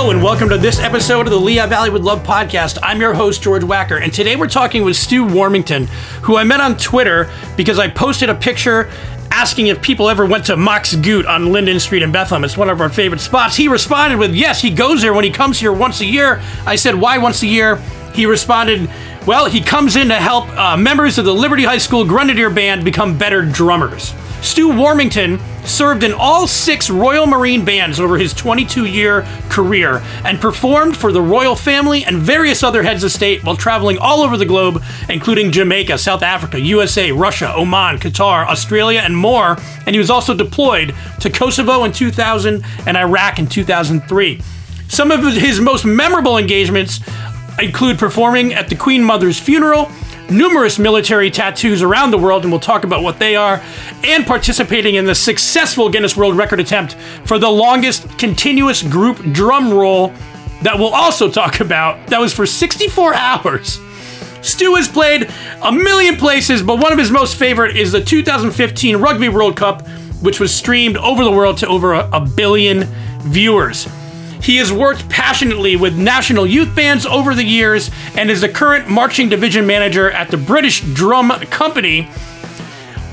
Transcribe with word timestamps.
Hello, 0.00 0.12
and 0.12 0.22
welcome 0.22 0.48
to 0.48 0.56
this 0.56 0.80
episode 0.80 1.26
of 1.26 1.30
the 1.30 1.38
Lehigh 1.38 1.66
Valley 1.66 1.90
with 1.90 2.00
Love 2.00 2.22
podcast. 2.22 2.78
I'm 2.82 3.02
your 3.02 3.12
host, 3.12 3.42
George 3.42 3.62
Wacker, 3.62 4.02
and 4.02 4.10
today 4.10 4.34
we're 4.34 4.48
talking 4.48 4.82
with 4.82 4.96
Stu 4.96 5.26
Warmington, 5.26 5.88
who 6.22 6.38
I 6.38 6.44
met 6.44 6.58
on 6.58 6.78
Twitter 6.78 7.30
because 7.54 7.78
I 7.78 7.88
posted 7.88 8.30
a 8.30 8.34
picture 8.34 8.90
asking 9.30 9.66
if 9.66 9.82
people 9.82 10.08
ever 10.08 10.24
went 10.24 10.46
to 10.46 10.56
Mox 10.56 10.96
Goot 10.96 11.26
on 11.26 11.52
Linden 11.52 11.78
Street 11.78 12.00
in 12.00 12.10
Bethlehem. 12.10 12.44
It's 12.44 12.56
one 12.56 12.70
of 12.70 12.80
our 12.80 12.88
favorite 12.88 13.20
spots. 13.20 13.56
He 13.56 13.68
responded 13.68 14.18
with, 14.18 14.34
Yes, 14.34 14.62
he 14.62 14.70
goes 14.70 15.02
there 15.02 15.12
when 15.12 15.24
he 15.24 15.30
comes 15.30 15.60
here 15.60 15.70
once 15.70 16.00
a 16.00 16.06
year. 16.06 16.40
I 16.64 16.76
said, 16.76 16.94
Why 16.94 17.18
once 17.18 17.42
a 17.42 17.46
year? 17.46 17.76
He 18.14 18.24
responded, 18.24 18.88
Well, 19.26 19.50
he 19.50 19.60
comes 19.60 19.96
in 19.96 20.08
to 20.08 20.14
help 20.14 20.48
uh, 20.56 20.78
members 20.78 21.18
of 21.18 21.26
the 21.26 21.34
Liberty 21.34 21.64
High 21.64 21.76
School 21.76 22.06
Grenadier 22.06 22.48
Band 22.48 22.86
become 22.86 23.18
better 23.18 23.42
drummers. 23.44 24.14
Stu 24.42 24.70
Warmington 24.70 25.38
served 25.66 26.02
in 26.02 26.12
all 26.12 26.46
six 26.46 26.88
Royal 26.88 27.26
Marine 27.26 27.64
bands 27.64 28.00
over 28.00 28.16
his 28.16 28.32
22 28.32 28.86
year 28.86 29.26
career 29.48 30.02
and 30.24 30.40
performed 30.40 30.96
for 30.96 31.12
the 31.12 31.20
royal 31.20 31.54
family 31.54 32.04
and 32.04 32.16
various 32.16 32.62
other 32.62 32.82
heads 32.82 33.04
of 33.04 33.12
state 33.12 33.44
while 33.44 33.56
traveling 33.56 33.98
all 33.98 34.22
over 34.22 34.36
the 34.36 34.46
globe, 34.46 34.82
including 35.08 35.52
Jamaica, 35.52 35.98
South 35.98 36.22
Africa, 36.22 36.58
USA, 36.58 37.12
Russia, 37.12 37.52
Oman, 37.54 37.98
Qatar, 37.98 38.46
Australia, 38.46 39.00
and 39.00 39.16
more. 39.16 39.58
And 39.86 39.94
he 39.94 39.98
was 39.98 40.10
also 40.10 40.34
deployed 40.34 40.94
to 41.20 41.30
Kosovo 41.30 41.84
in 41.84 41.92
2000 41.92 42.64
and 42.86 42.96
Iraq 42.96 43.38
in 43.38 43.46
2003. 43.46 44.40
Some 44.88 45.10
of 45.10 45.22
his 45.22 45.60
most 45.60 45.84
memorable 45.84 46.38
engagements 46.38 47.00
include 47.60 47.98
performing 47.98 48.54
at 48.54 48.68
the 48.68 48.76
Queen 48.76 49.04
Mother's 49.04 49.38
funeral 49.38 49.90
numerous 50.30 50.78
military 50.78 51.30
tattoos 51.30 51.82
around 51.82 52.10
the 52.10 52.18
world, 52.18 52.42
and 52.42 52.52
we'll 52.52 52.60
talk 52.60 52.84
about 52.84 53.02
what 53.02 53.18
they 53.18 53.36
are, 53.36 53.62
and 54.04 54.26
participating 54.26 54.94
in 54.94 55.04
the 55.04 55.14
successful 55.14 55.88
Guinness 55.88 56.16
World 56.16 56.36
Record 56.36 56.60
attempt 56.60 56.94
for 57.24 57.38
the 57.38 57.48
longest 57.48 58.18
continuous 58.18 58.82
group 58.82 59.18
drum 59.32 59.72
roll 59.72 60.08
that 60.62 60.78
we'll 60.78 60.94
also 60.94 61.30
talk 61.30 61.60
about. 61.60 62.06
That 62.08 62.20
was 62.20 62.32
for 62.32 62.46
64 62.46 63.14
hours. 63.14 63.80
Stu 64.42 64.74
has 64.76 64.88
played 64.88 65.30
a 65.62 65.72
million 65.72 66.16
places, 66.16 66.62
but 66.62 66.78
one 66.78 66.92
of 66.92 66.98
his 66.98 67.10
most 67.10 67.36
favorite 67.36 67.76
is 67.76 67.92
the 67.92 68.00
2015 68.00 68.96
Rugby 68.96 69.28
World 69.28 69.56
Cup, 69.56 69.86
which 70.22 70.40
was 70.40 70.54
streamed 70.54 70.96
over 70.96 71.24
the 71.24 71.30
world 71.30 71.58
to 71.58 71.68
over 71.68 71.92
a, 71.94 72.08
a 72.12 72.20
billion 72.20 72.84
viewers. 73.20 73.86
He 74.42 74.56
has 74.56 74.72
worked 74.72 75.08
passionately 75.08 75.76
with 75.76 75.96
national 75.98 76.46
youth 76.46 76.74
bands 76.74 77.04
over 77.04 77.34
the 77.34 77.44
years 77.44 77.90
and 78.16 78.30
is 78.30 78.40
the 78.40 78.48
current 78.48 78.88
marching 78.88 79.28
division 79.28 79.66
manager 79.66 80.10
at 80.10 80.30
the 80.30 80.38
British 80.38 80.80
Drum 80.80 81.30
Company. 81.50 82.08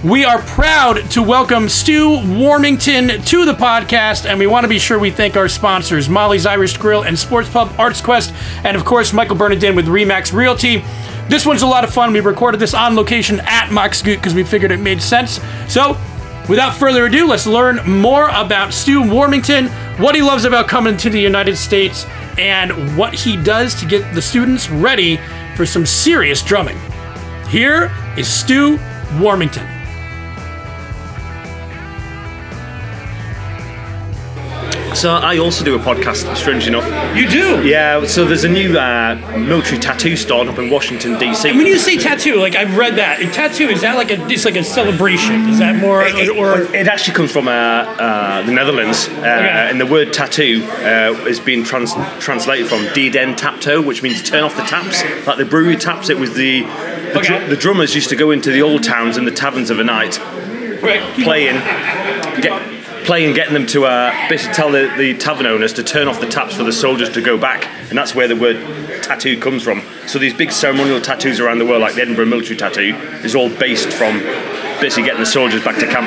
We 0.03 0.23
are 0.23 0.39
proud 0.39 1.09
to 1.11 1.23
welcome 1.23 1.67
Stu 1.67 2.17
Warmington 2.20 3.25
to 3.28 3.45
the 3.45 3.53
podcast, 3.53 4.25
and 4.25 4.39
we 4.39 4.48
want 4.48 4.64
to 4.64 4.67
be 4.70 4.80
sure 4.80 4.98
we 5.00 5.11
thank 5.11 5.36
our 5.36 5.50
sponsors 5.50 6.08
Molly's 6.08 6.45
Irish 6.45 6.78
Grill 6.78 7.03
and 7.03 7.17
Sports 7.17 7.50
Pub 7.50 7.70
ArtsQuest, 7.72 8.31
and 8.64 8.78
of 8.78 8.86
course, 8.86 9.11
Michael 9.11 9.36
Bernardin 9.36 9.75
with 9.75 9.88
Remax 9.88 10.31
Realty. 10.31 10.83
This 11.30 11.45
one's 11.45 11.64
a 11.64 11.67
lot 11.67 11.83
of 11.83 11.94
fun. 11.94 12.14
We 12.14 12.22
recorded 12.22 12.59
this 12.59 12.73
on 12.73 12.95
location 12.95 13.42
at 13.42 13.70
Mox 13.72 14.02
Goot 14.02 14.20
because 14.20 14.33
we 14.33 14.44
figured 14.44 14.72
it 14.72 14.80
made 14.80 15.02
sense. 15.02 15.42
So, 15.67 15.98
without 16.50 16.76
further 16.76 17.06
ado, 17.06 17.28
let's 17.28 17.48
learn 17.48 17.78
more 17.90 18.30
about 18.30 18.73
Stu 18.73 19.02
Warmington, 19.02 19.70
what 20.00 20.16
he 20.16 20.22
loves 20.22 20.45
about 20.45 20.67
coming 20.67 20.98
to 20.98 21.09
the 21.09 21.20
United 21.20 21.58
States, 21.58 22.06
and 22.38 22.98
what 22.98 23.14
he 23.14 23.36
does 23.38 23.76
to 23.80 23.86
get 23.86 24.14
the 24.14 24.22
students 24.22 24.70
ready 24.70 25.20
for 25.56 25.66
some 25.66 25.86
serious 25.86 26.42
drumming. 26.42 26.78
Here 27.50 27.92
is 28.17 28.31
Stu 28.31 28.78
Warmington. 29.20 29.77
So 34.97 35.11
I 35.13 35.37
also 35.37 35.63
do 35.63 35.75
a 35.75 35.80
podcast, 35.80 36.35
strange 36.35 36.65
enough. 36.67 36.83
You 37.15 37.27
do? 37.30 37.63
Yeah, 37.63 38.03
so 38.08 38.25
there's 38.25 38.45
a 38.45 38.49
new 38.49 38.80
uh, 38.80 39.13
military 39.37 39.80
tattoo 39.80 40.15
store 40.15 40.49
up 40.49 40.58
in 40.58 40.71
Washington 40.71 41.19
D.C. 41.19 41.49
And 41.49 41.58
when 41.59 41.67
you 41.67 41.77
say 41.77 41.97
tattoo, 41.97 42.37
like 42.37 42.55
I've 42.55 42.75
read 42.75 42.95
that 42.95 43.21
a 43.21 43.27
tattoo 43.30 43.69
is 43.69 43.81
that 43.81 43.95
like 43.95 44.09
a 44.09 44.25
it's 44.27 44.43
like 44.43 44.55
a 44.55 44.63
celebration? 44.63 45.49
Is 45.49 45.59
that 45.59 45.75
more 45.75 46.02
it, 46.02 46.30
or 46.35 46.61
it 46.75 46.87
actually 46.87 47.13
comes 47.13 47.31
from 47.31 47.47
uh, 47.47 47.52
uh, 47.52 48.41
the 48.47 48.52
Netherlands, 48.52 49.08
uh, 49.08 49.11
Okay. 49.11 49.67
and 49.69 49.80
the 49.80 49.85
word 49.85 50.13
tattoo 50.13 50.63
uh, 50.80 51.25
is 51.27 51.39
being 51.39 51.64
trans- 51.64 51.93
translated 52.19 52.67
from 52.67 52.81
"den 52.95 53.35
tapto," 53.35 53.85
which 53.85 54.02
means 54.02 54.23
turn 54.27 54.43
off 54.43 54.55
the 54.55 54.64
taps, 54.64 55.03
like 55.27 55.37
the 55.37 55.45
brewery 55.45 55.75
taps. 55.75 56.09
It 56.09 56.17
was 56.17 56.33
the 56.33 56.61
the, 57.14 57.21
dr- 57.23 57.49
the 57.52 57.55
drummers 57.55 57.93
used 57.93 58.09
to 58.09 58.15
go 58.15 58.31
into 58.31 58.52
the 58.52 58.64
old 58.64 58.83
towns 58.83 59.15
and 59.17 59.27
the 59.27 59.31
taverns 59.31 59.69
of 59.69 59.77
a 59.77 59.83
night, 59.83 60.17
right? 60.81 61.03
playing, 61.23 61.55
get, 62.41 62.77
playing, 63.08 63.34
getting 63.34 63.54
them 63.54 63.66
to 63.66 63.86
uh, 63.86 64.12
basically 64.30 64.54
tell 64.54 64.70
the, 64.70 64.94
the 64.98 65.18
tavern 65.18 65.45
owners 65.45 65.72
to 65.73 65.84
turn 65.84 66.10
off 66.10 66.20
the 66.20 66.28
taps 66.28 66.54
for 66.54 66.64
the 66.64 66.73
soldiers 66.73 67.10
to 67.10 67.22
go 67.22 67.38
back, 67.38 67.66
and 67.90 67.98
that's 67.98 68.14
where 68.14 68.28
the 68.28 68.36
word 68.36 68.58
tattoo 69.02 69.40
comes 69.40 69.64
from. 69.64 69.82
So 70.08 70.20
these 70.20 70.34
big 70.34 70.52
ceremonial 70.52 71.00
tattoos 71.00 71.40
around 71.40 71.60
the 71.60 71.66
world, 71.66 71.82
like 71.82 71.95
the 71.95 72.02
Edinburgh 72.02 72.26
military 72.26 72.58
tattoo, 72.58 72.95
is 73.23 73.34
all 73.34 73.50
based 73.50 73.94
from 73.94 74.20
basically 74.82 75.04
getting 75.04 75.22
the 75.22 75.26
soldiers 75.26 75.64
back 75.64 75.80
to 75.80 75.88
camp. 75.88 76.06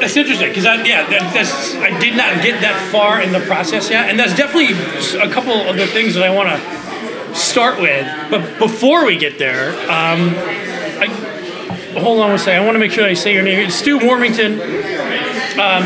That's 0.00 0.14
interesting 0.16 0.48
because 0.48 0.66
I, 0.66 0.84
yeah, 0.84 1.08
that, 1.08 1.32
that's 1.32 1.74
I 1.76 1.98
did 1.98 2.14
not 2.14 2.42
get 2.42 2.60
that 2.60 2.90
far 2.92 3.22
in 3.22 3.32
the 3.32 3.40
process 3.40 3.88
yet, 3.88 4.10
and 4.10 4.18
that's 4.18 4.36
definitely 4.36 4.76
a 5.18 5.32
couple 5.32 5.54
of 5.54 5.76
the 5.76 5.86
things 5.86 6.14
that 6.14 6.24
I 6.24 6.34
want 6.34 6.50
to 6.50 7.34
start 7.34 7.80
with. 7.80 8.06
But 8.30 8.58
before 8.58 9.06
we 9.06 9.16
get 9.16 9.38
there, 9.38 9.70
um, 9.84 10.34
I, 11.00 11.06
hold 11.98 12.20
on 12.20 12.30
one 12.30 12.38
second. 12.38 12.62
I 12.62 12.66
want 12.66 12.74
to 12.74 12.80
make 12.80 12.92
sure 12.92 13.04
I 13.06 13.14
say 13.14 13.32
your 13.32 13.42
name. 13.42 13.60
It's 13.60 13.76
Stu 13.76 13.98
Warmington. 13.98 15.31
Um, 15.58 15.84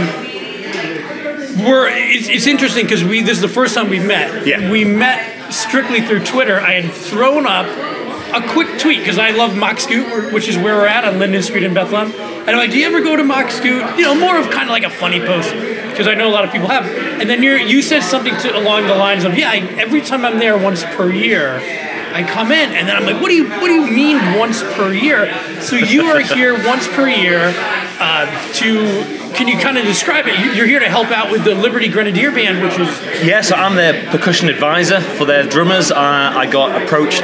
we're 1.64 1.88
it's, 1.88 2.28
it's 2.28 2.46
interesting 2.46 2.84
because 2.84 3.02
we 3.02 3.22
this 3.22 3.36
is 3.36 3.42
the 3.42 3.48
first 3.48 3.74
time 3.74 3.88
we 3.88 3.98
met. 3.98 4.46
Yeah. 4.46 4.70
We 4.70 4.84
met 4.84 5.52
strictly 5.52 6.00
through 6.02 6.24
Twitter. 6.24 6.60
I 6.60 6.80
had 6.80 6.92
thrown 6.92 7.46
up 7.46 7.66
a 8.34 8.46
quick 8.52 8.78
tweet 8.78 9.00
because 9.00 9.18
I 9.18 9.30
love 9.30 9.56
Mox 9.56 9.84
Scoot, 9.84 10.32
which 10.32 10.48
is 10.48 10.56
where 10.56 10.76
we're 10.76 10.86
at 10.86 11.04
on 11.04 11.18
Linden 11.18 11.42
Street 11.42 11.62
in 11.62 11.74
Bethlehem. 11.74 12.12
And 12.12 12.50
I'm 12.50 12.58
like, 12.58 12.70
do 12.70 12.78
you 12.78 12.86
ever 12.86 13.00
go 13.00 13.16
to 13.16 13.24
Mox 13.24 13.54
Scoot? 13.54 13.98
You 13.98 14.04
know, 14.04 14.14
more 14.14 14.38
of 14.38 14.50
kind 14.50 14.64
of 14.64 14.70
like 14.70 14.84
a 14.84 14.90
funny 14.90 15.20
post 15.20 15.52
because 15.52 16.06
I 16.06 16.14
know 16.14 16.28
a 16.28 16.34
lot 16.34 16.44
of 16.44 16.52
people 16.52 16.68
have. 16.68 16.84
And 17.20 17.28
then 17.30 17.42
you 17.42 17.52
you 17.52 17.82
said 17.82 18.02
something 18.02 18.36
to, 18.36 18.56
along 18.56 18.86
the 18.86 18.94
lines 18.94 19.24
of, 19.24 19.36
yeah, 19.36 19.50
I, 19.50 19.58
every 19.78 20.02
time 20.02 20.24
I'm 20.24 20.38
there 20.38 20.58
once 20.58 20.84
per 20.84 21.10
year. 21.10 21.60
I 22.12 22.22
come 22.22 22.50
in 22.50 22.70
and 22.70 22.88
then 22.88 22.96
I'm 22.96 23.04
like, 23.04 23.20
what 23.20 23.28
do 23.28 23.34
you 23.34 23.46
what 23.46 23.66
do 23.66 23.74
you 23.74 23.90
mean 23.90 24.38
once 24.38 24.62
per 24.62 24.90
year? 24.90 25.30
So 25.60 25.76
you 25.76 26.06
are 26.06 26.20
here 26.20 26.54
once 26.66 26.88
per 26.88 27.06
year 27.06 27.52
uh, 27.98 28.52
to 28.54 29.04
can 29.34 29.48
you 29.48 29.58
kind 29.58 29.76
of 29.76 29.84
describe 29.84 30.26
it? 30.26 30.38
You- 30.38 30.52
You're 30.52 30.66
here 30.66 30.80
to 30.80 30.88
help 30.88 31.10
out 31.10 31.30
with 31.30 31.44
the 31.44 31.54
Liberty 31.54 31.88
Grenadier 31.88 32.30
Band, 32.32 32.62
which 32.62 32.78
is 32.78 32.88
Yeah, 33.24 33.40
so 33.42 33.54
I'm 33.54 33.76
their 33.76 34.10
percussion 34.10 34.48
advisor 34.48 35.00
for 35.00 35.24
their 35.26 35.44
drummers. 35.44 35.90
Uh, 35.90 35.96
I 35.98 36.46
got 36.46 36.80
approached 36.82 37.22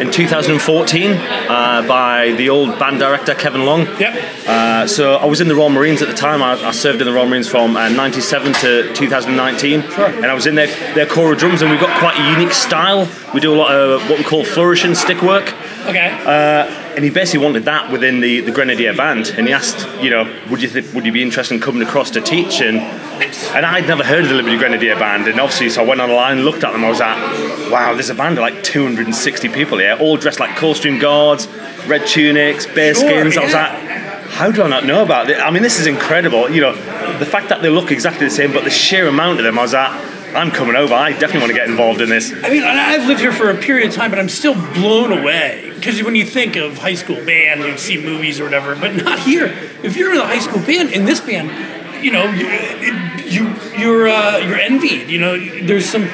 in 0.00 0.12
2014 0.12 1.10
uh, 1.10 1.84
by 1.88 2.30
the 2.36 2.48
old 2.50 2.78
band 2.78 3.00
director 3.00 3.34
Kevin 3.34 3.64
Long. 3.64 3.80
Yep. 3.98 4.46
Uh, 4.46 4.86
so 4.86 5.14
I 5.16 5.24
was 5.26 5.40
in 5.40 5.48
the 5.48 5.56
Royal 5.56 5.70
Marines 5.70 6.02
at 6.02 6.08
the 6.08 6.14
time. 6.14 6.40
I, 6.40 6.52
I 6.52 6.70
served 6.70 7.00
in 7.00 7.06
the 7.08 7.12
Royal 7.12 7.26
Marines 7.26 7.48
from 7.48 7.76
uh, 7.76 7.88
97 7.88 8.52
to 8.54 8.92
2019. 8.94 9.82
Sure. 9.90 10.06
And 10.06 10.26
I 10.26 10.34
was 10.34 10.46
in 10.46 10.54
their, 10.54 10.68
their 10.94 11.06
of 11.06 11.34
drums, 11.38 11.62
and 11.62 11.70
we've 11.72 11.80
got 11.80 11.98
quite 11.98 12.16
a 12.16 12.30
unique 12.38 12.52
style. 12.52 13.08
We 13.34 13.40
do 13.40 13.52
a 13.52 13.56
lot 13.58 13.72
of 13.74 14.08
what 14.08 14.18
we 14.18 14.24
call 14.24 14.44
flourishing 14.44 14.94
stick 14.94 15.20
work. 15.22 15.52
okay. 15.86 16.10
And 16.98 17.04
he 17.04 17.12
basically 17.12 17.44
wanted 17.44 17.64
that 17.66 17.92
within 17.92 18.18
the, 18.18 18.40
the 18.40 18.50
Grenadier 18.50 18.92
band. 18.92 19.28
And 19.28 19.46
he 19.46 19.52
asked, 19.52 19.86
you 20.02 20.10
know, 20.10 20.28
would 20.50 20.60
you 20.60 20.68
th- 20.68 20.92
would 20.94 21.06
you 21.06 21.12
be 21.12 21.22
interested 21.22 21.54
in 21.54 21.60
coming 21.60 21.80
across 21.80 22.10
to 22.10 22.20
teach? 22.20 22.60
And 22.60 22.78
and 23.54 23.64
I'd 23.64 23.86
never 23.86 24.02
heard 24.02 24.24
of 24.24 24.30
the 24.30 24.34
Liberty 24.34 24.56
Grenadier 24.58 24.96
band. 24.96 25.28
And 25.28 25.38
obviously, 25.38 25.70
so 25.70 25.84
I 25.84 25.86
went 25.86 26.00
online, 26.00 26.40
looked 26.42 26.64
at 26.64 26.72
them. 26.72 26.84
I 26.84 26.88
was 26.88 26.98
like, 26.98 27.70
wow, 27.70 27.94
there's 27.94 28.10
a 28.10 28.16
band 28.16 28.36
of 28.36 28.42
like 28.42 28.64
260 28.64 29.48
people 29.50 29.78
here, 29.78 29.96
all 30.00 30.16
dressed 30.16 30.40
like 30.40 30.56
Coldstream 30.56 31.00
Guards, 31.00 31.46
red 31.86 32.04
tunics, 32.04 32.66
bear 32.66 32.96
Sure, 32.96 33.08
skins. 33.08 33.36
I 33.36 33.44
was 33.44 33.52
yeah. 33.52 33.72
like, 33.72 34.30
how 34.32 34.50
do 34.50 34.64
I 34.64 34.68
not 34.68 34.84
know 34.84 35.04
about 35.04 35.30
it? 35.30 35.38
I 35.38 35.52
mean, 35.52 35.62
this 35.62 35.78
is 35.78 35.86
incredible. 35.86 36.50
You 36.50 36.62
know, 36.62 36.74
the 37.20 37.26
fact 37.26 37.48
that 37.50 37.62
they 37.62 37.68
look 37.68 37.92
exactly 37.92 38.26
the 38.26 38.34
same, 38.34 38.52
but 38.52 38.64
the 38.64 38.70
sheer 38.70 39.06
amount 39.06 39.38
of 39.38 39.44
them, 39.44 39.56
I 39.56 39.62
was 39.62 39.72
like, 39.72 40.07
I'm 40.34 40.50
coming 40.50 40.76
over. 40.76 40.94
I 40.94 41.12
definitely 41.12 41.40
want 41.40 41.50
to 41.50 41.58
get 41.58 41.68
involved 41.68 42.00
in 42.00 42.08
this. 42.08 42.32
I 42.32 42.50
mean, 42.50 42.62
I've 42.62 43.06
lived 43.06 43.20
here 43.20 43.32
for 43.32 43.50
a 43.50 43.56
period 43.56 43.88
of 43.88 43.94
time, 43.94 44.10
but 44.10 44.18
I'm 44.18 44.28
still 44.28 44.54
blown 44.74 45.16
away. 45.16 45.72
Because 45.74 46.02
when 46.02 46.14
you 46.14 46.24
think 46.24 46.56
of 46.56 46.78
high 46.78 46.94
school 46.94 47.16
band, 47.24 47.62
you 47.62 47.78
see 47.78 48.02
movies 48.02 48.40
or 48.40 48.44
whatever, 48.44 48.74
but 48.74 48.94
not 48.96 49.18
here. 49.20 49.46
If 49.82 49.96
you're 49.96 50.12
in 50.12 50.18
a 50.18 50.26
high 50.26 50.40
school 50.40 50.60
band, 50.60 50.90
in 50.90 51.04
this 51.04 51.20
band, 51.20 51.50
you 52.04 52.12
know, 52.12 52.30
you, 52.30 52.46
you 53.24 53.54
you're 53.78 54.08
uh, 54.08 54.38
you're 54.38 54.58
envied. 54.58 55.08
You 55.08 55.18
know, 55.18 55.38
there's 55.66 55.86
some 55.86 56.04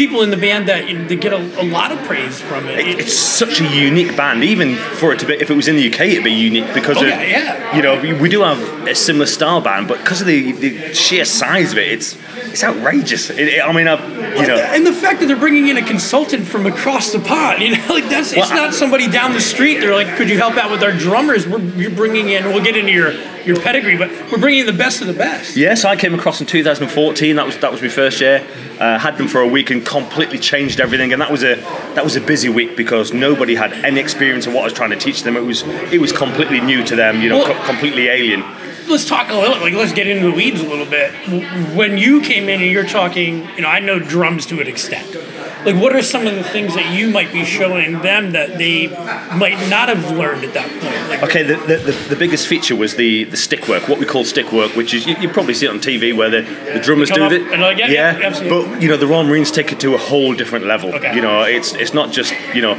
people 0.00 0.22
in 0.22 0.30
the 0.30 0.36
band 0.38 0.66
that 0.66 0.88
you 0.88 0.96
know, 0.96 1.04
they 1.06 1.16
get 1.16 1.34
a, 1.34 1.42
a 1.60 1.66
lot 1.76 1.92
of 1.92 1.98
praise 2.08 2.40
from 2.40 2.66
it. 2.66 2.78
It- 2.78 2.98
it's 3.00 3.12
such 3.12 3.60
a 3.60 3.64
unique 3.88 4.16
band. 4.16 4.42
Even 4.42 4.76
for 5.00 5.12
it 5.12 5.18
to 5.18 5.26
be, 5.26 5.34
if 5.34 5.50
it 5.50 5.54
was 5.54 5.68
in 5.68 5.76
the 5.76 5.86
UK, 5.92 6.00
it'd 6.12 6.24
be 6.24 6.30
unique 6.32 6.72
because 6.72 6.96
Oh, 6.96 7.02
of, 7.02 7.08
yeah, 7.08 7.22
yeah. 7.22 7.76
you 7.76 7.82
know, 7.82 8.00
we, 8.00 8.28
do 8.30 8.40
have 8.40 8.60
a 8.88 8.94
similar 8.94 9.26
style 9.26 9.60
band, 9.60 9.88
but 9.88 9.98
because 9.98 10.22
of 10.22 10.26
the, 10.26 10.52
the 10.52 10.94
sheer 10.94 11.26
size 11.26 11.72
of 11.72 11.78
it, 11.78 11.88
it's 11.92 12.16
it's 12.52 12.64
outrageous. 12.64 13.28
It, 13.30 13.48
it- 13.56 13.62
I 13.62 13.72
mean, 13.72 13.86
I, 13.88 13.94
you 14.40 14.46
know, 14.48 14.56
and 14.56 14.86
the 14.86 14.92
fact 15.04 15.20
that 15.20 15.26
they're 15.26 15.36
bringing 15.46 15.68
in 15.68 15.76
a 15.76 15.82
consultant 15.86 16.46
from 16.46 16.64
across 16.66 17.12
the 17.12 17.20
pond, 17.20 17.62
you 17.62 17.76
know, 17.76 17.86
like 17.96 18.08
that's 18.08 18.32
it's 18.32 18.38
Well, 18.48 18.52
I- 18.52 18.64
not 18.66 18.74
somebody 18.74 19.06
down 19.08 19.32
the 19.34 19.40
street. 19.54 19.80
They're 19.80 19.94
like, 19.94 20.16
"Could 20.16 20.30
you 20.30 20.38
help 20.38 20.56
out 20.56 20.70
with 20.70 20.82
our 20.82 20.92
drummers?" 20.92 21.46
We're 21.46 21.60
you're 21.82 21.90
bringing 22.02 22.30
in. 22.30 22.44
We'll 22.46 22.64
get 22.64 22.76
into 22.76 22.92
your 22.92 23.12
your 23.46 23.60
pedigree, 23.60 23.96
but 23.96 24.10
we're 24.30 24.38
bringing 24.38 24.66
the 24.66 24.72
best 24.72 25.00
of 25.00 25.06
the 25.06 25.12
best. 25.12 25.56
Yes, 25.56 25.84
I 25.84 25.96
came 25.96 26.14
across 26.14 26.40
in 26.40 26.46
2014. 26.46 27.36
That 27.36 27.46
was 27.46 27.56
that 27.58 27.72
was 27.72 27.82
my 27.82 27.88
first 27.88 28.20
year. 28.20 28.46
Uh, 28.78 28.98
had 28.98 29.16
them 29.18 29.28
for 29.28 29.40
a 29.40 29.48
week 29.48 29.70
and 29.70 29.84
completely 29.84 30.38
changed 30.38 30.80
everything. 30.80 31.12
And 31.12 31.20
that 31.20 31.30
was 31.30 31.42
a 31.42 31.56
that 31.94 32.04
was 32.04 32.16
a 32.16 32.20
busy 32.20 32.48
week 32.48 32.76
because 32.76 33.12
nobody 33.12 33.54
had 33.54 33.72
any 33.72 34.00
experience 34.00 34.46
of 34.46 34.54
what 34.54 34.60
I 34.62 34.64
was 34.64 34.72
trying 34.72 34.90
to 34.90 34.96
teach 34.98 35.22
them. 35.22 35.36
It 35.36 35.44
was 35.44 35.62
it 35.92 36.00
was 36.00 36.12
completely 36.12 36.60
new 36.60 36.84
to 36.84 36.96
them. 36.96 37.20
You 37.20 37.28
know, 37.30 37.38
Well- 37.38 37.54
co- 37.54 37.64
completely 37.66 38.08
alien. 38.08 38.44
Let's 38.88 39.04
talk 39.08 39.30
a 39.30 39.34
little. 39.34 39.60
Like, 39.60 39.72
let's 39.74 39.92
get 39.92 40.08
into 40.08 40.26
the 40.30 40.32
weeds 40.34 40.60
a 40.60 40.66
little 40.66 40.84
bit. 40.84 41.12
When 41.76 41.96
you 41.96 42.20
came 42.22 42.48
in 42.48 42.60
and 42.60 42.70
you're 42.72 42.82
talking, 42.88 43.48
you 43.54 43.60
know, 43.62 43.68
I 43.68 43.78
know 43.78 44.00
drums 44.00 44.46
to 44.46 44.60
an 44.60 44.66
extent. 44.66 45.06
Like, 45.64 45.76
what 45.76 45.94
are 45.94 46.02
some 46.02 46.26
of 46.26 46.34
the 46.34 46.44
things 46.44 46.74
that 46.74 46.94
you 46.94 47.10
might 47.10 47.32
be 47.32 47.44
showing 47.44 48.00
them 48.00 48.32
that 48.32 48.56
they 48.56 48.88
might 48.88 49.68
not 49.68 49.88
have 49.88 50.10
learned 50.10 50.44
at 50.44 50.54
that 50.54 50.68
point? 50.70 51.08
Like, 51.10 51.22
Okay, 51.22 51.42
the, 51.42 51.56
the, 51.56 51.92
the, 52.08 52.16
biggest 52.16 52.46
feature 52.46 52.74
was 52.74 52.96
the, 52.96 53.24
the 53.24 53.36
stick 53.36 53.68
work, 53.68 53.88
what 53.88 53.98
we 53.98 54.06
call 54.06 54.24
stick 54.24 54.52
work, 54.52 54.74
which 54.74 54.94
is 54.94 55.06
you, 55.06 55.16
you 55.20 55.28
probably 55.28 55.54
see 55.54 55.66
it 55.66 55.70
on 55.70 55.78
TV 55.78 56.16
where 56.16 56.30
the, 56.30 56.42
the 56.72 56.80
drummers 56.80 57.10
do 57.10 57.24
it. 57.24 57.52
and 57.52 57.60
like, 57.60 57.78
yeah, 57.78 57.88
yeah, 57.88 58.20
absolutely. 58.22 58.70
but 58.72 58.82
you 58.82 58.88
know 58.88 58.96
the 58.96 59.06
Royal 59.06 59.24
Marines 59.24 59.50
take 59.50 59.72
it 59.72 59.80
to 59.80 59.94
a 59.94 59.98
whole 59.98 60.34
different 60.34 60.66
level. 60.66 60.94
Okay. 60.94 61.14
You 61.14 61.20
know, 61.20 61.42
it's 61.42 61.74
it's 61.74 61.94
not 61.94 62.12
just 62.12 62.34
you 62.54 62.62
know 62.62 62.76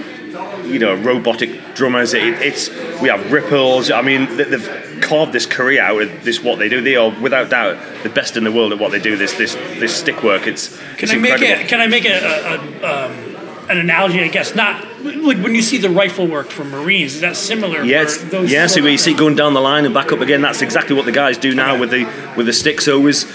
you 0.66 0.80
know 0.80 0.95
robotic 0.95 1.75
drummers. 1.75 2.13
It, 2.13 2.24
it's 2.42 2.69
we 3.01 3.10
have 3.10 3.31
ripples. 3.31 3.92
I 3.92 4.01
mean, 4.01 4.38
they, 4.38 4.45
they've 4.45 5.00
carved 5.01 5.33
this 5.33 5.45
career 5.45 5.81
out 5.81 6.01
of 6.01 6.24
this 6.24 6.42
what 6.42 6.60
they 6.60 6.69
do. 6.69 6.81
They 6.81 6.95
are 6.95 7.10
without 7.22 7.50
doubt 7.50 7.78
the 8.04 8.10
best 8.10 8.38
in 8.38 8.44
the 8.44 8.51
world 8.51 8.72
at 8.72 8.80
what 8.80 8.92
they 8.92 9.00
do. 9.00 9.18
This 9.18 9.33
this 9.33 9.56
this 9.56 9.95
stick 9.95 10.24
work. 10.24 10.48
It's 10.48 10.81
Can 11.01 11.09
it's 11.09 11.13
I 11.13 11.18
make 11.18 11.31
incredible. 11.33 11.62
it? 11.65 11.68
Can 11.68 11.80
I 11.81 11.88
make 11.88 12.06
a, 12.06 12.18
a, 12.18 12.56
a 12.86 13.06
um, 13.06 13.69
an 13.69 13.77
analogy? 13.80 14.21
I 14.21 14.27
guess 14.27 14.56
not. 14.56 14.86
Like 15.03 15.38
when 15.39 15.56
you 15.56 15.62
see 15.62 15.77
the 15.77 15.89
rifle 15.89 16.27
work 16.27 16.48
from 16.50 16.69
Marines, 16.69 17.15
is 17.15 17.21
that 17.21 17.36
similar? 17.36 17.83
Yeah, 17.83 18.03
it's, 18.03 18.18
those 18.25 18.51
yeah. 18.51 18.68
So 18.68 18.81
we 18.83 18.94
of- 18.95 19.00
see 19.00 19.13
going 19.13 19.36
down 19.36 19.53
the 19.53 19.62
line 19.62 19.86
and 19.86 19.94
back 19.94 20.12
up 20.12 20.19
again. 20.21 20.42
That's 20.42 20.62
exactly 20.62 20.95
what 20.95 21.06
the 21.06 21.12
guys 21.12 21.38
do 21.38 21.56
now 21.56 21.71
Okay. 21.71 21.80
with 21.81 21.89
the 21.92 22.33
with 22.38 22.45
the 22.45 22.53
stick. 22.53 22.81
So 22.81 23.00
it 23.00 23.03
was, 23.03 23.25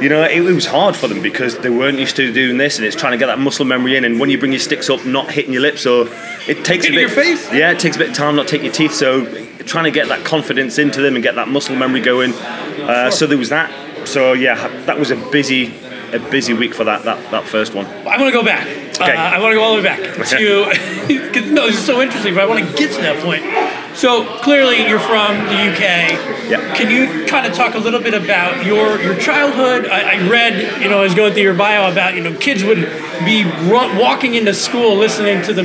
you 0.00 0.08
know, 0.08 0.22
it, 0.22 0.36
it 0.46 0.52
was 0.52 0.66
hard 0.66 0.94
for 0.96 1.08
them 1.08 1.20
because 1.22 1.58
they 1.58 1.70
weren't 1.70 1.98
used 1.98 2.14
to 2.16 2.32
doing 2.32 2.56
this, 2.58 2.78
and 2.78 2.86
it's 2.86 2.94
trying 2.96 3.12
to 3.12 3.18
get 3.18 3.26
that 3.26 3.38
muscle 3.40 3.64
memory 3.64 3.96
in. 3.96 4.04
And 4.04 4.20
when 4.20 4.30
you 4.30 4.38
bring 4.38 4.52
your 4.52 4.60
sticks 4.60 4.88
up, 4.88 5.04
not 5.04 5.30
hitting 5.32 5.52
your 5.52 5.62
lips, 5.62 5.80
so 5.82 6.02
it 6.46 6.64
takes 6.64 6.84
Hitting 6.86 6.92
a 6.94 6.94
bit. 6.94 7.00
your 7.00 7.08
face? 7.10 7.52
Yeah, 7.52 7.72
it 7.72 7.80
takes 7.80 7.96
a 7.96 7.98
bit 7.98 8.10
of 8.10 8.14
time 8.14 8.36
not 8.36 8.46
to 8.48 8.56
hit 8.56 8.64
your 8.64 8.72
teeth. 8.72 8.94
So 8.94 9.24
trying 9.64 9.84
to 9.84 9.90
get 9.90 10.08
that 10.08 10.24
confidence 10.24 10.78
into 10.78 11.02
them 11.02 11.14
and 11.16 11.22
get 11.24 11.34
that 11.34 11.48
muscle 11.48 11.74
memory 11.76 12.00
going. 12.00 12.32
Uh, 12.34 13.10
So 13.10 13.26
there 13.26 13.36
was 13.38 13.48
that. 13.50 13.70
So 14.08 14.32
yeah, 14.32 14.68
that 14.86 14.98
was 14.98 15.10
a 15.10 15.16
busy 15.30 15.74
a 16.14 16.18
busy 16.30 16.52
week 16.54 16.74
for 16.74 16.84
that 16.84 17.04
that, 17.04 17.30
that 17.30 17.44
first 17.44 17.74
one. 17.74 17.86
I 17.86 18.16
want 18.18 18.26
to 18.26 18.32
go 18.32 18.44
back. 18.44 18.66
Okay. 19.00 19.12
Uh, 19.16 19.20
I 19.20 19.38
want 19.40 19.52
to 19.52 19.56
go 19.56 19.62
all 19.62 19.76
the 19.76 19.82
way 19.82 19.88
back 19.88 19.98
to. 20.28 21.50
no, 21.52 21.66
it's 21.66 21.78
so 21.78 22.00
interesting, 22.02 22.34
but 22.34 22.42
I 22.42 22.46
want 22.46 22.64
to 22.66 22.76
get 22.76 22.92
to 22.94 23.00
that 23.02 23.22
point. 23.22 23.42
So 23.96 24.24
clearly, 24.38 24.86
you're 24.86 25.00
from 25.00 25.36
the 25.46 25.72
UK. 25.72 25.80
Yeah. 26.50 26.74
Can 26.76 26.90
you 26.90 27.26
kind 27.26 27.46
of 27.46 27.54
talk 27.54 27.74
a 27.74 27.78
little 27.78 28.00
bit 28.00 28.14
about 28.14 28.64
your 28.64 29.00
your 29.00 29.16
childhood? 29.18 29.86
I, 29.86 30.16
I 30.18 30.28
read, 30.28 30.82
you 30.82 30.88
know, 30.88 30.98
I 31.00 31.02
was 31.02 31.14
going 31.14 31.32
through 31.32 31.42
your 31.42 31.54
bio 31.54 31.90
about 31.90 32.14
you 32.14 32.20
know 32.22 32.36
kids 32.36 32.62
would 32.64 32.78
be 33.24 33.44
run, 33.70 33.96
walking 33.98 34.34
into 34.34 34.54
school 34.54 34.96
listening 34.96 35.42
to 35.44 35.52
the 35.52 35.62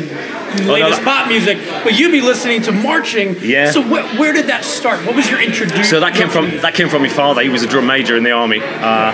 latest 0.63 1.01
that- 1.01 1.03
pop 1.03 1.27
music, 1.27 1.57
but 1.83 1.98
you'd 2.00 2.12
be 2.12 2.21
listening 2.21 2.62
to 2.63 2.71
marching. 2.71 3.36
Yeah. 3.41 3.71
So 3.71 3.81
wh- 3.81 4.19
where 4.19 4.33
did 4.33 4.48
that 4.48 4.63
start? 4.63 5.06
What 5.06 5.15
was 5.15 5.30
your 5.30 5.41
introduction? 5.41 5.83
So 5.83 6.00
that 6.00 6.13
came 6.15 6.30
from 6.30 6.50
that 6.62 6.74
came 6.74 6.89
from 6.89 7.01
my 7.01 7.09
father. 7.09 7.41
He 7.41 7.50
was 7.50 7.63
a 7.63 7.68
drum 7.68 7.86
major 7.88 8.15
in 8.15 8.24
the 8.24 8.31
army. 8.31 8.59
Uh, 8.63 9.13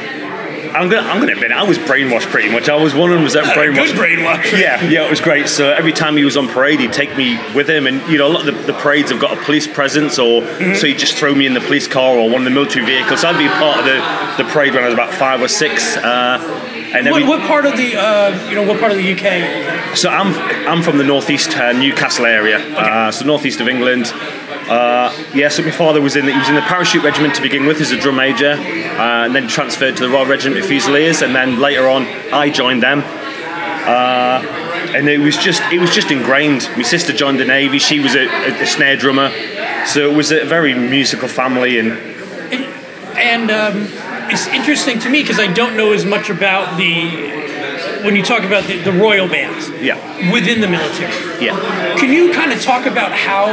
I'm 0.74 0.90
gonna 0.90 1.08
I'm 1.08 1.20
gonna 1.20 1.34
admit 1.34 1.52
I 1.52 1.64
was 1.64 1.78
brainwashed 1.78 2.30
pretty 2.32 2.50
much. 2.50 2.70
I 2.70 2.76
was 2.76 2.94
100 2.96 3.24
percent 3.24 3.46
a 3.48 3.50
brainwashed. 3.50 3.76
good 3.76 3.96
brainwash. 3.96 4.52
Yeah, 4.60 4.82
yeah, 4.88 5.06
it 5.06 5.10
was 5.10 5.22
great. 5.22 5.48
So 5.48 5.72
every 5.72 5.92
time 5.94 6.18
he 6.18 6.24
was 6.26 6.38
on 6.38 6.48
parade, 6.48 6.80
he'd 6.80 6.94
take 6.94 7.16
me 7.18 7.38
with 7.54 7.70
him, 7.70 7.88
and 7.88 8.02
you 8.12 8.18
know, 8.18 8.28
a 8.28 8.34
lot 8.34 8.48
of 8.48 8.56
the, 8.56 8.74
the 8.74 8.78
parades 8.80 9.12
have 9.12 9.20
got 9.20 9.38
a 9.38 9.42
police 9.44 9.68
presence, 9.68 10.18
or 10.20 10.42
Mm-hmm. 10.42 10.76
so 10.76 10.88
he'd 10.88 10.98
just 11.00 11.16
throw 11.16 11.34
me 11.36 11.46
in 11.46 11.54
the 11.54 11.60
police 11.62 11.88
car 11.88 12.16
or 12.18 12.30
one 12.30 12.42
of 12.42 12.46
the 12.46 12.50
military 12.52 12.86
vehicles. 12.86 13.22
So 13.22 13.28
I'd 13.30 13.38
be 13.38 13.48
part 13.48 13.80
of 13.80 13.86
the, 13.86 14.44
the 14.44 14.50
parade 14.50 14.74
when 14.74 14.84
I 14.84 14.88
was 14.88 14.94
about 14.94 15.14
five 15.14 15.42
or 15.42 15.48
six. 15.48 15.98
Uh, 15.98 16.40
and 16.94 17.06
then 17.06 17.12
What, 17.14 17.22
we- 17.22 17.28
what 17.28 17.42
part 17.48 17.66
of 17.66 17.78
the 17.78 17.96
uh, 17.96 18.50
you 18.50 18.56
know 18.56 18.64
what 18.68 18.80
part 18.80 18.92
of 18.92 18.98
the 18.98 19.12
UK? 19.14 19.96
so 19.98 20.10
I'm 20.10 20.34
I'm 20.68 20.82
from 20.84 20.98
the 20.98 21.04
northeast 21.04 21.56
uh, 21.58 21.72
Newcastle 21.74 22.26
area, 22.26 22.58
uh, 22.76 23.12
so 23.12 23.26
northeast 23.26 23.60
of 23.62 23.68
England. 23.68 24.08
Uh, 24.72 25.12
yeah, 25.34 25.50
so 25.50 25.62
my 25.64 25.72
father 25.72 26.00
was 26.00 26.16
in 26.16 26.26
the, 26.26 26.32
he 26.32 26.38
was 26.38 26.48
in 26.48 26.56
the 26.56 26.62
parachute 26.62 27.04
regiment 27.04 27.36
to 27.36 27.42
begin 27.42 27.66
with 27.66 27.82
as 27.82 27.92
a 27.92 27.98
drum 28.00 28.16
major, 28.16 28.52
uh, 28.54 29.26
and 29.26 29.36
then 29.36 29.46
transferred 29.48 29.98
to 29.98 30.04
the 30.04 30.10
Royal 30.10 30.26
Regiment 30.26 30.62
of 30.62 30.66
Fusiliers, 30.66 31.22
and 31.22 31.36
then 31.36 31.60
later 31.60 31.90
on 31.90 32.04
I 32.32 32.50
joined 32.50 32.82
them. 32.82 33.04
Uh, 33.04 34.42
and 34.96 35.10
it 35.10 35.20
was 35.20 35.36
just 35.36 35.62
it 35.74 35.80
was 35.80 35.94
just 35.94 36.10
ingrained. 36.10 36.70
My 36.78 36.84
sister 36.84 37.12
joined 37.12 37.40
the 37.40 37.46
navy; 37.46 37.80
she 37.80 38.00
was 38.00 38.16
a, 38.16 38.28
a, 38.28 38.62
a 38.62 38.66
snare 38.66 38.96
drummer, 38.96 39.30
so 39.86 40.10
it 40.10 40.16
was 40.16 40.32
a 40.32 40.46
very 40.46 40.74
musical 40.74 41.28
family. 41.28 41.78
And 41.78 41.92
And 43.18 43.52
um, 43.52 43.88
it's 44.32 44.48
interesting 44.48 45.00
to 45.00 45.10
me 45.10 45.22
because 45.22 45.40
I 45.40 45.52
don't 45.52 45.76
know 45.76 45.92
as 45.92 46.06
much 46.06 46.30
about 46.30 46.78
the 46.78 47.42
when 48.04 48.16
you 48.16 48.24
talk 48.24 48.44
about 48.44 48.64
the, 48.64 48.78
the 48.80 48.92
royal 48.92 49.28
bands 49.28 49.70
yeah, 49.82 50.32
within 50.32 50.62
the 50.62 50.68
military. 50.68 51.12
yeah. 51.44 51.56
Can 51.98 52.12
you 52.12 52.34
kind 52.34 52.52
of 52.52 52.62
talk 52.62 52.86
about 52.86 53.12
how 53.12 53.46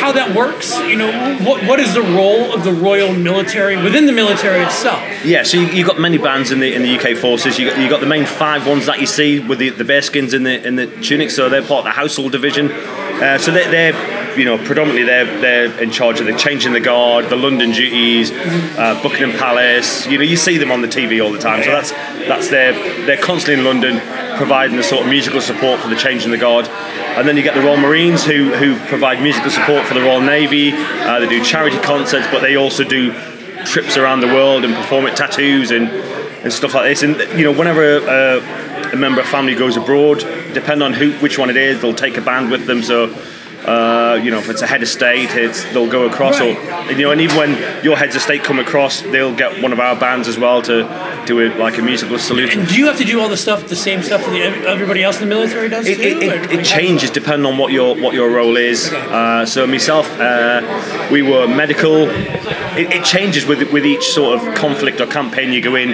how 0.00 0.12
that 0.12 0.34
works? 0.34 0.78
You 0.80 0.96
know, 0.96 1.10
what 1.44 1.64
what 1.66 1.78
is 1.78 1.94
the 1.94 2.02
role 2.02 2.52
of 2.52 2.64
the 2.64 2.72
royal 2.72 3.12
military 3.12 3.76
within 3.76 4.06
the 4.06 4.12
military 4.12 4.62
itself? 4.62 5.00
Yeah, 5.24 5.42
so 5.42 5.58
you, 5.58 5.66
you 5.68 5.86
got 5.86 6.00
many 6.00 6.18
bands 6.18 6.50
in 6.50 6.60
the 6.60 6.74
in 6.74 6.82
the 6.82 6.98
UK 6.98 7.16
forces. 7.16 7.58
You 7.58 7.70
got, 7.70 7.78
you 7.78 7.88
got 7.88 8.00
the 8.00 8.06
main 8.06 8.26
five 8.26 8.66
ones 8.66 8.86
that 8.86 9.00
you 9.00 9.06
see 9.06 9.38
with 9.38 9.58
the, 9.58 9.70
the 9.70 9.84
bearskins 9.84 10.34
in 10.34 10.42
the 10.42 10.66
in 10.66 10.76
the 10.76 10.86
tunic. 11.02 11.30
So 11.30 11.48
they're 11.48 11.62
part 11.62 11.80
of 11.80 11.84
the 11.84 11.90
household 11.90 12.32
division. 12.32 12.70
Uh, 12.70 13.36
so 13.36 13.52
they're, 13.52 13.70
they're 13.70 13.92
you 14.36 14.44
know 14.44 14.58
predominantly 14.58 15.04
they're 15.04 15.40
they're 15.40 15.82
in 15.82 15.90
charge 15.90 16.20
of 16.20 16.26
the 16.26 16.36
changing 16.36 16.72
the 16.72 16.80
guard, 16.80 17.28
the 17.28 17.36
London 17.36 17.70
duties, 17.72 18.30
uh, 18.32 18.98
Buckingham 19.02 19.32
Palace. 19.32 20.06
You 20.06 20.18
know 20.18 20.24
you 20.24 20.36
see 20.36 20.58
them 20.58 20.70
on 20.70 20.82
the 20.82 20.88
TV 20.88 21.22
all 21.22 21.32
the 21.32 21.38
time. 21.38 21.62
So 21.62 21.70
that's 21.70 21.92
that's 22.28 22.48
their 22.48 22.72
they're 23.06 23.16
constantly 23.16 23.60
in 23.60 23.64
London 23.64 24.00
providing 24.36 24.76
the 24.76 24.82
sort 24.82 25.02
of 25.02 25.08
musical 25.08 25.40
support 25.40 25.80
for 25.80 25.88
the 25.88 25.96
changing 25.96 26.30
the 26.30 26.38
guard. 26.38 26.66
And 26.68 27.28
then 27.28 27.36
you 27.36 27.42
get 27.42 27.54
the 27.54 27.60
Royal 27.60 27.76
Marines 27.76 28.24
who 28.24 28.54
who 28.54 28.78
provide 28.86 29.20
musical 29.22 29.50
support 29.50 29.86
for 29.86 29.94
the 29.94 30.00
Royal 30.00 30.20
Navy. 30.20 30.72
Uh, 30.72 31.20
they 31.20 31.28
do 31.28 31.44
charity 31.44 31.78
concerts, 31.78 32.26
but 32.30 32.40
they 32.40 32.56
also 32.56 32.84
do 32.84 33.12
trips 33.64 33.96
around 33.96 34.20
the 34.20 34.26
world 34.26 34.64
and 34.64 34.74
perform 34.74 35.06
at 35.06 35.16
tattoos 35.16 35.70
and, 35.70 35.88
and 35.88 36.52
stuff 36.52 36.74
like 36.74 36.84
this. 36.84 37.02
And 37.02 37.18
you 37.38 37.44
know, 37.44 37.52
whenever 37.52 37.98
a, 37.98 38.92
a 38.92 38.96
member 38.96 39.20
of 39.20 39.26
family 39.26 39.54
goes 39.54 39.76
abroad, 39.76 40.18
depending 40.54 40.82
on 40.82 40.92
who 40.92 41.12
which 41.18 41.38
one 41.38 41.50
it 41.50 41.56
is, 41.56 41.80
they'll 41.80 41.94
take 41.94 42.16
a 42.16 42.22
band 42.22 42.50
with 42.50 42.66
them. 42.66 42.82
So. 42.82 43.14
Uh, 43.64 44.18
you 44.22 44.30
know, 44.30 44.38
if 44.38 44.48
it's 44.48 44.62
a 44.62 44.66
head 44.66 44.82
of 44.82 44.88
state, 44.88 45.28
it's 45.36 45.64
they'll 45.72 45.86
go 45.90 46.06
across, 46.06 46.40
Right. 46.40 46.56
or 46.56 46.60
and, 46.88 46.98
you 46.98 47.04
know, 47.04 47.12
and 47.12 47.20
even 47.20 47.36
when 47.36 47.84
your 47.84 47.96
heads 47.96 48.16
of 48.16 48.22
state 48.22 48.42
come 48.42 48.58
across, 48.58 49.02
they'll 49.02 49.34
get 49.34 49.62
one 49.62 49.72
of 49.72 49.78
our 49.80 49.94
bands 49.94 50.28
as 50.28 50.38
well 50.38 50.62
to 50.62 51.22
do 51.26 51.40
it 51.40 51.58
like 51.58 51.76
a 51.78 51.82
musical 51.82 52.18
salute. 52.18 52.56
And 52.56 52.66
do 52.66 52.76
you 52.76 52.86
have 52.86 52.96
to 52.98 53.04
do 53.04 53.20
all 53.20 53.28
the 53.28 53.36
stuff, 53.36 53.68
the 53.68 53.76
same 53.76 54.02
stuff 54.02 54.24
that 54.24 54.64
everybody 54.66 55.02
else 55.02 55.20
in 55.20 55.28
the 55.28 55.34
military 55.34 55.68
does 55.68 55.86
It, 55.86 55.96
too? 55.96 56.02
it, 56.26 56.52
it, 56.60 56.64
changes 56.64 57.10
depending 57.10 57.46
on 57.50 57.58
what 57.58 57.70
your 57.72 57.94
what 57.96 58.14
your 58.14 58.30
role 58.30 58.56
is. 58.56 58.90
Uh, 58.92 59.44
so 59.44 59.66
myself, 59.66 60.08
uh, 60.18 61.08
we 61.12 61.20
were 61.22 61.46
medical. 61.46 62.08
It, 62.78 62.92
it 62.92 63.04
changes 63.04 63.44
with 63.44 63.70
with 63.72 63.84
each 63.84 64.04
sort 64.08 64.40
of 64.40 64.54
conflict 64.54 65.00
or 65.00 65.06
campaign 65.06 65.52
you 65.52 65.60
go 65.60 65.74
in. 65.74 65.92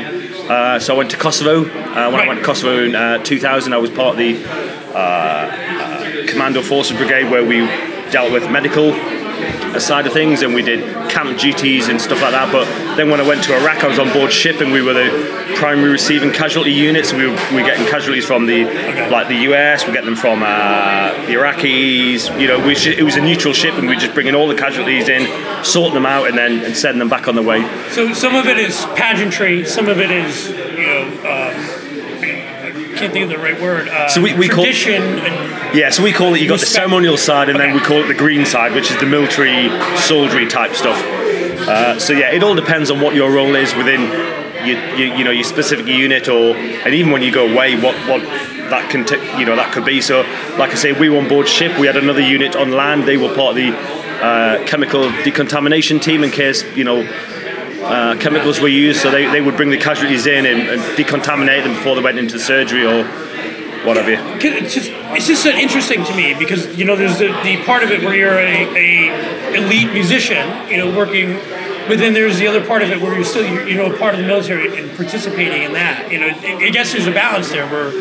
Uh, 0.49 0.79
so 0.79 0.95
I 0.95 0.99
went 0.99 1.11
to 1.11 1.17
Kosovo. 1.17 1.65
Uh, 1.65 2.11
when 2.11 2.21
I 2.21 2.29
went 2.29 2.39
to 2.39 2.47
Kosovo 2.47 2.85
in 2.85 2.95
uh, 2.95 3.19
2000, 3.25 3.73
I 3.73 3.79
was 3.79 3.91
part 3.91 4.13
of 4.13 4.19
the 4.19 4.37
Commando 6.37 6.61
Forces 6.61 6.95
Brigade 6.95 7.31
where 7.31 7.43
we 7.43 7.61
dealt 8.13 8.31
with 8.31 8.51
medical 8.51 8.93
side 9.81 10.07
of 10.07 10.13
things 10.13 10.43
and 10.43 10.55
we 10.55 10.61
did 10.61 10.81
camp 11.11 11.39
duties 11.39 11.89
and 11.89 11.99
stuff 11.99 12.21
like 12.21 12.33
that. 12.33 12.53
But 12.53 12.67
then 12.97 13.09
when 13.09 13.21
I 13.23 13.27
went 13.27 13.43
to 13.45 13.57
Iraq 13.57 13.83
I 13.83 13.89
was 13.89 13.99
on 13.99 14.13
board 14.13 14.31
ship 14.31 14.61
and 14.61 14.71
we 14.71 14.83
were 14.83 14.93
the 14.93 15.55
primary 15.57 15.89
receiving 15.91 16.31
casualty 16.33 16.73
units. 16.73 17.15
We 17.15 17.27
were, 17.27 17.37
we 17.51 17.63
were 17.63 17.67
getting 17.67 17.87
casualties 17.87 18.27
from 18.27 18.45
the 18.47 18.65
like 19.11 19.29
the 19.29 19.49
US 19.51 19.87
we 19.87 19.95
get 19.95 20.05
them 20.05 20.15
from 20.15 20.43
uh, 20.43 21.13
the 21.27 21.33
Iraqis 21.33 22.39
you 22.39 22.49
know 22.49 22.65
we 22.67 22.75
sh- 22.75 22.89
it 22.99 23.03
was 23.03 23.17
a 23.17 23.23
neutral 23.23 23.55
ship 23.55 23.73
and 23.77 23.89
we 23.89 23.95
were 23.95 24.01
just 24.01 24.13
bringing 24.13 24.35
all 24.35 24.47
the 24.47 24.55
casualties 24.55 25.09
in 25.09 25.25
sorting 25.65 25.95
them 25.95 26.05
out 26.05 26.29
and 26.29 26.37
then 26.37 26.63
and 26.67 26.77
send 26.77 27.01
them 27.01 27.09
back 27.09 27.29
on 27.29 27.35
the 27.35 27.43
way. 27.43 27.63
So 27.93 28.13
some 28.13 28.35
of 28.35 28.45
it 28.47 28.59
is 28.59 28.85
pageantry, 28.95 29.65
some 29.65 29.89
of 29.89 30.01
it 30.01 30.11
is, 30.11 30.51
you 30.51 30.85
know, 30.85 31.03
um, 31.25 31.76
can't 32.97 33.13
think 33.13 33.25
of 33.25 33.31
the 33.31 33.39
right 33.39 33.61
word. 33.61 33.89
Uh, 33.89 34.09
So 34.09 34.21
we- 34.21 34.35
we 34.35 34.49
call- 34.49 34.65
tradition. 34.65 35.03
and- 35.19 35.77
yeah 35.77 35.91
so 35.91 36.03
we 36.03 36.13
call 36.13 36.35
it 36.35 36.41
you 36.41 36.49
got 36.49 36.61
the 36.61 36.67
ceremonial 36.67 37.17
side 37.17 37.49
and 37.49 37.59
then 37.59 37.75
we 37.75 37.81
call 37.81 37.99
it 38.03 38.07
the 38.09 38.15
green 38.15 38.45
side 38.47 38.73
which 38.73 38.91
is 38.91 38.97
the 38.99 39.07
military 39.07 39.69
soldiery 39.97 40.47
type 40.47 40.75
stuff 40.75 40.97
uh, 41.69 41.99
so 41.99 42.13
yeah 42.13 42.31
it 42.31 42.43
all 42.43 42.55
depends 42.55 42.91
on 42.91 43.01
what 43.01 43.15
your 43.15 43.31
role 43.31 43.55
is 43.57 43.75
within 43.75 44.03
your, 44.65 44.79
your, 44.97 45.09
you 45.17 45.25
know 45.25 45.31
your 45.33 45.45
specific 45.45 45.87
unit 45.87 46.29
or 46.29 46.55
and 46.57 46.95
even 46.95 47.11
when 47.13 47.21
you 47.23 47.33
go 47.33 47.47
away 47.53 47.75
what 47.77 47.95
what 48.09 48.23
that 48.71 48.89
can 48.91 49.05
t- 49.05 49.17
you 49.39 49.45
know 49.45 49.57
that 49.57 49.73
could 49.73 49.85
be 49.85 50.01
so 50.01 50.25
like 50.57 50.71
I 50.71 50.75
say 50.75 50.93
we 50.93 51.09
were 51.09 51.19
on 51.19 51.29
board 51.29 51.49
ship 51.49 51.77
we 51.79 51.87
had 51.87 51.97
another 51.97 52.21
unit 52.23 52.55
on 52.57 52.71
land 52.73 53.05
they 53.05 53.17
were 53.17 53.33
part 53.35 53.51
of 53.51 53.57
the 53.57 53.71
uh, 54.29 54.65
chemical 54.67 55.11
decontamination 55.25 55.99
team 56.01 56.23
in 56.25 56.31
case 56.31 56.65
you 56.77 56.85
know 56.85 57.03
uh, 57.89 58.17
chemicals 58.19 58.61
were 58.61 58.69
used 58.69 59.01
so 59.01 59.11
they, 59.11 59.27
they 59.31 59.41
would 59.41 59.57
bring 59.57 59.71
the 59.71 59.79
casualties 59.79 60.27
in 60.27 60.47
and, 60.47 60.61
and 60.69 60.81
decontaminate 60.99 61.63
them 61.65 61.75
before 61.75 61.95
they 61.95 62.03
went 62.03 62.19
into 62.19 62.39
surgery 62.39 62.85
or 62.85 63.05
what 63.85 63.97
have 63.97 64.09
you. 64.09 64.17
It's 64.41 64.75
just 64.75 64.91
it's 64.93 65.27
just 65.29 65.47
interesting 65.47 66.05
to 66.05 66.15
me 66.17 66.35
because 66.35 66.77
you 66.77 66.85
know 66.85 66.97
there's 66.97 67.19
the, 67.19 67.29
the 67.45 67.63
part 67.65 67.85
of 67.85 67.91
it 67.91 68.03
where 68.03 68.15
you're 68.17 68.39
a, 68.39 68.67
a 68.75 69.57
elite 69.57 69.93
musician, 69.93 70.45
you 70.69 70.77
know, 70.79 70.97
working. 70.97 71.39
But 71.89 71.99
then 71.99 72.15
there's 72.15 72.39
the 72.39 72.49
other 72.49 72.67
part 72.67 72.83
of 72.83 72.91
it 72.91 73.01
where 73.01 73.15
you're 73.15 73.25
still, 73.25 73.47
you're, 73.47 73.77
know, 73.77 73.97
part 73.97 74.15
of 74.17 74.21
the 74.21 74.27
military 74.27 74.77
and 74.77 74.91
participating 74.97 75.63
in 75.63 75.73
that. 75.75 76.11
You 76.11 76.19
know, 76.19 76.27
I 76.27 76.67
I 76.67 76.71
guess 76.71 76.91
there's 76.93 77.07
a 77.07 77.13
balance 77.13 77.51
there 77.51 77.65
where 77.69 77.93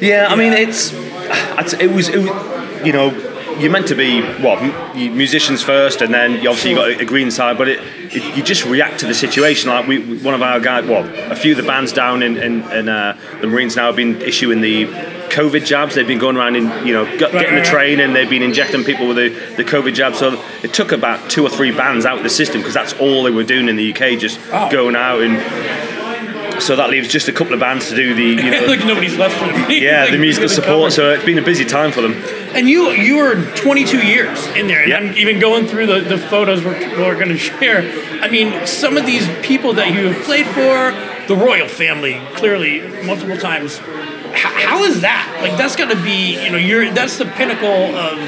Yeah, 0.00 0.28
I 0.30 0.36
mean 0.36 0.52
it's 0.52 0.92
it's- 0.92 1.72
it 1.72 1.90
was, 1.90 2.08
it 2.08 2.18
was 2.18 2.86
you 2.86 2.92
know 2.92 3.10
you're 3.60 3.70
meant 3.70 3.88
to 3.88 3.94
be 3.94 4.22
what 4.42 4.62
musicians 4.94 5.62
first, 5.62 6.02
and 6.02 6.12
then 6.12 6.42
you 6.42 6.48
obviously 6.48 6.70
you've 6.70 6.78
got 6.78 7.00
a 7.00 7.04
green 7.04 7.30
side, 7.30 7.56
but 7.58 7.68
it, 7.68 7.80
it 8.14 8.36
you 8.36 8.42
just 8.42 8.64
react 8.64 9.00
to 9.00 9.06
the 9.06 9.14
situation. 9.14 9.70
Like 9.70 9.86
we, 9.86 9.98
one 10.18 10.34
of 10.34 10.42
our 10.42 10.60
guys, 10.60 10.86
well, 10.86 11.08
a 11.30 11.36
few 11.36 11.52
of 11.52 11.56
the 11.58 11.62
bands 11.66 11.92
down 11.92 12.22
in 12.22 12.36
in, 12.36 12.62
in 12.72 12.88
uh, 12.88 13.18
the 13.40 13.46
Marines 13.46 13.76
now 13.76 13.86
have 13.86 13.96
been 13.96 14.20
issuing 14.22 14.60
the. 14.60 15.12
COVID 15.32 15.64
jabs. 15.64 15.94
They've 15.94 16.06
been 16.06 16.18
going 16.18 16.36
around 16.36 16.56
in, 16.56 16.64
you 16.86 16.92
know, 16.92 17.06
get, 17.16 17.32
getting 17.32 17.54
the 17.54 17.60
right, 17.62 17.64
train 17.64 18.00
and 18.00 18.14
they've 18.14 18.28
been 18.28 18.42
injecting 18.42 18.84
people 18.84 19.08
with 19.08 19.16
the, 19.16 19.30
the 19.56 19.64
COVID 19.64 19.94
jab. 19.94 20.14
So 20.14 20.38
it 20.62 20.74
took 20.74 20.92
about 20.92 21.30
two 21.30 21.42
or 21.42 21.48
three 21.48 21.70
bands 21.70 22.04
out 22.04 22.18
of 22.18 22.22
the 22.22 22.28
system 22.28 22.60
because 22.60 22.74
that's 22.74 22.92
all 23.00 23.22
they 23.22 23.30
were 23.30 23.42
doing 23.42 23.70
in 23.70 23.76
the 23.76 23.94
UK, 23.94 24.18
just 24.18 24.38
Oh. 24.52 24.70
going 24.70 24.94
out. 24.94 25.22
And 25.22 26.62
so 26.62 26.76
that 26.76 26.90
leaves 26.90 27.08
just 27.08 27.28
a 27.28 27.32
couple 27.32 27.54
of 27.54 27.60
bands 27.60 27.88
to 27.88 27.96
do 27.96 28.12
the, 28.14 28.42
you 28.44 28.50
know, 28.50 28.66
like 28.66 28.84
nobody's 28.84 29.16
left 29.16 29.34
for 29.38 29.46
me. 29.68 29.82
yeah, 29.82 30.02
Like, 30.02 30.10
the 30.12 30.18
musical 30.18 30.48
really 30.50 30.54
support. 30.54 30.92
So 30.92 31.10
it's 31.12 31.24
been 31.24 31.38
a 31.38 31.42
busy 31.42 31.64
time 31.64 31.92
for 31.92 32.02
them. 32.02 32.12
And 32.54 32.68
you 32.68 32.90
you 32.90 33.16
were 33.16 33.44
22 33.56 33.98
years 34.06 34.46
in 34.48 34.66
there, 34.66 34.82
and 34.82 34.90
Yeah. 34.90 34.98
I'm 34.98 35.16
even 35.16 35.38
going 35.40 35.66
through 35.66 35.86
the, 35.86 36.00
the 36.00 36.18
photos 36.18 36.64
we're, 36.64 36.78
we're 36.98 37.14
going 37.14 37.28
to 37.28 37.38
share. 37.38 37.82
I 38.22 38.28
mean, 38.28 38.66
some 38.66 38.96
of 38.96 39.06
these 39.06 39.26
people 39.40 39.72
that 39.74 39.92
you 39.92 40.08
have 40.08 40.24
played 40.24 40.46
for, 40.46 40.92
the 41.28 41.36
royal 41.36 41.68
family, 41.68 42.20
clearly 42.34 42.80
multiple 43.04 43.36
times. 43.36 43.78
How, 43.78 44.50
how 44.66 44.84
is 44.84 45.00
that? 45.02 45.38
Like 45.42 45.56
that's 45.58 45.76
got 45.76 45.90
to 45.90 46.02
be 46.02 46.42
you 46.42 46.50
know 46.50 46.58
you're 46.58 46.90
that's 46.92 47.18
the 47.18 47.26
pinnacle 47.26 47.68
of 47.68 48.18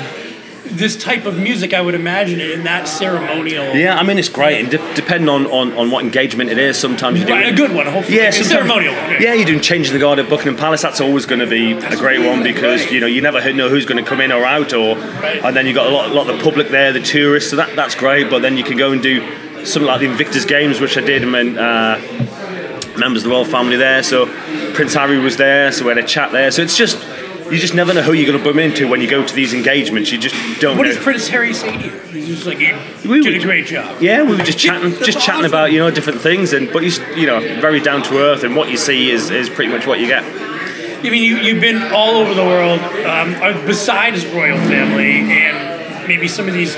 this 0.76 0.96
type 0.96 1.24
of 1.26 1.38
music. 1.38 1.72
I 1.74 1.80
would 1.80 1.94
imagine 1.94 2.40
in 2.40 2.64
that 2.64 2.88
ceremonial. 2.88 3.74
Yeah, 3.74 3.96
I 3.96 4.02
mean 4.02 4.18
it's 4.18 4.28
great, 4.28 4.60
and 4.60 4.70
de- 4.70 4.94
depending 4.94 5.28
on, 5.28 5.46
on, 5.46 5.72
on 5.72 5.90
what 5.90 6.04
engagement 6.04 6.50
it 6.50 6.58
is, 6.58 6.78
sometimes 6.78 7.18
you 7.20 7.26
do 7.26 7.32
Right, 7.32 7.52
a 7.52 7.56
good 7.56 7.74
one, 7.74 7.86
hopefully. 7.86 8.18
Yeah, 8.18 8.28
a 8.28 8.32
ceremonial 8.32 8.94
one. 8.94 9.20
Yeah, 9.20 9.34
you're 9.34 9.46
doing 9.46 9.60
changing 9.60 9.92
the 9.92 9.98
guard 9.98 10.18
at 10.18 10.28
Buckingham 10.28 10.56
Palace. 10.56 10.82
That's 10.82 11.00
always 11.00 11.26
going 11.26 11.40
to 11.40 11.46
be 11.46 11.72
a 11.72 11.96
great 11.96 12.20
one 12.26 12.42
because 12.42 12.82
right. 12.82 12.92
you 12.92 13.00
know 13.00 13.06
you 13.06 13.20
never 13.20 13.52
know 13.52 13.68
who's 13.68 13.86
going 13.86 14.02
to 14.02 14.08
come 14.08 14.20
in 14.20 14.32
or 14.32 14.44
out, 14.44 14.72
or 14.72 14.96
Right. 14.96 15.42
and 15.44 15.56
then 15.56 15.66
you've 15.66 15.76
got 15.76 15.86
a 15.86 15.90
lot, 15.90 16.10
a 16.10 16.14
lot 16.14 16.28
of 16.28 16.36
the 16.36 16.42
public 16.42 16.68
there, 16.68 16.92
the 16.92 17.00
tourists. 17.00 17.50
So 17.50 17.56
that 17.56 17.74
that's 17.76 17.94
great. 17.94 18.30
But 18.30 18.42
then 18.42 18.56
you 18.56 18.64
can 18.64 18.76
go 18.76 18.92
and 18.92 19.02
do 19.02 19.20
something 19.64 19.86
like 19.86 20.00
the 20.00 20.06
Invictus 20.06 20.44
Games, 20.44 20.80
which 20.80 20.96
I 20.98 21.00
did, 21.00 21.22
and 21.22 21.34
then, 21.34 21.58
uh, 21.58 21.98
members 22.98 23.22
of 23.24 23.30
the 23.30 23.34
royal 23.34 23.44
family 23.44 23.76
there. 23.76 24.02
So 24.02 24.26
Prince 24.74 24.94
Harry 24.94 25.18
was 25.18 25.36
there, 25.36 25.72
so 25.72 25.84
we 25.84 25.88
had 25.90 25.98
a 25.98 26.06
chat 26.06 26.32
there. 26.32 26.50
So 26.50 26.62
it's 26.62 26.76
just 26.76 26.96
you 27.50 27.58
just 27.58 27.74
never 27.74 27.92
know 27.92 28.02
who 28.02 28.12
you're 28.12 28.26
going 28.26 28.38
to 28.38 28.44
bump 28.44 28.58
into 28.58 28.88
when 28.88 29.00
you 29.00 29.08
go 29.08 29.24
to 29.26 29.34
these 29.34 29.52
engagements. 29.54 30.10
You 30.10 30.18
just 30.18 30.34
don't 30.60 30.76
What 30.78 30.84
know. 30.84 30.92
does 30.94 31.02
Prince 31.02 31.28
Harry 31.28 31.52
say 31.52 31.76
to 31.76 31.84
you? 31.84 31.90
He's 32.10 32.26
just 32.28 32.46
like, 32.46 32.58
you 32.58 32.76
We 33.08 33.20
did 33.20 33.34
a 33.34 33.44
great 33.44 33.66
job. 33.66 34.00
Yeah, 34.00 34.22
we 34.22 34.36
were 34.36 34.42
just 34.42 34.58
chatting, 34.58 34.92
just 35.04 35.20
chatting 35.20 35.44
about 35.44 35.72
you 35.72 35.78
know 35.78 35.90
different 35.90 36.20
things, 36.20 36.52
and 36.52 36.72
but 36.72 36.82
he's 36.82 36.98
you 37.16 37.26
know 37.26 37.40
very 37.60 37.80
down 37.80 38.02
to 38.04 38.18
earth, 38.18 38.44
and 38.44 38.56
what 38.56 38.70
you 38.70 38.76
see 38.76 39.10
is, 39.10 39.30
is 39.30 39.48
pretty 39.50 39.70
much 39.70 39.86
what 39.86 40.00
you 40.00 40.06
get. 40.06 40.24
I 40.24 41.10
mean, 41.10 41.22
you, 41.22 41.36
you've 41.36 41.60
been 41.60 41.92
all 41.92 42.16
over 42.16 42.32
the 42.32 42.44
world, 42.44 42.80
um, 42.80 43.34
uh, 43.42 43.66
besides 43.66 44.24
royal 44.26 44.56
family 44.68 45.20
and 45.20 46.08
maybe 46.08 46.28
some 46.28 46.48
of 46.48 46.54
these 46.54 46.74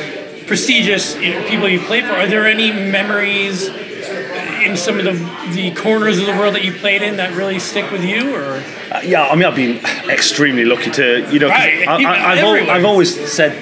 prestigious 0.46 1.14
you 1.16 1.30
know, 1.30 1.49
people 1.49 1.68
you 1.68 1.78
play 1.80 2.00
for. 2.00 2.12
Are 2.12 2.26
there 2.26 2.44
any 2.46 2.73
memories 2.73 3.68
in 4.66 4.76
some 4.76 4.99
of 4.99 5.04
the, 5.04 5.12
the 5.52 5.73
corners 5.75 6.18
of 6.18 6.26
the 6.26 6.32
world 6.32 6.54
that 6.54 6.64
you 6.64 6.73
played 6.73 7.02
in 7.02 7.16
that 7.16 7.35
really 7.37 7.58
stick 7.58 7.90
with 7.90 8.04
you? 8.04 8.35
Or 8.35 8.62
Uh, 8.90 9.00
yeah, 9.04 9.26
I 9.26 9.35
mean 9.37 9.44
I've 9.44 9.56
been 9.56 9.78
extremely 10.11 10.64
lucky 10.64 10.90
to 10.92 11.26
you 11.32 11.38
know, 11.38 11.49
Right, 11.49 11.87
I, 11.88 12.02
I, 12.02 12.32
I've, 12.32 12.38
al- 12.38 12.70
I've 12.70 12.85
always 12.85 13.32
said 13.32 13.52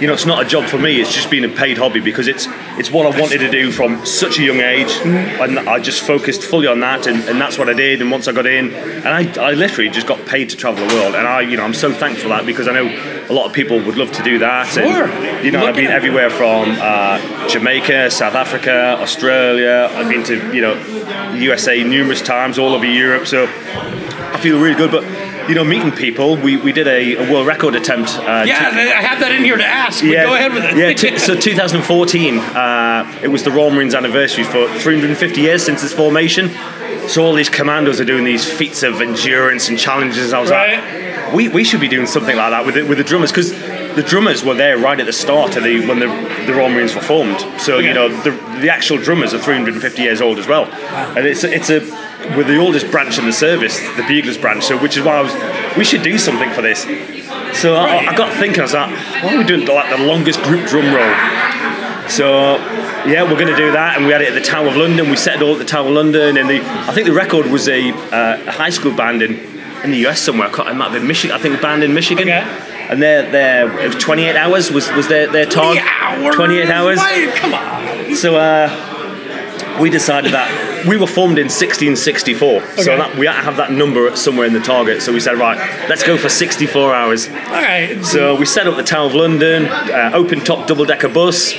you 0.00 0.06
know 0.06 0.12
it's 0.12 0.26
not 0.26 0.44
a 0.44 0.48
job 0.48 0.64
for 0.64 0.78
me. 0.78 1.00
It's 1.00 1.12
just 1.12 1.30
been 1.30 1.44
a 1.44 1.48
paid 1.48 1.78
hobby 1.78 2.00
because 2.00 2.28
it's 2.28 2.46
it's 2.78 2.90
what 2.90 3.12
I 3.12 3.20
wanted 3.20 3.38
to 3.38 3.50
do 3.50 3.70
from 3.70 4.04
such 4.06 4.38
a 4.38 4.42
young 4.42 4.60
age, 4.60 4.90
and 5.04 5.58
I 5.58 5.80
just 5.80 6.02
focused 6.02 6.42
fully 6.42 6.66
on 6.66 6.80
that, 6.80 7.06
and, 7.06 7.22
and 7.28 7.40
that's 7.40 7.58
what 7.58 7.68
I 7.68 7.74
did. 7.74 8.00
And 8.00 8.10
once 8.10 8.28
I 8.28 8.32
got 8.32 8.46
in, 8.46 8.72
and 8.72 9.08
I, 9.08 9.50
I 9.50 9.52
literally 9.52 9.90
just 9.90 10.06
got 10.06 10.24
paid 10.26 10.50
to 10.50 10.56
travel 10.56 10.86
the 10.86 10.94
world, 10.94 11.14
and 11.14 11.26
I 11.26 11.40
you 11.40 11.56
know 11.56 11.64
I'm 11.64 11.74
so 11.74 11.92
thankful 11.92 12.24
for 12.24 12.28
that 12.28 12.46
because 12.46 12.68
I 12.68 12.72
know 12.72 12.86
a 13.28 13.32
lot 13.32 13.46
of 13.46 13.52
people 13.52 13.78
would 13.84 13.96
love 13.96 14.12
to 14.12 14.22
do 14.22 14.38
that. 14.38 14.66
Sure. 14.68 15.04
And, 15.04 15.44
you 15.44 15.50
know 15.50 15.66
I've 15.66 15.76
been 15.76 15.90
everywhere 15.90 16.30
from 16.30 16.76
uh, 16.80 17.48
Jamaica, 17.48 18.10
South 18.10 18.34
Africa, 18.34 18.96
Australia. 19.00 19.88
I've 19.92 20.08
been 20.08 20.24
to 20.24 20.54
you 20.54 20.60
know 20.60 21.34
USA 21.34 21.82
numerous 21.82 22.22
times, 22.22 22.58
all 22.58 22.74
over 22.74 22.86
Europe. 22.86 23.26
So 23.26 23.44
I 23.44 24.38
feel 24.40 24.60
really 24.60 24.76
good, 24.76 24.90
but 24.90 25.04
you 25.48 25.54
know, 25.54 25.64
meeting 25.64 25.92
people, 25.92 26.36
we, 26.36 26.56
we 26.56 26.72
did 26.72 26.86
a, 26.86 27.14
a 27.16 27.32
world 27.32 27.46
record 27.46 27.74
attempt. 27.74 28.10
Uh, 28.18 28.44
yeah, 28.46 28.58
I 28.58 29.02
have 29.02 29.20
that 29.20 29.32
in 29.32 29.42
here 29.44 29.56
to 29.56 29.64
ask. 29.64 30.02
But 30.02 30.10
go 30.12 30.34
ahead 30.34 30.52
with 30.52 30.64
it. 30.64 30.76
yeah, 30.76 30.92
t- 31.10 31.18
so 31.18 31.34
2014, 31.34 32.38
uh, 32.38 33.20
it 33.22 33.28
was 33.28 33.42
the 33.44 33.50
Royal 33.50 33.70
Marines 33.70 33.94
anniversary 33.94 34.44
for 34.44 34.68
350 34.78 35.40
years 35.40 35.64
since 35.64 35.82
its 35.82 35.92
formation. 35.92 36.50
So 37.08 37.24
all 37.24 37.32
these 37.32 37.48
commandos 37.48 38.00
are 38.00 38.04
doing 38.04 38.24
these 38.24 38.44
feats 38.44 38.82
of 38.82 39.00
endurance 39.00 39.68
and 39.68 39.78
challenges. 39.78 40.32
I 40.32 40.40
was 40.40 40.50
Right. 40.50 40.78
like, 40.78 41.34
we, 41.34 41.48
we 41.48 41.64
should 41.64 41.80
be 41.80 41.88
doing 41.88 42.06
something 42.06 42.36
like 42.36 42.50
that 42.50 42.64
with 42.66 42.74
the, 42.74 42.82
with 42.84 42.98
the 42.98 43.04
drummers 43.04 43.30
because 43.30 43.50
the 43.52 44.02
drummers 44.06 44.44
were 44.44 44.54
there 44.54 44.78
right 44.78 44.98
at 44.98 45.06
the 45.06 45.12
start 45.12 45.56
of 45.56 45.62
the 45.62 45.86
when 45.86 45.98
the, 45.98 46.06
the 46.46 46.54
Royal 46.54 46.68
Marines 46.70 46.94
were 46.94 47.02
formed. 47.02 47.40
So 47.60 47.78
you 47.78 47.92
know 47.92 48.08
the, 48.22 48.30
the 48.60 48.70
actual 48.70 48.96
drummers 48.98 49.34
are 49.34 49.38
350 49.38 50.00
years 50.02 50.20
old 50.22 50.38
as 50.38 50.46
well, 50.46 50.64
and 50.66 51.26
it's 51.26 51.44
it's 51.44 51.68
a 51.68 51.80
we're 52.36 52.44
the 52.44 52.56
oldest 52.58 52.90
branch 52.90 53.18
in 53.18 53.26
the 53.26 53.32
service, 53.32 53.78
the 53.96 54.02
Buglers 54.06 54.38
branch. 54.38 54.64
So 54.64 54.76
which 54.78 54.96
is 54.96 55.04
why 55.04 55.18
I 55.18 55.20
was 55.22 55.76
we 55.76 55.84
should 55.84 56.02
do 56.02 56.18
something 56.18 56.50
for 56.52 56.62
this. 56.62 56.82
So 57.60 57.74
I, 57.74 58.06
I 58.08 58.16
got 58.16 58.32
thinking, 58.34 58.60
I 58.60 58.62
was 58.64 58.74
like, 58.74 58.90
why 59.22 59.34
are 59.34 59.38
we 59.38 59.44
doing 59.44 59.66
like 59.66 59.90
the 59.96 60.04
longest 60.04 60.42
group 60.42 60.66
drum 60.68 60.86
roll? 60.94 61.14
So 62.08 62.56
yeah, 63.06 63.22
we're 63.22 63.34
going 63.38 63.46
to 63.48 63.56
do 63.56 63.72
that, 63.72 63.96
and 63.96 64.06
we 64.06 64.12
had 64.12 64.22
it 64.22 64.28
at 64.28 64.34
the 64.34 64.40
Tower 64.40 64.66
of 64.68 64.76
London. 64.76 65.08
We 65.10 65.16
set 65.16 65.36
it 65.36 65.42
all 65.42 65.52
at 65.52 65.58
the 65.58 65.64
Tower 65.64 65.86
of 65.88 65.94
London, 65.94 66.36
and 66.36 66.48
the 66.48 66.60
I 66.62 66.92
think 66.92 67.06
the 67.06 67.12
record 67.12 67.46
was 67.46 67.68
a, 67.68 67.90
uh, 67.92 68.42
a 68.46 68.50
high 68.52 68.70
school 68.70 68.94
band 68.94 69.22
in, 69.22 69.38
in 69.84 69.90
the 69.90 70.06
US 70.06 70.20
somewhere. 70.20 70.48
I 70.48 70.50
can't- 70.52 70.68
It 70.68 70.74
might 70.74 70.84
have 70.90 70.94
been 70.94 71.06
Michigan. 71.06 71.36
I 71.36 71.40
think 71.40 71.58
a 71.58 71.62
band 71.62 71.84
in 71.84 71.94
Michigan. 71.94 72.28
Okay. 72.28 72.64
And 72.90 73.02
their 73.02 73.30
their 73.30 73.78
it 73.80 73.94
was 73.94 74.02
28 74.02 74.34
hours 74.36 74.70
was 74.70 74.90
was 74.92 75.08
their 75.08 75.26
their 75.30 75.44
target. 75.46 75.82
28 76.32 76.70
hours. 76.70 76.96
Why- 76.98 77.30
Come 77.36 77.54
on. 77.54 78.14
So 78.16 78.36
uh, 78.36 79.78
we 79.80 79.90
decided 79.90 80.32
that 80.32 80.48
we 80.86 80.96
were 80.96 81.06
formed 81.06 81.38
in 81.38 81.46
1664. 81.46 82.48
Okay. 82.62 82.82
So 82.82 82.96
that, 82.96 83.16
we 83.16 83.26
had 83.26 83.36
to 83.36 83.42
have 83.42 83.56
that 83.56 83.72
number 83.72 84.14
somewhere 84.16 84.46
in 84.46 84.52
the 84.52 84.60
target. 84.60 85.02
So 85.02 85.12
we 85.12 85.20
said, 85.20 85.38
right, 85.38 85.56
let's 85.88 86.02
go 86.02 86.16
for 86.18 86.28
64 86.28 86.94
hours. 86.94 87.28
All 87.28 87.34
right. 87.34 88.04
So 88.04 88.36
we 88.36 88.44
set 88.46 88.66
up 88.66 88.76
the 88.76 88.82
Tower 88.82 89.06
of 89.06 89.14
London, 89.14 89.66
uh, 89.66 90.10
open 90.14 90.40
top 90.40 90.66
double 90.68 90.84
decker 90.84 91.08
bus, 91.08 91.54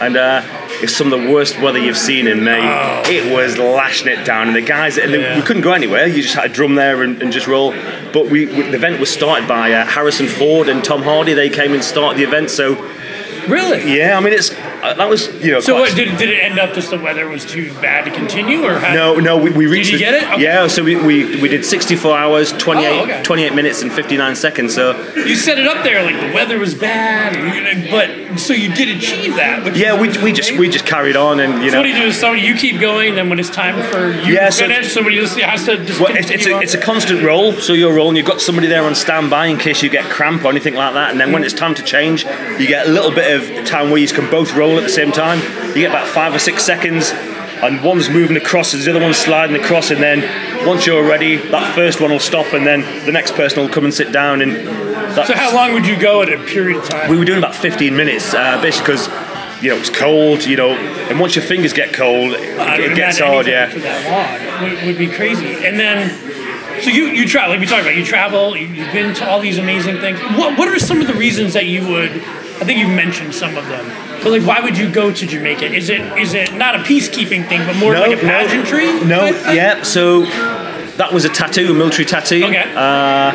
and 0.00 0.16
uh, 0.16 0.42
it's 0.82 0.94
some 0.94 1.12
of 1.12 1.20
the 1.22 1.30
worst 1.30 1.60
weather 1.60 1.78
you've 1.78 1.96
seen 1.96 2.26
in 2.26 2.42
May. 2.42 2.60
It 3.06 3.32
was 3.32 3.56
lashing 3.58 4.08
it 4.08 4.24
down, 4.24 4.48
and 4.48 4.56
the 4.56 4.60
guys, 4.62 4.98
and 4.98 5.14
Oh. 5.14 5.18
Yeah. 5.18 5.36
we 5.36 5.42
couldn't 5.42 5.62
go 5.62 5.72
anywhere. 5.72 6.06
You 6.06 6.22
just 6.22 6.34
had 6.34 6.42
to 6.42 6.48
drum 6.48 6.74
there 6.74 7.02
and, 7.02 7.22
and 7.22 7.32
just 7.32 7.46
roll. 7.46 7.72
But 8.12 8.26
we, 8.30 8.46
we- 8.46 8.62
the 8.62 8.74
event 8.74 8.98
was 9.00 9.10
started 9.10 9.46
by 9.48 9.72
uh, 9.72 9.84
Harrison 9.86 10.26
Ford 10.28 10.68
and 10.68 10.82
Tom 10.84 11.02
Hardy. 11.02 11.32
They 11.34 11.48
came 11.50 11.72
and 11.72 11.82
started 11.84 12.18
the 12.18 12.24
event. 12.24 12.50
So 12.50 12.74
really? 13.48 13.96
yeah, 13.96 14.16
I 14.16 14.20
mean 14.20 14.32
it's 14.32 14.50
Uh, 14.84 14.92
that 14.92 15.08
was 15.08 15.28
you 15.42 15.50
know. 15.50 15.60
So 15.60 15.74
what, 15.80 15.96
did, 15.96 16.18
did 16.18 16.28
it 16.28 16.44
end 16.44 16.58
up 16.58 16.74
just 16.74 16.90
the 16.90 16.98
weather 16.98 17.26
was 17.26 17.46
too 17.46 17.72
bad 17.80 18.04
to 18.04 18.10
continue, 18.10 18.62
or 18.64 18.74
how, 18.78 18.92
No, 18.92 19.14
no, 19.14 19.38
we, 19.38 19.48
we 19.50 19.66
reached. 19.66 19.92
Did 19.92 20.00
you 20.00 20.06
the- 20.06 20.12
get 20.12 20.22
it? 20.24 20.32
Okay. 20.34 20.42
Yeah, 20.42 20.66
so 20.66 20.84
we, 20.84 20.96
we, 20.96 21.40
we 21.40 21.48
did 21.48 21.64
64 21.64 22.18
hours, 22.18 22.52
28, 22.52 22.86
Oh, 22.86 23.02
okay. 23.04 23.22
28 23.22 23.54
minutes, 23.54 23.80
and 23.80 23.90
59 23.90 24.36
seconds. 24.36 24.74
So 24.74 24.92
you 25.14 25.36
set 25.36 25.58
it 25.58 25.66
up 25.66 25.82
there 25.84 26.02
like 26.02 26.20
the 26.20 26.34
weather 26.34 26.58
was 26.58 26.74
bad, 26.74 27.32
but 27.90 28.38
so 28.38 28.52
you 28.52 28.74
did 28.74 28.94
achieve 28.94 29.36
that. 29.36 29.74
Yeah, 29.74 29.98
we, 29.98 30.08
we 30.22 30.32
just 30.32 30.52
we 30.58 30.68
just 30.68 30.84
carried 30.84 31.16
on, 31.16 31.40
and 31.40 31.62
you 31.64 31.70
So 31.70 31.76
know. 31.76 31.80
what 31.80 31.84
do 31.84 31.88
you 31.88 31.96
do? 32.02 32.08
Is 32.08 32.18
somebody 32.20 32.42
you 32.42 32.54
keep 32.54 32.78
going, 32.78 33.14
then 33.14 33.30
when 33.30 33.38
it's 33.40 33.48
time 33.50 33.82
for 33.90 34.10
you 34.10 34.34
Yeah, 34.34 34.46
to 34.46 34.52
so- 34.52 34.68
finish, 34.68 34.92
somebody 34.92 35.16
just 35.16 35.38
has 35.38 35.64
to 35.64 35.82
just 35.82 35.98
Well, 35.98 36.14
it's, 36.14 36.30
it's, 36.30 36.46
a, 36.46 36.58
it's 36.60 36.74
a 36.74 36.80
constant 36.80 37.22
roll, 37.24 37.52
so 37.54 37.72
you're 37.72 37.94
rolling. 37.94 38.16
You've 38.16 38.26
got 38.26 38.42
somebody 38.42 38.66
there 38.66 38.84
on 38.84 38.94
standby 38.94 39.46
in 39.46 39.56
case 39.56 39.82
you 39.82 39.88
get 39.88 40.04
cramp 40.10 40.44
or 40.44 40.48
anything 40.50 40.74
like 40.74 40.92
that. 40.92 41.10
And 41.10 41.18
then 41.18 41.32
when 41.32 41.42
it's 41.42 41.54
time 41.54 41.74
to 41.76 41.82
change, 41.82 42.24
you 42.60 42.66
get 42.66 42.86
a 42.86 42.90
little 42.90 43.10
bit 43.10 43.32
of 43.40 43.64
time 43.66 43.88
where 43.90 43.98
you 43.98 44.08
can 44.08 44.28
both 44.30 44.52
roll 44.54 44.73
at 44.78 44.82
the 44.82 44.88
same 44.88 45.12
time. 45.12 45.38
You 45.68 45.74
get 45.82 45.90
about 45.90 46.06
five 46.08 46.34
or 46.34 46.38
six 46.38 46.62
seconds, 46.64 47.10
and 47.62 47.82
one's 47.82 48.08
moving 48.10 48.36
across 48.36 48.72
the 48.72 48.90
other 48.90 49.00
one's 49.00 49.16
sliding 49.16 49.56
across. 49.56 49.90
And 49.90 50.02
then 50.02 50.66
once 50.66 50.86
you're 50.86 51.06
ready, 51.06 51.36
that 51.36 51.74
first 51.74 52.00
one 52.00 52.10
will 52.10 52.20
stop, 52.20 52.52
and 52.52 52.66
then 52.66 52.80
the 53.06 53.12
next 53.12 53.34
person 53.34 53.60
will 53.62 53.68
come 53.68 53.84
and 53.84 53.94
sit 53.94 54.12
down. 54.12 54.40
And 54.42 54.52
that's, 55.16 55.28
so 55.28 55.34
how 55.34 55.54
long 55.54 55.72
would 55.74 55.86
you 55.86 55.98
go 55.98 56.22
at 56.22 56.32
a 56.32 56.38
period 56.44 56.76
of 56.78 56.88
time? 56.88 57.10
we 57.10 57.16
were 57.18 57.24
doing 57.24 57.38
about 57.38 57.54
15 57.54 57.96
minutes, 57.96 58.34
uh, 58.34 58.60
basically 58.60 58.94
because 58.96 59.08
you 59.62 59.70
know 59.70 59.76
it's 59.76 59.88
cold, 59.90 60.44
you 60.44 60.56
know, 60.56 60.70
and 61.08 61.18
once 61.20 61.36
your 61.36 61.44
fingers 61.44 61.72
get 61.72 61.92
cold, 61.94 62.32
it, 62.34 62.80
it 62.80 62.96
gets 62.96 63.18
hard. 63.20 63.46
Yeah. 63.46 63.70
For 63.70 63.78
that 63.80 64.60
long 64.60 64.70
would, 64.70 64.84
would 64.86 64.98
be 64.98 65.08
crazy. 65.08 65.46
And 65.64 65.78
then, 65.78 66.10
so 66.82 66.90
you 66.90 67.06
you 67.06 67.26
travel. 67.26 67.50
Like 67.52 67.60
we 67.60 67.66
talked 67.66 67.82
about, 67.82 67.96
you 67.96 68.04
travel. 68.04 68.56
you- 68.56 68.66
You've 68.66 68.92
been 68.92 69.14
to 69.14 69.28
all 69.28 69.40
these 69.40 69.58
amazing 69.58 69.98
things. 70.00 70.18
What 70.36 70.58
what 70.58 70.68
are 70.68 70.78
some 70.80 71.00
of 71.00 71.06
the 71.06 71.14
reasons 71.14 71.54
that 71.54 71.66
you 71.66 71.86
would? 71.88 72.10
I 72.10 72.64
think 72.66 72.78
you've 72.80 72.90
mentioned 72.90 73.34
some 73.34 73.56
of 73.56 73.64
them. 73.68 73.84
But 74.24 74.30
like, 74.32 74.42
why 74.42 74.60
would 74.60 74.76
you 74.78 74.90
go 74.90 75.12
to 75.12 75.26
Jamaica? 75.26 75.66
Is 75.72 75.90
it 75.90 76.00
is 76.18 76.34
it 76.34 76.54
not 76.54 76.74
a 76.74 76.78
peacekeeping 76.78 77.46
thing, 77.48 77.64
but 77.66 77.76
more 77.76 77.92
like 77.94 78.12
a 78.16 78.20
pageantry? 78.20 78.86
No, 79.04 79.32
thing? 79.32 79.54
yeah. 79.56 79.82
So 79.82 80.22
that 80.96 81.12
was 81.12 81.24
a 81.24 81.28
tattoo, 81.28 81.70
a 81.70 81.74
military 81.74 82.06
tattoo. 82.06 82.44
Okay. 82.44 82.72
Uh, 82.74 83.32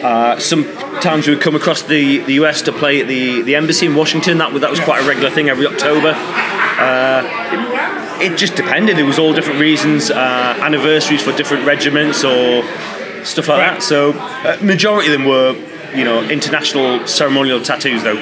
Uh, 0.00 0.38
sometimes 0.38 1.26
we 1.26 1.34
would 1.34 1.42
come 1.42 1.54
across 1.54 1.82
the, 1.82 2.20
the 2.24 2.32
US 2.40 2.62
to 2.62 2.72
play 2.72 3.02
at 3.02 3.06
the, 3.06 3.42
the 3.42 3.54
embassy 3.54 3.84
in 3.84 3.94
Washington. 3.94 4.38
That, 4.38 4.50
was- 4.50 4.62
that 4.62 4.70
was 4.70 4.80
quite 4.80 5.02
a 5.04 5.06
regular 5.06 5.28
thing 5.28 5.50
every 5.50 5.66
October. 5.66 6.14
Uh, 6.16 7.20
it, 8.22 8.32
it 8.32 8.38
just 8.38 8.54
depended. 8.56 8.98
It 8.98 9.02
was 9.02 9.18
all 9.18 9.34
different 9.34 9.60
reasons, 9.60 10.10
uh, 10.10 10.56
anniversaries 10.60 11.20
for 11.22 11.32
different 11.36 11.66
regiments 11.66 12.24
or 12.24 12.62
stuff 13.26 13.48
like 13.48 13.58
that. 13.60 13.82
So, 13.82 14.12
uh, 14.14 14.56
majority 14.62 15.08
of 15.08 15.12
them 15.12 15.26
were, 15.28 15.52
you 15.94 16.04
know, 16.04 16.24
international 16.30 17.06
ceremonial 17.06 17.60
tattoos, 17.60 18.02
though. 18.02 18.16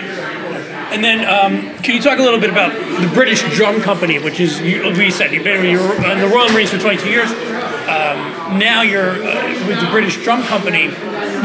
And 0.93 1.05
then, 1.05 1.21
um, 1.21 1.75
can 1.83 1.95
you 1.95 2.03
talk 2.03 2.19
a 2.19 2.23
little 2.23 2.41
bit 2.41 2.51
about 2.51 2.73
the 2.73 3.11
British 3.15 3.43
Drum 3.57 3.81
Company, 3.81 4.19
which 4.19 4.41
is, 4.41 4.61
you, 4.61 4.91
we 4.97 5.11
said, 5.11 5.33
you've 5.33 5.45
been 5.45 5.65
you 5.65 5.79
the 5.79 6.31
Royal 6.33 6.51
Marines 6.51 6.71
for 6.71 6.79
22 6.79 7.09
years. 7.09 7.31
Um, 7.31 8.59
now 8.59 8.83
you're 8.83 9.13
uh, 9.13 9.67
with 9.67 9.81
the 9.81 9.89
British 9.91 10.23
Drum 10.23 10.43
Company. 10.45 10.89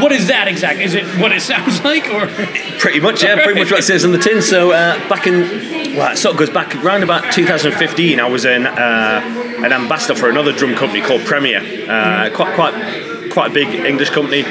What 0.00 0.12
is 0.12 0.28
that 0.28 0.48
exactly? 0.48 0.84
Is 0.84 0.94
it 0.94 1.04
what 1.18 1.32
it 1.32 1.40
sounds 1.52 1.82
like, 1.84 2.08
or 2.08 2.26
Pretty 2.78 3.00
much, 3.00 3.22
yeah, 3.22 3.36
pretty 3.42 3.58
much 3.60 3.70
what 3.70 3.80
it 3.80 3.84
says 3.84 4.04
on 4.04 4.12
the 4.12 4.18
tin. 4.18 4.42
So 4.42 4.72
uh, 4.72 4.96
back 5.08 5.26
in, 5.26 5.96
well, 5.96 6.12
it 6.12 6.16
sort 6.16 6.34
of 6.34 6.38
goes 6.38 6.50
back 6.50 6.74
around 6.76 7.02
about 7.02 7.32
2015. 7.32 8.20
I 8.20 8.28
was 8.28 8.44
an 8.44 8.66
uh, 8.66 9.22
an 9.64 9.72
ambassador 9.72 10.14
for 10.14 10.28
another 10.28 10.52
drum 10.52 10.74
company 10.74 11.00
called 11.00 11.22
Premier, 11.22 11.60
uh, 11.88 12.30
quite 12.34 12.54
quite 12.54 13.30
quite 13.32 13.50
a 13.50 13.54
big 13.54 13.68
English 13.68 14.10
company, 14.10 14.42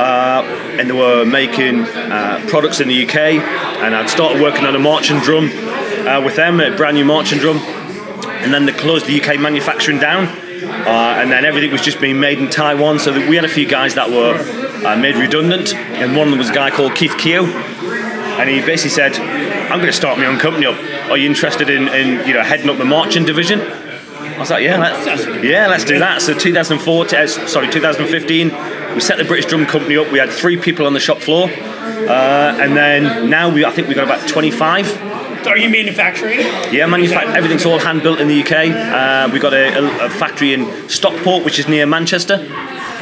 uh, 0.00 0.42
and 0.78 0.88
they 0.88 0.94
were 0.94 1.24
making 1.26 1.80
uh, 1.80 2.42
products 2.48 2.80
in 2.80 2.88
the 2.88 3.06
UK. 3.06 3.16
And 3.84 3.94
I'd 3.94 4.08
started 4.08 4.40
working 4.40 4.64
on 4.64 4.74
a 4.74 4.78
marching 4.78 5.18
drum 5.20 5.50
uh, 6.06 6.22
with 6.24 6.36
them, 6.36 6.60
a 6.60 6.74
brand 6.74 6.96
new 6.96 7.04
marching 7.04 7.38
drum, 7.38 7.58
and 7.58 8.52
then 8.52 8.64
they 8.64 8.72
closed 8.72 9.06
the 9.06 9.20
UK 9.20 9.38
manufacturing 9.38 9.98
down. 9.98 10.26
Uh, 10.26 11.20
and 11.20 11.30
then 11.30 11.44
everything 11.44 11.70
was 11.70 11.82
just 11.82 12.00
being 12.00 12.18
made 12.18 12.38
in 12.38 12.48
Taiwan. 12.48 12.98
So 12.98 13.12
we 13.28 13.36
had 13.36 13.44
a 13.44 13.48
few 13.48 13.68
guys 13.68 13.94
that 13.96 14.08
were 14.08 14.36
uh, 14.86 14.96
made 14.96 15.16
redundant, 15.16 15.74
and 15.74 16.16
one 16.16 16.28
of 16.28 16.30
them 16.30 16.38
was 16.38 16.50
a 16.50 16.54
guy 16.54 16.70
called 16.70 16.94
Keith 16.94 17.16
Keogh, 17.18 17.44
and 17.44 18.48
he 18.48 18.60
basically 18.60 18.90
said, 18.90 19.14
"I'm 19.16 19.78
going 19.78 19.86
to 19.86 19.92
start 19.92 20.18
my 20.18 20.26
own 20.26 20.38
company 20.38 20.66
up. 20.66 20.76
Are 21.10 21.18
you 21.18 21.28
interested 21.28 21.68
in, 21.68 21.88
in 21.88 22.26
you 22.26 22.34
know 22.34 22.42
heading 22.42 22.70
up 22.70 22.78
the 22.78 22.84
marching 22.84 23.24
division?" 23.24 23.60
I 24.40 24.42
was 24.42 24.48
like, 24.50 24.64
"Yeah, 24.64 24.78
let's, 24.78 25.44
yeah, 25.44 25.66
let's 25.66 25.84
do 25.84 25.98
that." 25.98 26.22
So 26.22 26.32
2014, 26.32 27.18
uh, 27.18 27.26
sorry, 27.26 27.68
2015, 27.68 28.48
we 28.94 29.00
set 29.02 29.18
the 29.18 29.24
British 29.24 29.44
Drum 29.50 29.66
Company 29.66 29.98
up. 29.98 30.10
We 30.10 30.18
had 30.18 30.30
three 30.30 30.56
people 30.56 30.86
on 30.86 30.94
the 30.94 30.98
shop 30.98 31.18
floor, 31.18 31.50
uh, 31.50 32.56
and 32.58 32.74
then 32.74 33.28
now 33.28 33.52
we 33.52 33.66
I 33.66 33.70
think 33.70 33.86
we've 33.88 33.96
got 33.98 34.04
about 34.04 34.26
25. 34.26 35.46
are 35.46 35.58
you 35.58 35.68
manufacturing? 35.68 36.40
Yeah, 36.72 36.86
manufa- 36.86 37.36
everything's 37.36 37.66
all 37.66 37.78
hand 37.78 38.02
built 38.02 38.18
in 38.18 38.28
the 38.28 38.40
UK. 38.40 38.70
Uh, 38.70 39.28
we've 39.30 39.42
got 39.42 39.52
a, 39.52 39.74
a, 39.76 40.06
a 40.06 40.08
factory 40.08 40.54
in 40.54 40.88
Stockport, 40.88 41.44
which 41.44 41.58
is 41.58 41.68
near 41.68 41.84
Manchester. 41.84 42.38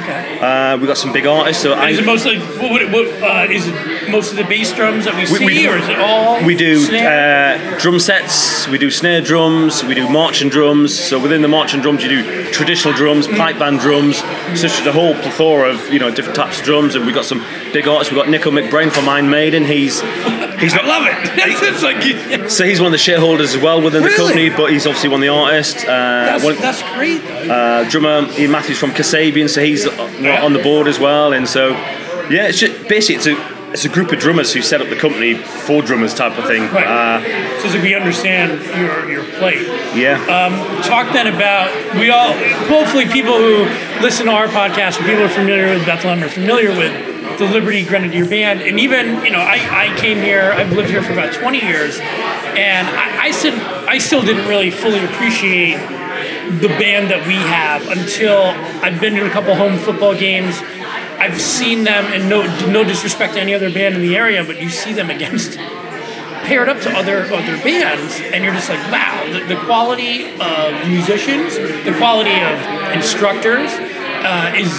Okay. 0.08 0.38
Uh, 0.40 0.76
we've 0.78 0.86
got 0.86 0.96
some 0.96 1.12
big 1.12 1.26
artists. 1.26 1.62
So 1.62 1.72
I, 1.72 1.90
Is 1.90 1.98
it 1.98 2.06
mostly 2.06 2.38
what, 2.38 2.80
it- 2.82 2.90
what 2.90 3.06
uh, 3.22 3.46
is 3.50 3.66
it 3.68 4.10
most 4.10 4.30
of 4.30 4.36
the 4.38 4.44
bass 4.44 4.72
drums 4.72 5.04
that 5.04 5.14
we, 5.14 5.22
We- 5.22 5.26
see, 5.38 5.44
we 5.46 5.68
or 5.68 5.76
is 5.76 5.88
it 5.88 5.98
all? 5.98 6.42
we 6.44 6.56
do 6.56 6.82
uh, 6.96 7.78
drum 7.78 7.98
sets, 8.00 8.66
we 8.68 8.78
do 8.78 8.90
snare 8.90 9.20
drums, 9.20 9.84
we 9.84 9.94
do 9.94 10.08
marching 10.08 10.48
drums. 10.48 10.98
So 10.98 11.20
within 11.20 11.42
the 11.42 11.48
marching 11.48 11.80
drums, 11.82 12.02
you 12.02 12.08
do 12.08 12.50
traditional 12.52 12.94
drums, 12.94 13.26
pipe 13.26 13.58
band 13.58 13.80
drums, 13.80 14.16
such 14.58 14.80
as 14.80 14.86
a 14.86 14.92
whole 14.92 15.14
plethora 15.14 15.70
of 15.70 15.92
you 15.92 15.98
know 15.98 16.10
different 16.14 16.36
types 16.36 16.58
of 16.60 16.64
drums. 16.64 16.94
And 16.94 17.04
we've 17.04 17.14
got 17.14 17.24
some 17.26 17.40
big 17.72 17.86
artists. 17.86 18.10
We've 18.12 18.20
got 18.20 18.30
Nicko 18.30 18.50
McBrain 18.50 18.90
from 18.90 19.08
Iron 19.08 19.28
Maiden. 19.28 19.64
He's 19.64 20.00
he's 20.60 20.74
I 20.74 20.76
not 20.78 20.86
love 20.86 21.02
it. 21.10 21.30
it's 21.36 21.82
like 21.82 22.50
so 22.50 22.64
he's 22.64 22.80
one 22.80 22.86
of 22.88 22.92
the 22.92 22.98
shareholders 22.98 23.54
as 23.54 23.62
well 23.62 23.80
within 23.82 24.02
the 24.02 24.10
company, 24.10 24.50
but 24.50 24.70
he's 24.72 24.86
obviously 24.86 25.08
one 25.08 25.20
of 25.20 25.22
the 25.22 25.28
artists. 25.28 25.82
Uh, 25.84 25.86
that's, 25.86 26.44
one- 26.44 26.56
that's 26.56 26.82
great. 26.94 27.18
Though. 27.22 27.52
uh, 27.84 27.88
drummer 27.90 28.28
Ian 28.38 28.50
Matthews 28.50 28.78
from 28.78 28.90
Kasabian, 28.90 29.48
so 29.48 29.62
he's 29.62 29.86
uh, 29.86 30.40
on 30.42 30.52
the 30.52 30.62
board 30.62 30.86
as 30.88 30.98
well. 30.98 31.32
And 31.32 31.48
so, 31.48 31.70
yeah, 32.30 32.48
it's 32.48 32.58
just 32.58 32.88
basically 32.88 33.16
it's 33.16 33.26
a 33.26 33.58
it's 33.70 33.84
a 33.84 33.88
group 33.90 34.12
of 34.12 34.18
drummers 34.18 34.50
who 34.54 34.62
set 34.62 34.80
up 34.80 34.88
the 34.88 34.96
company 34.96 35.34
for 35.34 35.82
drummers 35.82 36.14
type 36.14 36.38
of 36.38 36.46
thing. 36.46 36.62
Right. 36.72 36.86
Uh, 36.86 37.60
so 37.60 37.68
that 37.68 37.82
we 37.82 37.94
understand 37.94 38.62
your 38.80 39.10
your 39.10 39.24
plate. 39.38 39.66
yeah. 39.94 40.16
talk 40.84 41.12
then 41.12 41.26
about 41.26 41.68
we 41.96 42.08
all 42.10 42.32
hopefully 42.66 43.04
people 43.06 43.36
who 43.36 43.64
listen 44.00 44.24
to 44.26 44.32
our 44.32 44.46
podcast 44.48 44.96
and 44.96 45.04
people 45.06 45.18
who 45.20 45.24
are 45.24 45.28
familiar 45.28 45.74
with 45.74 45.84
Bethlehem 45.84 46.22
are 46.24 46.28
familiar 46.30 46.70
with 46.70 46.92
the 47.36 47.46
Liberty 47.46 47.84
Grenadier 47.84 48.26
Band. 48.26 48.62
And 48.62 48.78
even 48.80 49.24
you 49.24 49.30
know 49.30 49.40
I, 49.40 49.90
I 49.92 50.00
came 50.00 50.18
here 50.18 50.52
I've 50.52 50.72
lived 50.72 50.90
here 50.90 51.02
for 51.02 51.12
about 51.12 51.34
20 51.34 51.64
years. 51.64 51.98
And 52.00 52.88
I, 52.88 53.24
I 53.24 53.30
still 53.30 53.54
I 53.88 53.98
still 53.98 54.22
didn't 54.22 54.48
really 54.48 54.70
fully 54.70 55.04
appreciate 55.04 55.76
the 56.60 56.68
band 56.68 57.10
that 57.10 57.26
we 57.26 57.34
have 57.34 57.86
until 57.88 58.38
I've 58.82 59.00
been 59.00 59.14
to 59.14 59.26
a 59.26 59.30
couple 59.30 59.54
home 59.54 59.78
football 59.78 60.14
games. 60.14 60.56
I've 61.20 61.40
seen 61.40 61.84
them 61.84 62.04
and 62.12 62.28
no 62.28 62.42
no 62.70 62.84
disrespect 62.84 63.34
to 63.34 63.40
any 63.40 63.54
other 63.54 63.72
band 63.72 63.96
in 63.96 64.02
the 64.02 64.16
area 64.16 64.44
but 64.44 64.60
you 64.60 64.68
see 64.68 64.92
them 64.92 65.10
against 65.10 65.58
paired 66.48 66.68
up 66.68 66.80
to 66.80 66.90
other 66.90 67.24
other 67.24 67.56
bands, 67.62 68.20
and 68.32 68.42
you're 68.42 68.54
just 68.54 68.70
like, 68.70 68.80
wow, 68.90 69.28
the, 69.30 69.54
the 69.54 69.60
quality 69.66 70.32
of 70.40 70.88
musicians, 70.88 71.56
the 71.84 71.94
quality 71.98 72.32
of 72.40 72.56
instructors, 72.96 73.68
uh, 74.24 74.52
is 74.56 74.72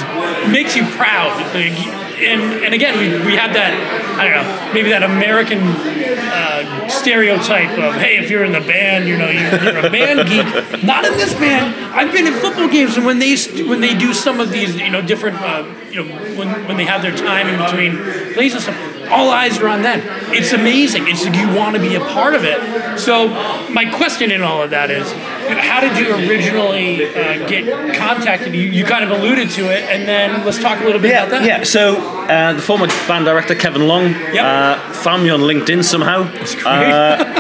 makes 0.52 0.76
you 0.76 0.84
proud. 0.98 1.38
Like, 1.54 1.78
and 2.20 2.64
and 2.66 2.74
again, 2.74 2.98
we, 2.98 3.26
we 3.26 3.36
had 3.36 3.54
that 3.56 3.74
I 4.20 4.28
don't 4.28 4.44
know, 4.44 4.74
maybe 4.74 4.90
that 4.90 5.04
American 5.04 5.60
uh, 5.60 6.88
stereotype 6.90 7.78
of 7.80 7.96
hey, 7.96 8.18
if 8.18 8.30
you're 8.30 8.44
in 8.44 8.52
the 8.52 8.60
band, 8.60 9.08
you 9.08 9.18
know, 9.18 9.30
you're, 9.30 9.64
you're 9.64 9.86
a 9.86 9.90
band 9.90 10.28
geek. 10.28 10.84
Not 10.84 11.06
in 11.06 11.14
this 11.14 11.34
band. 11.34 11.74
I've 11.96 12.12
been 12.12 12.28
in 12.28 12.34
football 12.34 12.68
games, 12.68 12.98
and 12.98 13.06
when 13.06 13.20
they 13.20 13.36
when 13.64 13.82
they 13.82 13.96
do 13.96 14.14
some 14.14 14.40
of 14.40 14.52
these, 14.52 14.76
you 14.76 14.90
know, 14.90 15.02
different, 15.02 15.38
uh, 15.42 15.66
you 15.90 16.04
know, 16.04 16.16
when 16.36 16.50
when 16.68 16.78
they 16.78 16.86
have 16.86 17.02
their 17.02 17.16
time 17.16 17.48
in 17.48 17.58
between 17.60 18.34
plays 18.34 18.54
and 18.54 18.62
stuff 18.62 18.89
all 19.12 19.30
eyes 19.30 19.58
are 19.60 19.68
on 19.68 19.82
them. 19.82 20.02
It's 20.34 20.54
amazing. 20.54 21.08
It's 21.08 21.26
like 21.26 21.36
you 21.36 21.48
want 21.56 21.76
to 21.76 21.82
be 21.82 21.96
a 21.96 22.00
part 22.00 22.36
of 22.36 22.44
it. 22.44 23.00
So 23.00 23.28
my 23.72 23.86
question 23.96 24.32
in 24.32 24.42
all 24.42 24.62
of 24.62 24.70
that 24.72 24.90
is, 24.92 25.12
how 25.12 25.80
did 25.82 25.98
you 25.98 26.14
originally 26.30 27.06
uh, 27.08 27.48
get 27.48 27.96
contacted? 27.96 28.54
You, 28.54 28.62
you 28.62 28.84
kind 28.86 29.04
of 29.04 29.12
alluded 29.12 29.50
to 29.52 29.62
it, 29.72 29.84
and 29.90 30.08
then 30.08 30.46
let's 30.46 30.60
talk 30.62 30.80
a 30.82 30.84
little 30.86 31.02
bit 31.02 31.12
about 31.12 31.32
Yeah, 31.32 31.40
that. 31.40 31.46
yeah. 31.46 31.64
So 31.64 31.98
uh, 31.98 32.54
the 32.54 32.62
former 32.62 32.88
band 33.08 33.26
director 33.26 33.56
Kevin 33.56 33.88
Long 33.88 34.10
Yep. 34.10 34.36
uh, 34.46 34.94
found 34.94 35.24
me 35.24 35.30
on 35.30 35.42
LinkedIn 35.42 35.84
somehow. 35.84 36.24
great. 36.32 36.66
Uh, 36.66 37.34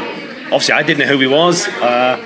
obviously, 0.45 0.73
I 0.73 0.83
didn't 0.83 0.99
know 1.07 1.13
who 1.13 1.19
he 1.19 1.27
was, 1.27 1.67
uh, 1.67 2.17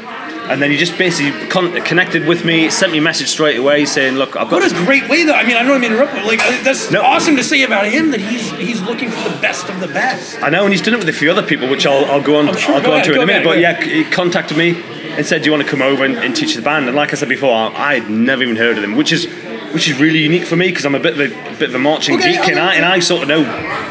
and 0.50 0.62
then 0.62 0.72
he 0.72 0.78
just 0.78 0.98
basically 0.98 1.32
con- 1.48 1.74
connected 1.84 2.26
with 2.28 2.44
me, 2.46 2.70
sent 2.70 2.92
me 2.92 2.98
a 2.98 3.02
message 3.02 3.28
straight 3.30 3.58
away 3.58 3.86
saying, 3.86 4.16
"Look, 4.16 4.36
I've 4.36 4.50
got 4.50 4.62
What 4.62 4.72
a 4.72 4.76
great 4.86 5.08
way, 5.10 5.24
though. 5.24 5.34
I 5.34 5.44
mean, 5.46 5.56
I 5.56 5.64
don't 5.64 5.80
mean 5.82 5.92
to 5.92 5.96
interrupt, 5.96 6.14
but 6.14 6.26
like 6.26 6.40
uh, 6.46 6.64
that's 6.64 6.92
No. 6.92 7.02
awesome 7.02 7.36
to 7.38 7.44
say 7.44 7.64
about 7.64 7.86
him 7.88 8.12
that 8.12 8.20
he's 8.22 8.50
he's 8.52 8.82
looking 8.82 9.10
for 9.10 9.30
the 9.30 9.36
best 9.42 9.70
of 9.70 9.80
the 9.80 9.88
best. 9.88 10.42
I 10.44 10.50
know, 10.50 10.64
and 10.64 10.74
he's 10.74 10.82
done 10.82 10.94
it 10.96 10.98
with 11.00 11.10
a 11.10 11.14
few 11.14 11.32
other 11.32 11.44
people, 11.44 11.70
which 11.70 11.86
I'll, 11.86 12.06
I'll 12.06 12.22
go 12.22 12.36
on. 12.38 12.56
Sure, 12.58 12.76
I'll 12.76 12.82
go 12.82 12.88
go, 12.88 12.94
on 12.98 13.04
to 13.04 13.14
in 13.16 13.22
a 13.22 13.26
minute. 13.26 13.46
ahead, 13.46 13.46
but 13.46 13.60
yeah, 13.60 13.82
he 13.82 14.04
contacted 14.04 14.58
me 14.58 14.82
and 15.18 15.26
said, 15.26 15.42
"Do 15.42 15.46
you 15.46 15.52
want 15.52 15.64
to 15.64 15.70
come 15.70 15.82
over 15.82 16.04
and, 16.04 16.18
and 16.18 16.36
teach 16.36 16.56
the 16.56 16.62
band?" 16.62 16.88
And 16.88 16.96
like 16.96 17.14
I 17.14 17.16
said 17.16 17.30
before, 17.30 17.54
I, 17.54 17.68
I 17.76 18.00
had 18.00 18.10
never 18.10 18.44
even 18.44 18.56
heard 18.58 18.76
of 18.76 18.82
them, 18.82 18.96
which 18.96 19.12
is 19.14 19.26
which 19.74 19.88
is 19.90 20.00
really 20.00 20.20
unique 20.20 20.46
for 20.46 20.56
me 20.56 20.68
because 20.68 20.86
I'm 20.86 20.94
a 20.96 21.00
bit 21.00 21.14
of 21.14 21.20
a, 21.20 21.54
a 21.54 21.58
bit 21.58 21.70
of 21.70 21.76
a 21.76 21.80
marching 21.80 22.16
Okay, 22.16 22.34
geek, 22.34 22.50
and 22.50 22.60
I 22.60 22.76
and 22.76 22.86
I 22.86 23.00
sort 23.00 23.24
of 23.24 23.28
know 23.30 23.44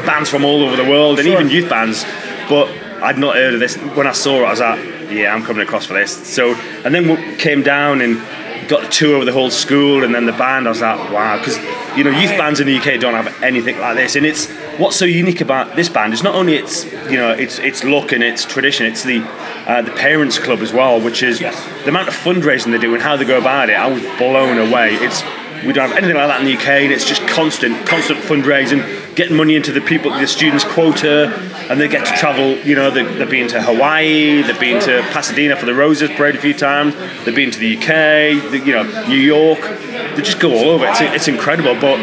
bands 0.05 0.29
from 0.29 0.45
all 0.45 0.63
over 0.63 0.75
the 0.75 0.89
world 0.89 1.19
and 1.19 1.27
even 1.27 1.49
youth 1.49 1.69
bands, 1.69 2.05
but 2.47 2.69
I'd 3.01 3.17
not 3.17 3.35
heard 3.35 3.53
of 3.55 3.59
this. 3.59 3.75
When 3.75 4.07
I 4.07 4.11
saw 4.13 4.43
it, 4.43 4.45
I 4.45 4.49
was 4.51 4.59
like, 4.61 4.79
"Yeah, 5.11 5.33
I'm 5.33 5.43
coming 5.43 5.63
across 5.63 5.85
for 5.85 5.93
this." 5.93 6.11
So 6.11 6.55
and 6.83 6.93
then 6.93 7.07
we 7.07 7.35
came 7.35 7.61
down 7.63 8.01
and 8.01 8.21
got 8.69 8.85
a 8.85 8.89
tour 8.89 9.19
of 9.19 9.25
the 9.25 9.33
whole 9.33 9.49
school 9.51 10.03
and 10.03 10.13
then 10.15 10.25
the 10.25 10.31
band. 10.33 10.67
I 10.67 10.69
was 10.69 10.81
like, 10.81 11.11
"Wow," 11.11 11.37
because 11.37 11.57
you 11.97 12.03
know 12.03 12.11
youth 12.11 12.31
bands 12.37 12.59
in 12.59 12.67
the 12.67 12.75
UK 12.77 12.97
don't 12.99 13.13
have 13.13 13.43
anything 13.43 13.77
like 13.79 13.95
this, 13.97 14.15
and 14.15 14.25
it's 14.25 14.47
what's 14.77 14.95
so 14.95 15.05
unique 15.05 15.41
about 15.41 15.75
this 15.75 15.89
band 15.89 16.13
is 16.13 16.23
not 16.23 16.33
only 16.33 16.55
its 16.55 16.85
you 17.09 17.17
know 17.17 17.31
its 17.31 17.59
its 17.59 17.83
look 17.83 18.11
and 18.11 18.23
its 18.23 18.45
tradition, 18.45 18.85
it's 18.85 19.03
the 19.03 19.21
uh, 19.67 19.81
the 19.81 19.91
parents 19.91 20.39
club 20.39 20.59
as 20.59 20.73
well, 20.73 20.99
which 20.99 21.23
is 21.23 21.39
Yes. 21.41 21.55
the 21.83 21.89
amount 21.89 22.07
of 22.07 22.13
fundraising 22.15 22.71
they 22.71 22.77
do 22.79 22.93
and 22.93 23.01
how 23.03 23.15
they 23.15 23.25
go 23.25 23.37
about 23.37 23.69
it. 23.69 23.73
I 23.73 23.87
was 23.87 24.01
blown 24.17 24.57
away. 24.57 24.95
It's 24.95 25.23
we 25.65 25.71
don't 25.71 25.87
have 25.87 25.97
anything 25.97 26.17
like 26.17 26.27
that 26.27 26.39
in 26.41 26.45
the 26.47 26.53
UK, 26.57 26.67
and 26.83 26.91
it's 26.91 27.05
just 27.07 27.25
constant, 27.27 27.85
constant 27.87 28.19
fundraising, 28.19 28.81
getting 29.15 29.35
money 29.35 29.55
into 29.55 29.71
the 29.71 29.81
people, 29.81 30.11
the 30.11 30.27
students' 30.27 30.63
quota, 30.63 31.33
and 31.69 31.79
they 31.79 31.87
get 31.87 32.05
to 32.05 32.13
travel. 32.13 32.57
You 32.59 32.75
know, 32.75 32.91
they, 32.91 33.03
they've 33.03 33.29
been 33.29 33.47
to 33.49 33.61
Hawaii, 33.61 34.41
they've 34.41 34.59
been 34.59 34.81
to 34.83 35.01
Pasadena 35.11 35.55
for 35.55 35.65
the 35.65 35.73
Roses 35.73 36.09
Parade 36.11 36.35
a 36.35 36.39
few 36.39 36.53
times, 36.53 36.95
they've 37.25 37.35
been 37.35 37.51
to 37.51 37.59
the 37.59 37.77
UK, 37.77 38.51
the, 38.51 38.61
you 38.65 38.73
know, 38.73 39.07
New 39.07 39.15
York. 39.15 39.59
They 39.59 40.21
just 40.21 40.39
go 40.39 40.51
all 40.51 40.69
over. 40.69 40.85
It's, 40.87 41.01
it's 41.01 41.27
incredible, 41.27 41.73
but 41.75 41.99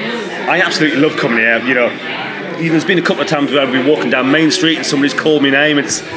I 0.48 0.60
absolutely 0.60 1.00
love 1.00 1.16
coming 1.16 1.38
here. 1.38 1.58
You 1.64 1.74
know, 1.74 1.88
there's 2.68 2.84
been 2.84 2.98
a 2.98 3.02
couple 3.02 3.22
of 3.22 3.28
times 3.28 3.52
where 3.52 3.62
I've 3.62 3.72
been 3.72 3.86
walking 3.86 4.10
down 4.10 4.30
Main 4.30 4.50
Street 4.50 4.76
and 4.78 4.86
somebody's 4.86 5.14
called 5.14 5.42
me 5.42 5.50
name. 5.50 5.78
It's 5.78 6.02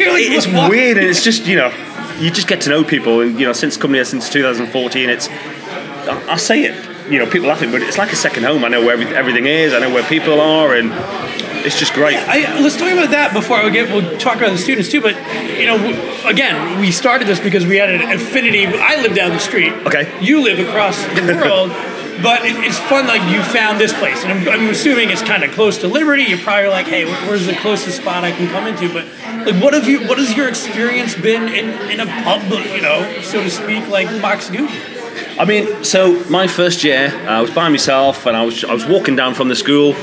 it's 0.00 0.46
weird 0.46 0.98
and 0.98 1.06
it's 1.06 1.22
just 1.24 1.46
you 1.46 1.56
know 1.56 1.72
you 2.18 2.30
just 2.30 2.48
get 2.48 2.60
to 2.62 2.70
know 2.70 2.84
people 2.84 3.20
and 3.20 3.38
you 3.38 3.46
know 3.46 3.52
since 3.52 3.76
coming 3.76 3.96
here 3.96 4.04
since 4.04 4.28
2014 4.28 5.08
it's 5.08 5.28
I, 5.28 6.24
I 6.30 6.36
say 6.36 6.62
it 6.62 6.87
you 7.10 7.18
know 7.18 7.26
people 7.26 7.48
laughing, 7.48 7.70
but 7.70 7.82
it's 7.82 7.98
like 7.98 8.12
a 8.12 8.16
second 8.16 8.44
home 8.44 8.64
I 8.64 8.68
know 8.68 8.84
where 8.84 9.00
everything 9.14 9.46
is 9.46 9.74
I 9.74 9.78
know 9.80 9.92
where 9.92 10.04
people 10.04 10.40
are 10.40 10.74
and 10.74 10.92
it's 11.64 11.78
just 11.78 11.92
great 11.92 12.16
I, 12.16 12.60
let's 12.60 12.76
talk 12.76 12.92
about 12.92 13.10
that 13.10 13.32
before 13.32 13.64
we 13.64 13.70
get. 13.70 13.88
We'll 13.92 14.18
talk 14.18 14.36
about 14.36 14.50
the 14.50 14.58
students 14.58 14.90
too. 14.90 15.00
But 15.00 15.16
you 15.58 15.66
know, 15.66 15.76
again, 16.28 16.80
we 16.80 16.90
started 16.90 17.26
this 17.26 17.40
because 17.40 17.66
we 17.66 17.76
had 17.76 17.90
an 17.90 18.02
affinity. 18.12 18.66
I 18.66 19.00
live 19.02 19.14
down 19.14 19.30
the 19.30 19.38
street. 19.38 19.72
Okay. 19.86 20.12
You 20.20 20.42
live 20.42 20.58
across 20.58 21.02
the 21.04 21.40
world. 21.42 21.72
But 22.20 22.44
it, 22.44 22.56
it's 22.56 22.78
fun, 22.78 23.06
like 23.06 23.22
you 23.30 23.40
found 23.44 23.78
this 23.78 23.92
place, 23.92 24.24
and 24.24 24.32
I'm, 24.32 24.48
I'm 24.48 24.70
assuming 24.70 25.10
it's 25.10 25.22
kind 25.22 25.44
of 25.44 25.52
close 25.52 25.78
to 25.78 25.86
Liberty. 25.86 26.24
You're 26.24 26.38
probably 26.38 26.68
like, 26.68 26.86
hey, 26.86 27.04
where's 27.04 27.46
the 27.46 27.54
closest 27.54 27.98
spot 27.98 28.24
I 28.24 28.32
can 28.32 28.48
come 28.48 28.66
into? 28.66 28.92
But 28.92 29.06
like, 29.46 29.62
what 29.62 29.72
have 29.72 29.86
you? 29.86 30.00
What 30.00 30.18
has 30.18 30.36
your 30.36 30.48
experience 30.48 31.14
been 31.14 31.44
in, 31.44 31.68
in 31.88 32.00
a 32.00 32.06
pub, 32.24 32.42
you 32.74 32.82
know, 32.82 33.20
so 33.22 33.40
to 33.40 33.48
speak, 33.48 33.86
like 33.86 34.10
Mox 34.20 34.50
Goody? 34.50 34.97
I 35.38 35.44
mean, 35.44 35.84
so 35.84 36.22
my 36.28 36.46
first 36.46 36.84
year, 36.84 37.08
uh, 37.08 37.38
I 37.38 37.40
was 37.40 37.50
by 37.50 37.68
myself, 37.68 38.26
and 38.26 38.36
I 38.36 38.44
was 38.44 38.64
I 38.64 38.72
was 38.72 38.86
walking 38.86 39.16
down 39.16 39.34
from 39.34 39.48
the 39.48 39.56
school, 39.56 39.94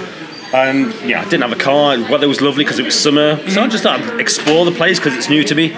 and 0.53 0.93
yeah, 1.07 1.21
I 1.21 1.23
didn't 1.25 1.41
have 1.41 1.51
a 1.51 1.63
car. 1.63 1.93
And 1.93 2.05
the 2.05 2.11
weather 2.11 2.27
was 2.27 2.41
lovely 2.41 2.63
because 2.63 2.79
it 2.79 2.85
was 2.85 2.99
summer, 2.99 3.37
so 3.49 3.61
I 3.61 3.67
just 3.67 3.83
thought 3.83 3.99
I'd 3.99 4.19
explore 4.19 4.65
the 4.65 4.71
place 4.71 4.99
because 4.99 5.15
it's 5.15 5.29
new 5.29 5.43
to 5.43 5.55
me. 5.55 5.73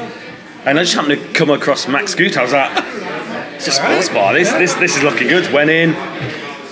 And 0.65 0.77
I 0.77 0.83
just 0.83 0.95
happened 0.95 1.19
to 1.21 1.33
come 1.33 1.49
across 1.49 1.87
Max 1.87 2.11
Scoot. 2.11 2.37
I 2.37 2.43
was 2.43 2.51
like, 2.51 2.71
it's 3.55 3.67
a 3.67 3.71
sports 3.71 4.09
bar. 4.09 4.33
This 4.33 4.51
this 4.51 4.73
this 4.75 4.97
is 4.97 5.03
looking 5.03 5.27
good. 5.27 5.51
Went 5.53 5.69
in, 5.69 5.93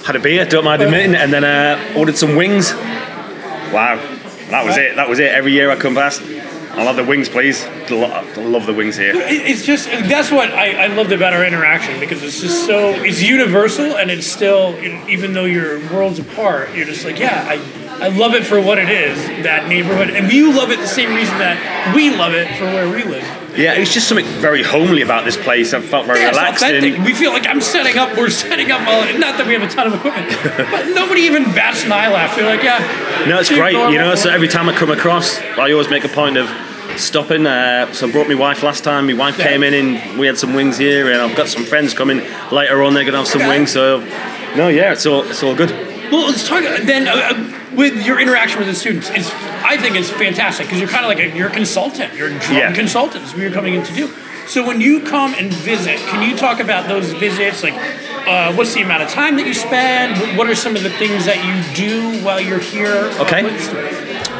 had 0.06 0.16
a 0.16 0.20
beer, 0.20 0.46
don't 0.46 0.66
mind 0.66 0.82
admitting, 0.82 1.16
and 1.16 1.32
then 1.32 1.44
uh, 1.44 1.94
ordered 1.98 2.18
some 2.18 2.36
wings. 2.36 2.74
Wow, 3.74 3.96
that 4.50 4.64
was 4.66 4.78
it. 4.78 4.96
That 4.96 5.10
was 5.10 5.20
it. 5.20 5.32
Every 5.32 5.54
year 5.54 5.72
I 5.72 5.76
come 5.76 5.96
past. 5.96 6.22
I'll 6.78 6.86
have 6.88 6.96
the 6.98 7.04
wings, 7.06 7.30
please. 7.30 7.66
Lo- 7.90 8.24
Love 8.38 8.66
the 8.66 8.74
wings 8.74 8.98
here. 8.98 9.14
It's 9.16 9.64
just 9.66 9.88
that's 9.88 10.32
what 10.32 10.52
I, 10.52 10.86
I 10.86 10.88
loved 10.88 11.12
about 11.12 11.34
our 11.34 11.46
interaction 11.46 12.00
because 12.00 12.22
it's 12.24 12.42
just 12.42 12.66
so 12.66 12.90
it's 13.04 13.22
universal 13.24 13.96
and 13.98 14.12
it's 14.12 14.28
still 14.28 14.76
even 15.10 15.34
though 15.34 15.46
you're 15.46 15.80
worlds 15.92 16.20
apart, 16.20 16.74
you're 16.76 16.86
just 16.86 17.06
like 17.06 17.18
yeah 17.20 17.46
I 17.48 18.06
I 18.06 18.10
love 18.10 18.34
it 18.34 18.46
for 18.46 18.60
what 18.60 18.78
it 18.78 18.90
is 18.90 19.18
that 19.44 19.68
neighborhood 19.70 20.10
and 20.10 20.32
you 20.32 20.52
love 20.52 20.70
it 20.72 20.80
the 20.80 20.88
same 20.88 21.14
reason 21.16 21.38
that 21.38 21.94
we 21.96 22.10
love 22.16 22.34
it 22.34 22.54
for 22.58 22.66
where 22.66 22.90
we 22.90 23.04
live. 23.04 23.24
Yeah, 23.58 23.74
it's 23.74 23.94
just 23.94 24.08
something 24.08 24.26
very 24.42 24.64
homely 24.64 25.02
about 25.02 25.24
this 25.26 25.38
place. 25.38 25.74
I 25.74 25.80
felt 25.82 26.06
very 26.08 26.20
Yeah, 26.20 26.30
relaxed. 26.30 26.64
authentic. 26.64 26.96
and- 26.96 27.06
We 27.06 27.14
feel 27.14 27.32
like 27.32 27.48
I'm 27.48 27.62
setting 27.62 27.98
up. 27.98 28.18
We're 28.18 28.30
setting 28.30 28.72
up. 28.72 28.82
All, 28.88 29.04
not 29.18 29.38
that 29.38 29.46
we 29.48 29.54
have 29.54 29.64
a 29.64 29.68
ton 29.68 29.88
of 29.88 29.94
equipment, 29.94 30.28
but 30.72 30.88
nobody 30.94 31.22
even 31.22 31.44
bats 31.54 31.84
an 31.86 31.92
eyelash. 31.92 32.36
They're 32.36 32.46
like, 32.46 32.64
yeah. 32.64 33.26
No, 33.28 33.40
it's 33.40 33.50
great. 33.50 33.74
You 33.92 33.98
know, 33.98 34.14
so 34.16 34.30
every 34.30 34.48
time 34.48 34.68
I 34.70 34.74
come 34.74 34.92
across, 34.92 35.40
I 35.58 35.72
always 35.72 35.90
make 35.90 36.04
a 36.04 36.10
point 36.10 36.38
of 36.38 36.50
stopping. 36.98 37.46
Uh, 37.48 37.92
so 37.94 38.08
I 38.08 38.12
brought 38.12 38.28
my 38.28 38.36
wife 38.36 38.62
last 38.64 38.84
time. 38.84 39.08
My 39.08 39.14
wife 39.14 39.38
Yeah. 39.40 39.48
came 39.50 39.64
in 39.64 39.74
and 39.74 40.20
we 40.20 40.28
had 40.28 40.38
some 40.38 40.54
wings 40.54 40.78
here, 40.78 41.12
and 41.12 41.22
I've 41.22 41.36
got 41.36 41.48
some 41.48 41.64
friends 41.64 41.94
coming 41.94 42.22
later 42.52 42.84
on. 42.84 42.94
They're 42.94 43.04
gonna 43.06 43.18
have 43.18 43.28
some 43.28 43.42
Okay. 43.42 43.50
wings. 43.50 43.72
So, 43.72 44.04
no, 44.56 44.68
yeah, 44.70 44.92
it's 44.92 45.06
all 45.06 45.24
it's 45.24 45.44
all 45.44 45.56
good. 45.56 45.72
Well, 46.12 46.28
let's 46.28 46.48
talk 46.48 46.64
then 46.84 47.08
uh, 47.08 47.12
uh, 47.14 47.34
with 47.76 48.06
your 48.06 48.20
interaction 48.20 48.60
with 48.60 48.68
the 48.68 48.76
students. 48.76 49.10
Is 49.12 49.30
I 49.64 49.78
think 49.78 49.96
it's 49.96 50.10
fantastic 50.10 50.68
because 50.68 50.80
you're 50.80 50.90
kind 50.90 51.06
of 51.06 51.10
like 51.10 51.20
a, 51.20 51.36
you're 51.36 51.48
a 51.50 51.52
consultant. 51.52 52.14
You're 52.14 52.28
a 52.30 52.40
drum 52.40 52.58
Yeah. 52.58 52.72
consultant. 52.74 53.24
Is 53.26 53.32
what 53.34 53.42
you're 53.42 53.52
coming 53.52 53.74
in 53.76 53.84
to 53.84 53.94
do. 53.94 54.14
So 54.48 54.66
when 54.66 54.80
you 54.80 55.02
come 55.02 55.34
and 55.36 55.52
visit, 55.54 55.98
can 55.98 56.30
you 56.30 56.38
talk 56.38 56.60
about 56.60 56.88
those 56.88 57.12
visits? 57.14 57.64
Like, 57.64 57.74
uh, 58.28 58.54
what's 58.54 58.74
the 58.76 58.82
amount 58.84 59.02
of 59.04 59.10
time 59.10 59.38
that 59.38 59.48
you 59.48 59.54
spend? 59.56 60.38
What- 60.38 60.48
are 60.50 60.56
some 60.56 60.76
of 60.76 60.84
the 60.84 60.92
things 60.92 61.26
that 61.26 61.38
you 61.44 61.76
do 61.76 62.24
while 62.24 62.40
you're 62.40 62.60
here? 62.60 63.12
Okay. 63.20 63.42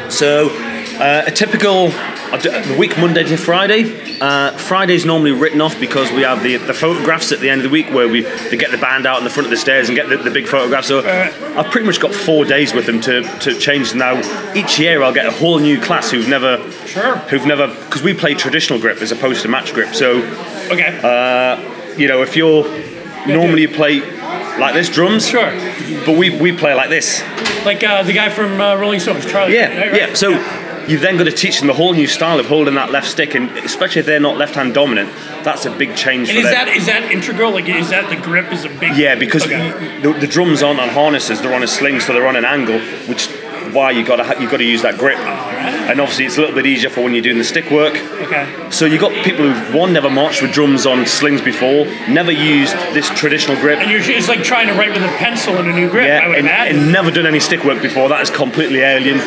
So, 0.08 0.50
uh, 1.00 1.24
a 1.26 1.30
typical 1.30 1.88
I 2.32 2.38
the 2.38 2.76
week 2.78 2.96
Monday 2.98 3.22
to 3.24 3.36
Friday. 3.36 4.18
Uh, 4.20 4.50
Friday's 4.56 5.04
normally 5.04 5.30
written 5.32 5.60
off 5.60 5.78
because 5.78 6.10
we 6.10 6.22
have 6.22 6.42
the, 6.42 6.56
the 6.56 6.74
photographs 6.74 7.30
at 7.32 7.40
the 7.40 7.48
end 7.50 7.60
of 7.60 7.64
the 7.64 7.70
week 7.70 7.88
where 7.90 8.08
we 8.08 8.22
they 8.22 8.56
get 8.56 8.70
the 8.70 8.78
band 8.78 9.06
out 9.06 9.18
in 9.18 9.24
the 9.24 9.30
front 9.30 9.46
of 9.46 9.50
the 9.50 9.56
stairs 9.56 9.88
and 9.88 9.96
get 9.96 10.08
the, 10.08 10.16
the 10.16 10.30
big 10.30 10.46
photographs. 10.48 10.88
So 10.88 11.00
I've 11.06 11.70
pretty 11.70 11.86
much 11.86 12.00
got 12.00 12.14
four 12.14 12.44
days 12.44 12.72
with 12.74 12.86
them 12.86 13.00
to, 13.02 13.22
to 13.40 13.58
change 13.58 13.94
now. 13.94 14.18
Each 14.54 14.78
year 14.78 15.02
I'll 15.02 15.14
get 15.14 15.26
a 15.26 15.30
whole 15.30 15.58
new 15.58 15.80
class 15.80 16.10
who've 16.10 16.28
never 16.28 16.58
Sure. 16.86 17.16
who've 17.16 17.46
never 17.46 17.68
because 17.68 18.02
we 18.02 18.14
play 18.14 18.34
traditional 18.34 18.80
grip 18.80 19.00
as 19.02 19.12
opposed 19.12 19.42
to 19.42 19.48
match 19.48 19.72
grip. 19.74 19.94
So 19.94 20.18
Okay. 20.70 20.98
Uh, 21.02 21.96
you 21.96 22.08
know 22.08 22.22
if 22.22 22.36
you're 22.36 22.64
normally 23.26 23.62
you 23.62 23.68
play 23.68 24.00
like 24.58 24.72
this 24.74 24.88
drums, 24.88 25.28
sure. 25.28 25.50
but 26.06 26.16
we, 26.16 26.30
we 26.40 26.50
play 26.56 26.74
like 26.74 26.88
this. 26.88 27.20
Like 27.66 27.84
uh, 27.84 28.02
the 28.02 28.12
guy 28.14 28.30
from 28.30 28.58
uh, 28.60 28.76
Rolling 28.76 29.00
Stones, 29.00 29.26
Charlie. 29.26 29.54
Yeah, 29.54 29.76
right, 29.76 29.92
right. 29.92 30.00
yeah. 30.08 30.14
So 30.14 30.32
you've 30.88 31.00
then 31.00 31.16
got 31.16 31.24
to 31.24 31.32
teach 31.32 31.58
them 31.58 31.66
the 31.66 31.74
whole 31.74 31.92
new 31.92 32.06
style 32.06 32.38
of 32.40 32.46
holding 32.46 32.74
that 32.74 32.90
left 32.90 33.08
stick, 33.08 33.34
and 33.34 33.50
especially 33.58 34.00
if 34.00 34.06
they're 34.06 34.20
not 34.20 34.36
left-hand 34.36 34.74
dominant, 34.74 35.10
that's 35.44 35.66
a 35.66 35.70
big 35.70 35.96
change 35.96 36.28
And 36.28 36.38
is 36.38 36.44
them. 36.44 36.52
that 36.52 36.68
is 36.68 36.86
that 36.86 37.10
integral? 37.12 37.52
Like, 37.52 37.68
is 37.68 37.90
that 37.90 38.08
the 38.10 38.16
grip 38.20 38.52
is 38.52 38.64
a 38.64 38.68
big? 38.68 38.96
yeah, 38.96 39.14
because 39.14 39.44
Okay. 39.44 40.00
the, 40.02 40.12
the 40.12 40.26
drums 40.26 40.62
aren't 40.62 40.80
on 40.80 40.88
harnesses; 40.88 41.40
they're 41.40 41.54
on 41.54 41.62
a 41.62 41.68
sling, 41.68 42.00
so 42.00 42.12
they're 42.12 42.26
on 42.28 42.36
an 42.36 42.44
angle, 42.44 42.78
which 43.08 43.28
why 43.72 43.90
you 43.90 44.04
got 44.04 44.16
to 44.16 44.40
you 44.42 44.48
got 44.48 44.58
to 44.58 44.64
use 44.64 44.82
that 44.82 44.96
grip. 44.98 45.18
And 45.18 46.00
obviously, 46.00 46.24
it's 46.24 46.36
a 46.36 46.40
little 46.40 46.54
bit 46.54 46.66
easier 46.66 46.90
for 46.90 47.02
when 47.02 47.12
you're 47.14 47.22
doing 47.22 47.38
the 47.38 47.44
stick 47.44 47.70
work. 47.70 47.94
Okay. 47.94 48.70
So 48.70 48.86
you 48.86 48.98
got 48.98 49.12
people 49.24 49.44
who've 49.50 49.74
one 49.74 49.92
never 49.92 50.10
marched 50.10 50.42
with 50.42 50.52
drums 50.52 50.84
on 50.86 51.06
slings 51.06 51.40
before, 51.40 51.84
never 52.08 52.32
used 52.32 52.74
this 52.92 53.08
traditional 53.10 53.56
grip. 53.56 53.78
And 53.78 53.90
you're 53.90 54.00
it's 54.02 54.28
like 54.28 54.42
trying 54.42 54.66
to 54.66 54.74
write 54.74 54.92
with 54.92 55.02
a 55.02 55.16
pencil 55.18 55.56
in 55.58 55.68
a 55.68 55.72
new 55.72 55.88
grip. 55.88 56.08
I 56.10 56.26
would 56.28 56.38
and, 56.38 56.46
imagine. 56.46 56.78
and 56.78 56.92
never 56.92 57.10
done 57.12 57.26
any 57.26 57.38
stick 57.40 57.62
work 57.64 57.80
before. 57.82 58.08
That 58.08 58.20
is 58.20 58.30
completely 58.30 58.80
alien. 58.80 59.18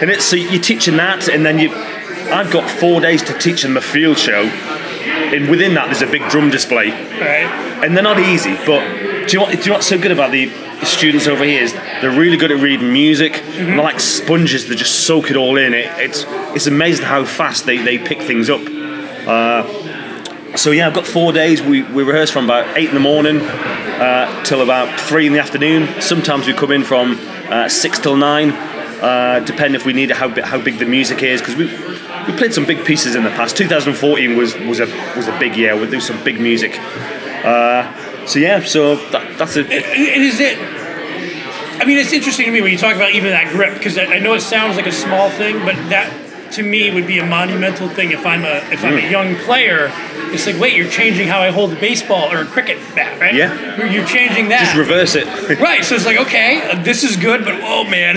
And 0.00 0.10
it's 0.10 0.24
so 0.24 0.36
you're 0.36 0.62
teaching 0.62 0.96
that, 0.96 1.28
and 1.28 1.44
then 1.44 1.58
you. 1.58 1.72
I've 1.74 2.50
got 2.50 2.68
four 2.68 3.00
days 3.00 3.22
to 3.24 3.38
teach 3.38 3.62
them 3.62 3.76
a 3.76 3.80
field 3.80 4.18
show, 4.18 4.42
and 4.42 5.48
within 5.48 5.74
that 5.74 5.86
there's 5.86 6.02
a 6.02 6.06
big 6.06 6.28
drum 6.28 6.50
display, 6.50 6.90
right. 6.90 7.84
and 7.84 7.96
they're 7.96 8.02
not 8.02 8.18
easy. 8.18 8.56
But 8.66 9.26
do 9.26 9.32
you 9.32 9.38
know 9.38 9.44
what, 9.44 9.52
do 9.52 9.58
you 9.58 9.66
know 9.66 9.72
what's 9.74 9.86
so 9.86 9.98
good 9.98 10.10
about 10.10 10.32
the 10.32 10.50
students 10.84 11.26
over 11.26 11.44
here 11.44 11.62
is 11.62 11.72
they're 11.72 12.10
really 12.10 12.36
good 12.36 12.50
at 12.52 12.60
reading 12.60 12.92
music. 12.92 13.42
And 13.44 13.68
they're 13.70 13.76
like 13.82 14.00
sponges; 14.00 14.68
they 14.68 14.74
just 14.74 15.06
soak 15.06 15.30
it 15.30 15.36
all 15.36 15.56
in. 15.56 15.72
It, 15.72 15.86
it's 15.98 16.24
it's 16.54 16.66
amazing 16.66 17.04
how 17.04 17.24
fast 17.24 17.66
they, 17.66 17.78
they 17.78 17.98
pick 17.98 18.20
things 18.20 18.50
up. 18.50 18.60
Uh, 19.26 20.56
so 20.56 20.70
yeah, 20.70 20.86
I've 20.86 20.94
got 20.94 21.06
four 21.06 21.32
days. 21.32 21.60
We, 21.60 21.82
we 21.82 22.02
rehearse 22.02 22.30
from 22.30 22.44
about 22.44 22.76
eight 22.76 22.88
in 22.88 22.94
the 22.94 23.00
morning 23.00 23.40
uh, 23.40 24.44
till 24.44 24.62
about 24.62 24.98
three 25.00 25.26
in 25.26 25.32
the 25.32 25.38
afternoon. 25.38 26.00
Sometimes 26.00 26.46
we 26.46 26.54
come 26.54 26.70
in 26.70 26.84
from 26.84 27.18
uh, 27.48 27.68
six 27.68 27.98
till 27.98 28.16
nine, 28.16 28.50
uh, 29.00 29.40
depending 29.40 29.78
if 29.80 29.86
we 29.86 29.92
need 29.92 30.10
how 30.10 30.28
bi- 30.28 30.42
how 30.42 30.60
big 30.60 30.78
the 30.78 30.86
music 30.86 31.22
is 31.22 31.40
because 31.40 31.56
we 31.56 31.66
we 32.26 32.36
played 32.38 32.54
some 32.54 32.64
big 32.64 32.84
pieces 32.84 33.14
in 33.14 33.24
the 33.24 33.30
past. 33.30 33.56
2014 33.56 34.36
was 34.36 34.54
was 34.60 34.80
a 34.80 34.86
was 35.16 35.28
a 35.28 35.38
big 35.38 35.56
year. 35.56 35.76
we 35.76 35.86
was 35.86 36.06
some 36.06 36.22
big 36.24 36.40
music. 36.40 36.78
Uh, 37.44 38.26
so 38.26 38.38
yeah, 38.38 38.60
so 38.64 38.96
that, 39.10 39.38
that's 39.38 39.56
it. 39.56 39.70
And 39.70 40.22
is 40.22 40.40
it? 40.40 40.58
I 41.78 41.84
mean, 41.84 41.98
it's 41.98 42.12
interesting 42.12 42.46
to 42.46 42.52
me 42.52 42.60
when 42.62 42.72
you 42.72 42.78
talk 42.78 42.96
about 42.96 43.12
even 43.12 43.30
that 43.30 43.52
grip 43.52 43.74
because 43.74 43.98
I 43.98 44.18
know 44.18 44.34
it 44.34 44.40
sounds 44.40 44.76
like 44.76 44.86
a 44.86 44.92
small 44.92 45.30
thing, 45.30 45.58
but 45.64 45.74
that 45.90 46.25
to 46.56 46.62
me 46.62 46.90
would 46.90 47.06
be 47.06 47.18
a 47.18 47.26
monumental 47.26 47.88
thing 47.88 48.10
if 48.12 48.24
I'm 48.26 48.44
a 48.44 48.56
if 48.72 48.84
I'm 48.84 48.94
Mm. 48.94 49.06
a 49.06 49.10
young 49.10 49.36
player. 49.36 49.90
It's 50.32 50.44
like, 50.44 50.58
wait, 50.58 50.74
you're 50.74 50.88
changing 50.90 51.28
how 51.28 51.40
I 51.40 51.50
hold 51.50 51.72
a 51.72 51.76
baseball 51.76 52.32
or 52.32 52.38
a 52.40 52.44
cricket 52.44 52.78
bat, 52.96 53.20
right? 53.20 53.32
Yeah. 53.32 53.90
You're, 53.92 54.04
changing 54.04 54.48
that. 54.48 54.64
Just 54.64 54.76
reverse 54.76 55.14
it. 55.14 55.26
Right, 55.60 55.84
so 55.84 55.94
it's 55.94 56.04
like 56.04 56.18
okay, 56.26 56.68
uh, 56.70 56.82
this 56.82 57.04
is 57.04 57.16
good, 57.16 57.44
but 57.44 57.54
oh 57.62 57.84
man. 57.84 58.14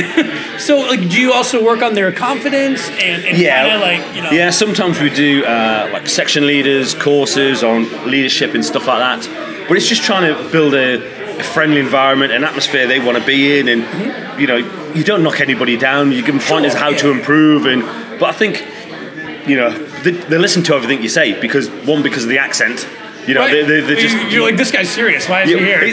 so 0.60 0.78
like, 0.80 1.02
do 1.02 1.22
you 1.22 1.32
also 1.34 1.64
work 1.64 1.82
on 1.84 1.94
their 1.94 2.12
confidence 2.12 2.90
and, 2.90 3.24
and 3.26 3.38
yeah, 3.38 3.78
like 3.78 4.16
you 4.16 4.24
know? 4.24 4.32
yeah. 4.32 4.50
Sometimes 4.50 5.00
we 5.00 5.10
do 5.12 5.46
uh, 5.46 5.90
like 5.94 6.08
section 6.08 6.48
leaders 6.48 6.94
courses 6.96 7.64
on 7.64 7.84
leadership 8.10 8.54
and 8.56 8.66
stuff 8.66 8.88
like 8.88 9.00
that. 9.00 9.66
But 9.68 9.78
it's 9.78 9.88
just 9.88 10.02
trying 10.04 10.26
to 10.34 10.50
build 10.52 10.74
a, 10.74 10.96
a 11.40 11.44
friendly 11.44 11.80
environment, 11.80 12.32
an 12.32 12.44
atmosphere 12.44 12.88
they 12.88 13.00
want 13.00 13.18
to 13.20 13.26
be 13.26 13.60
in, 13.60 13.68
and 13.68 14.40
you 14.42 14.48
know, 14.48 14.58
you 14.96 15.04
don't 15.04 15.22
knock 15.22 15.40
anybody 15.42 15.78
down. 15.78 16.12
You 16.12 16.24
give 16.24 16.36
them 16.36 16.40
pointers 16.44 16.72
Sure, 16.72 16.82
how 16.82 16.92
to 16.94 17.12
improve, 17.12 17.66
and 17.68 17.84
but 18.20 18.30
I 18.30 18.32
think 18.34 18.66
you 19.48 19.56
know 19.56 19.72
they, 20.04 20.12
they 20.12 20.38
listen 20.38 20.64
to 20.64 20.74
everything 20.76 21.02
you 21.02 21.10
say 21.10 21.40
because 21.40 21.70
one 21.86 22.04
because 22.04 22.24
of 22.24 22.30
the 22.30 22.40
accent. 22.40 22.88
You 23.28 23.36
know, 23.36 23.46
they, 23.48 23.64
they, 23.64 23.82
they 23.82 24.02
just 24.02 24.32
you're 24.32 24.42
like 24.42 24.58
this 24.58 24.72
guy's 24.72 24.90
serious. 24.90 25.30
Why 25.30 25.44
is 25.44 25.50
he 25.52 25.58
here? 25.60 25.84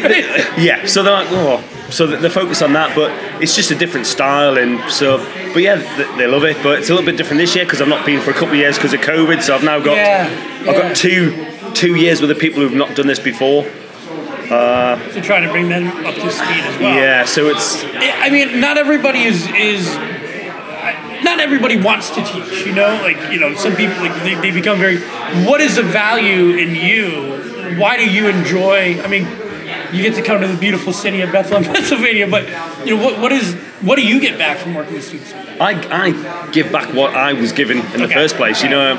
yeah, 0.56 0.86
so 0.86 1.02
they're 1.02 1.12
like, 1.12 1.26
oh, 1.30 1.62
so 1.90 2.06
they 2.06 2.30
focus 2.30 2.62
on 2.62 2.72
that, 2.72 2.96
but 2.96 3.10
it's 3.42 3.54
just 3.54 3.70
a 3.70 3.74
different 3.74 4.06
style, 4.06 4.56
and 4.56 4.80
so, 4.90 5.18
but 5.52 5.62
yeah, 5.62 5.76
they, 5.96 6.18
they 6.18 6.26
love 6.26 6.44
it. 6.44 6.56
But 6.62 6.78
it's 6.78 6.88
a 6.88 6.94
little 6.94 7.04
bit 7.04 7.18
different 7.18 7.38
this 7.40 7.54
year 7.54 7.66
because 7.66 7.82
I've 7.82 7.88
not 7.88 8.06
been 8.06 8.22
for 8.22 8.30
a 8.30 8.32
couple 8.32 8.50
of 8.50 8.56
years 8.56 8.76
because 8.76 8.94
of 8.94 9.00
COVID. 9.00 9.42
So 9.42 9.54
I've 9.54 9.64
now 9.64 9.80
got, 9.80 9.96
Yeah, 9.96 10.64
I've 10.66 10.76
got 10.76 10.96
two 10.96 11.46
two 11.74 11.96
years 11.96 12.20
with 12.22 12.30
the 12.30 12.36
people 12.36 12.62
who've 12.62 12.72
not 12.72 12.96
done 12.96 13.06
this 13.06 13.20
before. 13.20 13.66
Uh, 14.50 14.98
so 15.10 15.20
trying 15.20 15.42
to 15.42 15.50
bring 15.50 15.68
them 15.68 15.88
up 16.06 16.14
to 16.14 16.30
speed 16.30 16.64
as 16.64 16.80
well. 16.80 16.94
Yeah, 16.94 17.24
so 17.24 17.48
it's 17.48 17.84
I 17.84 18.30
mean, 18.30 18.60
not 18.60 18.78
everybody 18.78 19.24
is 19.24 19.46
is. 19.50 20.15
Not 21.24 21.40
everybody 21.40 21.76
wants 21.81 22.11
to 22.11 22.22
teach, 22.24 22.66
you 22.66 22.72
know. 22.74 23.00
Like 23.02 23.33
you 23.33 23.38
know, 23.40 23.55
some 23.55 23.74
people 23.76 23.96
like 23.96 24.14
they, 24.22 24.35
they 24.35 24.50
become 24.50 24.79
very. 24.79 24.98
What 25.46 25.61
is 25.61 25.76
the 25.76 25.83
value 25.83 26.57
in 26.57 26.74
you? 26.74 27.79
Why 27.81 27.96
do 27.96 28.09
you 28.09 28.29
enjoy? 28.29 29.00
I 29.02 29.09
mean, 29.09 29.24
you 29.94 30.02
get 30.02 30.14
to 30.14 30.22
come 30.22 30.40
to 30.40 30.46
the 30.48 30.57
beautiful 30.59 30.92
city 30.92 31.20
of 31.22 31.33
Bethlehem, 31.33 31.64
Pennsylvania, 31.74 32.26
but 32.29 32.44
you 32.87 32.96
know 32.96 33.05
what? 33.05 33.20
What 33.20 33.33
is 33.33 33.55
what 33.83 33.96
do 33.96 34.07
you 34.07 34.20
get 34.20 34.38
back 34.38 34.59
from 34.59 34.74
working 34.74 34.94
with 34.94 35.05
students? 35.05 35.33
I, 35.61 35.72
I 35.90 36.50
give 36.50 36.70
back 36.72 36.92
what 36.94 37.14
I 37.14 37.33
was 37.33 37.52
given 37.52 37.79
in 37.79 37.98
the 37.98 38.05
Okay. 38.05 38.14
first 38.14 38.37
place. 38.37 38.62
You 38.62 38.68
know, 38.70 38.94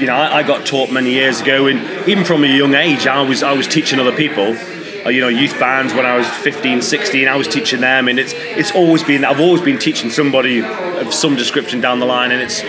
you 0.00 0.06
know, 0.06 0.14
I, 0.14 0.38
I 0.38 0.42
got 0.42 0.66
taught 0.66 0.90
many 0.90 1.10
years 1.12 1.40
ago, 1.40 1.66
and 1.66 2.08
even 2.08 2.24
from 2.24 2.44
a 2.44 2.48
young 2.48 2.74
age, 2.74 3.06
I 3.06 3.22
was 3.22 3.42
I 3.42 3.52
was 3.52 3.66
teaching 3.68 3.98
other 3.98 4.14
people. 4.16 4.56
Uh, 5.04 5.10
you 5.10 5.20
know, 5.20 5.28
youth 5.28 5.58
bands 5.60 5.92
when 5.92 6.06
I 6.06 6.16
was 6.16 6.26
15, 6.26 6.80
16, 6.80 7.28
I 7.28 7.36
was 7.36 7.46
teaching 7.46 7.80
them, 7.80 8.08
and 8.08 8.18
it's 8.18 8.32
it's 8.34 8.72
always 8.72 9.02
been 9.02 9.24
I've 9.24 9.40
always 9.40 9.60
been 9.60 9.78
teaching 9.78 10.10
somebody 10.10 10.60
of 10.60 11.12
some 11.12 11.36
description 11.36 11.80
down 11.80 12.00
the 12.00 12.06
line, 12.06 12.32
and 12.32 12.40
it's. 12.42 12.62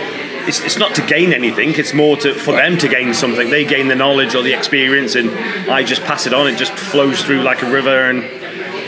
It's, 0.48 0.60
it's 0.60 0.78
not 0.78 0.94
to 0.94 1.04
gain 1.04 1.32
anything. 1.32 1.74
It's 1.74 1.92
more 1.92 2.16
to 2.18 2.32
for 2.32 2.52
them 2.52 2.78
to 2.78 2.86
gain 2.86 3.14
something. 3.14 3.50
They 3.50 3.64
gain 3.64 3.88
the 3.88 3.96
knowledge 3.96 4.36
or 4.36 4.44
the 4.44 4.54
experience, 4.54 5.16
and 5.16 5.28
I 5.68 5.82
just 5.82 6.02
pass 6.04 6.24
it 6.28 6.32
on. 6.32 6.46
It 6.46 6.56
just 6.56 6.70
flows 6.72 7.20
through 7.20 7.42
like 7.42 7.64
a 7.64 7.68
river, 7.68 8.08
and 8.08 8.22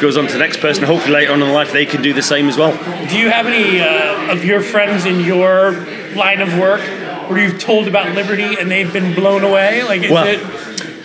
goes 0.00 0.16
on 0.16 0.28
to 0.28 0.32
the 0.32 0.38
next 0.38 0.60
person. 0.60 0.84
Hopefully 0.84 1.14
later 1.14 1.32
on 1.32 1.42
in 1.42 1.52
life 1.52 1.72
they 1.72 1.84
can 1.84 2.00
do 2.00 2.12
the 2.12 2.22
same 2.22 2.48
as 2.48 2.56
well. 2.56 2.70
Do 3.08 3.18
you 3.18 3.28
have 3.30 3.46
any 3.48 3.80
uh, 3.80 4.32
of 4.32 4.44
your 4.44 4.60
friends 4.60 5.04
in 5.04 5.18
your 5.24 5.72
line 6.14 6.40
of 6.40 6.56
work 6.58 6.80
where 7.28 7.38
you've 7.40 7.58
told 7.58 7.88
about 7.88 8.14
Liberty 8.14 8.54
and 8.58 8.70
they've 8.70 8.92
been 8.92 9.14
blown 9.16 9.42
away? 9.42 9.82
Like, 9.82 10.02
is 10.02 10.12
Well, 10.12 10.26
it? 10.28 10.40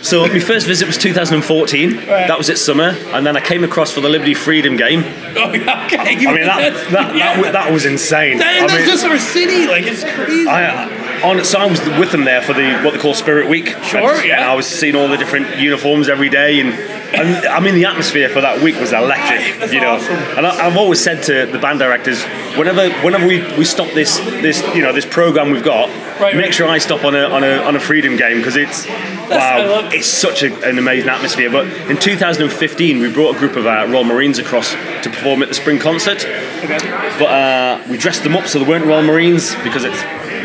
So 0.04 0.26
my 0.26 0.38
first 0.38 0.66
visit 0.66 0.86
was 0.86 0.98
2014. 0.98 1.96
Right. 1.96 2.06
That 2.28 2.36
was 2.36 2.50
at 2.50 2.58
summer, 2.58 2.90
and 3.14 3.26
then 3.26 3.38
I 3.38 3.40
came 3.40 3.64
across 3.64 3.90
for 3.90 4.02
the 4.02 4.08
Liberty 4.10 4.34
Freedom 4.34 4.76
game. 4.76 5.02
Oh, 5.36 5.48
okay. 5.48 5.58
I 5.58 6.14
mean 6.14 6.46
that 6.46 6.90
that, 6.92 7.16
yeah. 7.16 7.42
that, 7.42 7.52
that 7.54 7.72
was 7.72 7.86
insane. 7.86 8.38
That- 8.38 8.54
I 8.54 8.60
that's 8.68 8.72
mean, 8.72 8.86
just 8.86 9.04
our 9.04 9.18
city. 9.18 9.66
Like, 9.66 9.82
it's 9.84 10.04
crazy. 10.04 10.46
I, 10.46 10.86
on 11.24 11.44
so 11.44 11.58
I 11.58 11.66
was 11.66 11.80
with 11.98 12.12
them 12.12 12.24
there 12.24 12.42
for 12.42 12.52
the 12.52 12.80
what 12.82 12.92
they 12.92 13.00
call 13.00 13.14
Spirit 13.14 13.48
Week. 13.48 13.68
Sure, 13.82 14.14
and, 14.14 14.26
yeah. 14.26 14.36
and 14.36 14.44
I 14.44 14.54
was 14.54 14.66
seeing 14.66 14.94
all 14.94 15.08
the 15.08 15.16
different 15.16 15.58
uniforms 15.58 16.08
every 16.08 16.28
day, 16.28 16.60
and, 16.60 16.68
and 16.70 17.46
I 17.46 17.60
mean 17.60 17.74
the 17.74 17.86
atmosphere 17.86 18.28
for 18.28 18.40
that 18.40 18.62
week 18.62 18.78
was 18.78 18.92
electric. 18.92 19.58
That's 19.58 19.72
you 19.72 19.80
know, 19.80 19.92
awesome. 19.92 20.16
and 20.16 20.46
I, 20.46 20.66
I've 20.66 20.76
always 20.76 21.02
said 21.02 21.22
to 21.24 21.46
the 21.50 21.58
band 21.58 21.78
directors, 21.78 22.22
whenever 22.56 22.90
whenever 23.02 23.26
we, 23.26 23.40
we 23.56 23.64
stop 23.64 23.92
this 23.94 24.18
this 24.18 24.62
you 24.74 24.82
know 24.82 24.92
this 24.92 25.06
program 25.06 25.50
we've 25.50 25.64
got, 25.64 25.88
Right, 26.20 26.36
make 26.36 26.44
right. 26.44 26.54
sure 26.54 26.68
I 26.68 26.78
stop 26.78 27.04
on 27.04 27.14
a 27.14 27.24
on 27.24 27.42
a 27.42 27.56
on 27.62 27.76
a 27.76 27.80
freedom 27.80 28.16
game 28.16 28.38
because 28.38 28.56
it's 28.56 28.86
wow, 28.86 29.88
it's 29.92 30.06
such 30.06 30.42
a, 30.42 30.68
an 30.68 30.78
amazing 30.78 31.08
atmosphere. 31.08 31.50
But 31.50 31.66
in 31.90 31.96
2015, 31.96 33.00
we 33.00 33.12
brought 33.12 33.36
a 33.36 33.38
group 33.38 33.56
of 33.56 33.66
uh, 33.66 33.86
Royal 33.88 34.04
Marines 34.04 34.38
across 34.38 34.72
to 34.72 35.10
perform 35.10 35.42
at 35.42 35.48
the 35.48 35.54
spring 35.54 35.78
concert. 35.78 36.24
Okay. 36.24 36.78
But 37.18 37.28
uh, 37.28 37.82
we 37.90 37.98
dressed 37.98 38.22
them 38.22 38.36
up 38.36 38.46
so 38.46 38.58
they 38.58 38.68
weren't 38.68 38.86
Royal 38.86 39.02
Marines 39.02 39.54
because 39.62 39.84
it's 39.84 40.00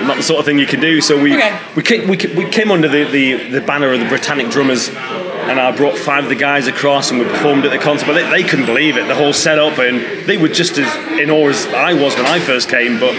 not 0.08 0.18
the 0.18 0.24
sort 0.24 0.40
of 0.40 0.46
thing 0.46 0.60
you 0.60 0.66
can 0.68 0.80
do. 0.80 1.02
So 1.02 1.22
we 1.22 1.36
Okay. 1.36 1.58
we, 1.76 1.84
came, 1.84 2.08
we, 2.08 2.18
we 2.36 2.50
came 2.50 2.72
under 2.72 2.88
the, 2.88 3.04
the, 3.06 3.50
the 3.50 3.62
banner 3.62 3.92
of 3.94 4.00
the 4.00 4.08
Britannic 4.08 4.50
Drummers, 4.50 4.90
and 4.90 5.60
I 5.60 5.76
brought 5.76 5.98
five 5.98 6.24
of 6.24 6.30
the 6.30 6.36
guys 6.36 6.68
across, 6.68 7.12
and 7.12 7.20
we 7.20 7.26
performed 7.26 7.66
at 7.66 7.72
the 7.72 7.78
concert. 7.80 8.06
But 8.08 8.14
they, 8.14 8.30
they 8.42 8.48
couldn't 8.48 8.66
believe 8.66 8.98
it, 8.98 9.08
the 9.08 9.16
whole 9.16 9.34
setup, 9.34 9.78
and 9.80 10.28
they 10.28 10.38
were 10.38 10.50
just 10.50 10.78
as 10.78 11.20
in 11.20 11.30
awe 11.30 11.50
as 11.50 11.66
I 11.68 11.94
was 11.94 12.16
when 12.16 12.26
I 12.26 12.40
first 12.40 12.70
came. 12.70 13.00
But 13.00 13.16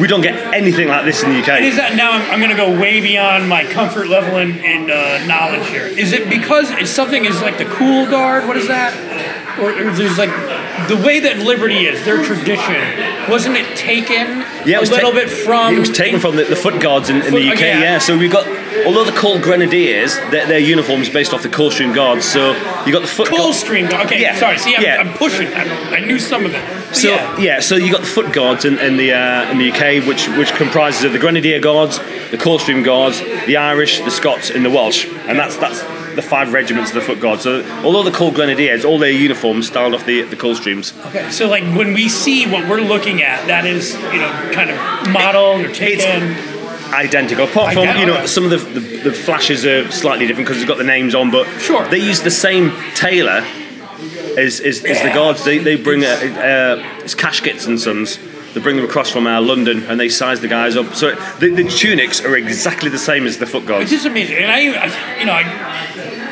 we 0.00 0.06
don't 0.06 0.20
get 0.20 0.52
anything 0.54 0.88
like 0.88 1.04
this 1.04 1.22
in 1.22 1.30
the 1.30 1.38
UK. 1.38 1.62
Is 1.62 1.76
that 1.76 1.94
now? 1.96 2.10
I'm, 2.12 2.22
I'm 2.32 2.38
going 2.40 2.50
to 2.50 2.56
go 2.56 2.78
way 2.78 3.00
beyond 3.00 3.48
my 3.48 3.64
comfort 3.64 4.08
level 4.08 4.36
and, 4.36 4.58
and 4.60 4.90
uh, 4.90 5.24
knowledge 5.26 5.66
here. 5.68 5.86
Is 5.86 6.12
it 6.12 6.28
because 6.28 6.70
it's 6.72 6.90
something 6.90 7.24
is 7.24 7.40
like 7.40 7.56
the 7.58 7.64
cool 7.64 8.06
guard? 8.06 8.46
What 8.46 8.56
is 8.56 8.68
that? 8.68 8.92
Or, 9.58 9.70
or 9.70 9.90
there's 9.92 10.18
like 10.18 10.30
the 10.88 10.96
way 10.96 11.20
that 11.20 11.38
Liberty 11.38 11.86
is 11.86 12.04
their 12.04 12.22
tradition. 12.24 12.74
Wasn't 13.30 13.56
it 13.56 13.76
taken 13.76 14.40
Yeah, 14.66 14.76
it 14.76 14.80
was 14.80 14.90
a 14.90 14.94
little 14.94 15.10
ta- 15.12 15.18
bit 15.18 15.30
from? 15.30 15.74
It 15.74 15.78
was 15.78 15.90
taken 15.90 16.18
from 16.20 16.36
the, 16.36 16.44
the 16.44 16.56
foot 16.56 16.80
guards 16.80 17.10
in, 17.10 17.16
in 17.16 17.22
Foot- 17.22 17.30
the 17.32 17.48
UK. 17.48 17.54
okay, 17.54 17.68
yeah. 17.68 17.80
Yeah. 17.80 17.98
So 17.98 18.16
we've 18.16 18.32
got, 18.32 18.46
although 18.86 19.04
they're 19.04 19.16
called 19.16 19.42
grenadiers, 19.42 20.16
their, 20.30 20.46
their 20.46 20.58
uniforms 20.58 21.08
based 21.08 21.32
off 21.34 21.42
the 21.42 21.48
Coldstream 21.48 21.94
Guards. 21.94 22.24
So 22.24 22.52
you 22.86 22.92
got 22.92 23.02
the 23.02 23.08
foot 23.08 23.28
guards. 23.28 23.42
Coldstream. 23.42 23.88
Guard. 23.90 24.06
Okay, 24.06 24.20
Yeah, 24.22 24.34
sorry. 24.36 24.58
See, 24.58 24.74
I'm, 24.74 24.82
yeah. 24.82 24.96
I'm 25.00 25.12
pushing. 25.16 25.48
I, 25.48 25.96
I 25.96 26.00
knew 26.00 26.18
some 26.18 26.44
of 26.46 26.52
it. 26.54 26.94
So 26.94 27.08
yeah. 27.08 27.38
yeah. 27.38 27.60
so 27.60 27.76
you 27.76 27.92
got 27.92 28.00
the 28.00 28.06
foot 28.06 28.32
guards 28.32 28.64
in, 28.64 28.78
in 28.78 28.96
the 28.96 29.12
uh, 29.12 29.50
in 29.52 29.58
the 29.58 29.70
UK, 29.70 30.06
which 30.08 30.28
which 30.30 30.52
comprises 30.54 31.04
of 31.04 31.12
the 31.12 31.18
Grenadier 31.20 31.60
Guards, 31.60 31.98
the 32.30 32.38
Coldstream 32.38 32.82
Guards, 32.84 33.20
the 33.46 33.56
Irish, 33.58 34.00
the 34.00 34.10
Scots, 34.10 34.50
and 34.50 34.64
the 34.64 34.70
Welsh, 34.70 35.06
and 35.06 35.38
that's 35.38 35.56
that's 35.56 35.82
the 36.20 36.28
five 36.28 36.52
regiments 36.52 36.90
of 36.90 36.94
the 36.96 37.00
foot 37.00 37.20
guards. 37.20 37.42
So 37.42 37.64
although 37.84 38.02
they're 38.02 38.12
called 38.12 38.34
Grenadiers, 38.34 38.84
all 38.84 38.98
their 38.98 39.10
uniforms 39.10 39.66
styled 39.66 39.94
off 39.94 40.04
the 40.06 40.22
the 40.22 40.36
Coldstreams. 40.36 40.92
Okay, 41.06 41.30
so 41.30 41.48
like 41.48 41.64
when 41.76 41.94
we 41.94 42.08
see 42.08 42.46
what 42.46 42.68
we're 42.68 42.80
looking 42.80 43.22
at, 43.22 43.46
that 43.46 43.64
is 43.66 43.94
you 43.94 44.20
know 44.20 44.50
kind 44.52 44.70
of 44.70 44.76
modeled 45.12 45.66
or 45.66 45.72
taken. 45.72 46.36
Identical, 46.92 47.44
apart 47.44 47.72
from 47.72 47.84
you 48.00 48.06
know 48.06 48.16
okay. 48.16 48.26
some 48.26 48.42
of 48.44 48.50
the, 48.50 48.56
the, 48.56 48.80
the 49.10 49.12
flashes 49.12 49.64
are 49.64 49.88
slightly 49.92 50.26
different 50.26 50.48
because 50.48 50.58
they've 50.58 50.66
got 50.66 50.78
the 50.78 50.82
names 50.82 51.14
on, 51.14 51.30
but 51.30 51.46
Sure. 51.60 51.86
they 51.88 51.98
use 51.98 52.20
the 52.22 52.32
same 52.32 52.72
tailor 52.96 53.46
as, 54.36 54.58
as, 54.60 54.84
as 54.84 55.00
the 55.00 55.10
guards. 55.14 55.44
They, 55.44 55.58
they 55.58 55.76
bring 55.76 56.04
uh, 56.04 56.08
uh, 56.08 56.82
it's 57.04 57.14
Cashkits 57.14 57.68
and 57.68 57.78
Sons. 57.78 58.18
They 58.54 58.60
bring 58.60 58.74
them 58.74 58.84
across 58.84 59.08
from 59.08 59.28
uh, 59.28 59.40
London 59.40 59.84
and 59.84 60.00
they 60.00 60.08
size 60.08 60.40
the 60.40 60.48
guys 60.48 60.76
up. 60.76 60.94
So 60.96 61.14
the, 61.38 61.50
the 61.54 61.68
tunics 61.68 62.20
are 62.24 62.36
exactly 62.36 62.90
the 62.90 62.98
same 62.98 63.24
as 63.24 63.38
the 63.38 63.46
foot 63.46 63.62
It's 63.62 63.68
guards. 63.68 63.90
just 63.90 64.06
amazing, 64.06 64.38
and 64.38 64.50
I, 64.50 64.58
I 64.58 65.18
you 65.20 65.26
know, 65.26 65.32
I, 65.32 65.44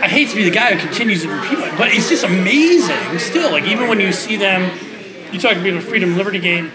I 0.00 0.08
hate 0.08 0.28
to 0.30 0.37
be 0.37 0.44
the 0.44 0.50
guy 0.50 0.74
who 0.74 0.80
continues 0.80 1.22
to 1.22 1.28
repeat 1.28 1.58
it, 1.58 1.76
but 1.76 1.88
it's 1.92 2.08
just 2.08 2.24
amazing. 2.24 3.18
Still, 3.18 3.50
like 3.50 3.64
even 3.64 3.88
when 3.88 4.00
you 4.00 4.12
see 4.12 4.37
them, 4.37 4.70
you 5.32 5.38
talk 5.40 5.56
about 5.56 5.72
the 5.72 5.80
Freedom 5.80 6.16
Liberty 6.16 6.38
game. 6.38 6.70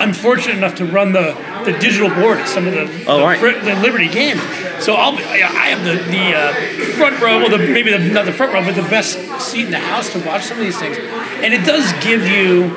I'm 0.00 0.12
fortunate 0.12 0.56
enough 0.56 0.76
to 0.76 0.84
run 0.86 1.12
the, 1.12 1.36
the 1.64 1.72
digital 1.78 2.08
board 2.08 2.38
at 2.38 2.48
some 2.48 2.66
of 2.66 2.72
the 2.72 2.82
Oh, 3.06 3.18
the, 3.18 3.24
right. 3.24 3.64
The 3.64 3.74
Liberty 3.76 4.08
games. 4.08 4.40
So 4.80 4.94
I'll 4.94 5.16
be, 5.16 5.22
I 5.24 5.38
I 5.38 5.66
have 5.74 5.84
the 5.84 5.96
the 6.10 6.34
uh, 6.34 6.94
front 6.96 7.20
row, 7.20 7.38
well, 7.38 7.50
the, 7.50 7.58
maybe 7.58 7.90
the, 7.90 7.98
not 7.98 8.24
the 8.24 8.32
front 8.32 8.54
row, 8.54 8.64
but 8.64 8.74
the 8.74 8.88
best 8.88 9.18
seat 9.40 9.66
in 9.66 9.70
the 9.70 9.78
house 9.78 10.12
to 10.12 10.24
watch 10.24 10.44
some 10.44 10.58
of 10.58 10.64
these 10.64 10.78
things, 10.78 10.96
and 10.96 11.52
it 11.52 11.66
does 11.66 11.92
give 12.04 12.26
you 12.26 12.70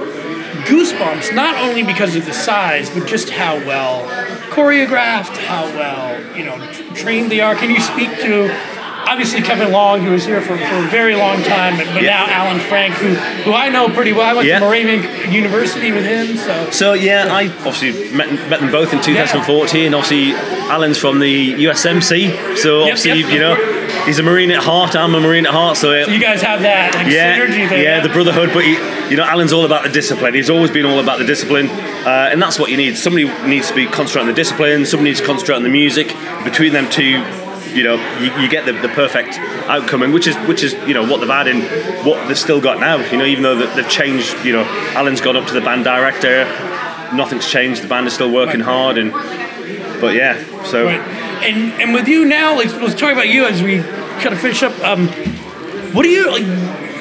goosebumps, 0.66 1.34
not 1.34 1.56
only 1.64 1.84
because 1.84 2.16
of 2.16 2.26
the 2.26 2.34
size, 2.34 2.90
but 2.90 3.08
just 3.08 3.30
how 3.30 3.56
well 3.66 4.08
choreographed, 4.50 5.38
how 5.38 5.66
well 5.66 6.36
you 6.36 6.44
know 6.44 6.58
trained 6.96 7.32
they 7.32 7.40
are. 7.40 7.56
Can 7.56 7.70
you 7.70 7.80
speak 7.80 8.10
to? 8.22 8.81
Obviously, 9.12 9.42
Kevin 9.42 9.72
Long, 9.74 10.02
who 10.02 10.12
was 10.12 10.24
here 10.26 10.40
for, 10.42 10.56
for 10.58 10.76
a 10.78 10.88
very 10.90 11.16
long 11.16 11.44
time, 11.44 11.76
but, 11.78 11.86
but 11.94 12.02
Yeah. 12.02 12.26
now 12.26 12.26
Alan 12.30 12.60
Frank, 12.62 12.94
who 12.96 13.10
who 13.44 13.54
I 13.54 13.68
know 13.68 13.90
pretty 13.90 14.14
well. 14.14 14.22
I 14.26 14.34
went 14.34 14.48
Yeah. 14.48 14.60
to 14.60 14.66
Moravian 14.66 15.32
University 15.32 15.92
with 15.92 16.06
him, 16.06 16.38
so 16.38 16.70
So 16.72 16.94
yeah, 16.94 17.28
I 17.30 17.48
obviously 17.68 17.92
met, 18.16 18.32
met 18.50 18.62
them 18.62 18.72
both 18.72 18.94
in 18.94 19.02
2014. 19.02 19.88
And 19.88 19.96
Obviously, 19.96 20.34
Alan's 20.72 20.98
from 20.98 21.20
the 21.20 21.54
USMC, 21.66 22.56
so 22.58 22.82
obviously 22.84 23.20
yep, 23.20 23.32
you 23.32 23.40
know 23.40 23.56
he's 24.06 24.20
a 24.20 24.24
Marine 24.24 24.52
at 24.52 24.64
heart. 24.64 24.96
I'm 24.96 25.14
a 25.14 25.20
Marine 25.20 25.46
at 25.46 25.52
heart, 25.52 25.76
so. 25.78 25.92
you 26.08 26.20
guys 26.20 26.42
have 26.42 26.62
that 26.62 26.96
like, 26.96 27.08
yeah, 27.08 27.38
synergy 27.38 27.68
there. 27.70 27.84
yeah, 27.84 28.00
the 28.00 28.10
brotherhood. 28.10 28.52
But 28.54 28.64
he, 28.64 28.72
you 29.12 29.18
know, 29.18 29.26
Alan's 29.26 29.52
all 29.52 29.66
about 29.66 29.84
the 29.84 29.90
discipline. 29.90 30.34
He's 30.34 30.50
always 30.50 30.72
been 30.72 30.86
all 30.86 31.00
about 31.00 31.20
the 31.20 31.26
discipline, 31.26 31.68
uh, 31.70 32.30
and 32.32 32.42
that's 32.42 32.58
what 32.58 32.72
you 32.72 32.78
need. 32.78 32.98
Somebody 32.98 33.26
needs 33.46 33.68
to 33.68 33.76
be 33.76 33.86
concentrate 33.88 34.22
on 34.22 34.28
the 34.28 34.34
discipline. 34.34 34.86
Somebody 34.86 35.10
needs 35.10 35.20
to 35.20 35.26
concentrate 35.26 35.56
on 35.58 35.64
the 35.64 35.70
music. 35.70 36.08
Between 36.46 36.72
them 36.72 36.90
two, 36.90 37.22
you 37.74 37.84
know, 37.84 37.96
you, 38.20 38.32
you 38.42 38.50
get 38.50 38.66
the, 38.66 38.74
the 38.74 38.90
perfect 38.90 39.38
outcome, 39.70 40.02
and 40.04 40.14
which 40.14 40.28
is 40.28 40.36
which 40.48 40.64
is 40.64 40.74
you 40.88 40.94
know 40.94 41.06
what 41.06 41.20
they've 41.20 41.30
had 41.30 41.48
and 41.48 41.64
what 42.06 42.28
they've 42.28 42.38
still 42.38 42.62
got 42.62 42.80
now. 42.80 42.98
You 43.12 43.18
know, 43.18 43.26
even 43.26 43.44
though 43.44 43.56
they've 43.56 43.90
changed. 43.90 44.36
You 44.46 44.54
know, 44.54 44.64
Alan's 44.96 45.22
gone 45.22 45.36
up 45.38 45.48
to 45.48 45.54
the 45.54 45.62
band 45.62 45.84
director. 45.84 46.46
Nothing's 47.16 47.48
changed. 47.50 47.82
The 47.84 47.88
band 47.88 48.08
is 48.08 48.14
still 48.14 48.32
working 48.32 48.62
Right. 48.62 48.66
hard, 48.70 48.98
and 48.98 49.12
but 50.02 50.16
yeah. 50.16 50.42
So 50.66 50.86
Right. 50.86 51.00
And 51.44 51.74
and 51.82 51.94
with 51.94 52.08
you 52.08 52.26
now, 52.26 52.56
like 52.56 52.72
let's 52.82 52.96
talk 53.00 53.12
about 53.14 53.30
you 53.30 53.46
as 53.46 53.62
we 53.64 53.78
kind 54.22 54.34
of 54.34 54.40
finish 54.40 54.62
up. 54.64 54.78
Um, 54.84 55.08
what 55.94 56.04
do 56.04 56.10
you 56.10 56.30
like? 56.32 56.46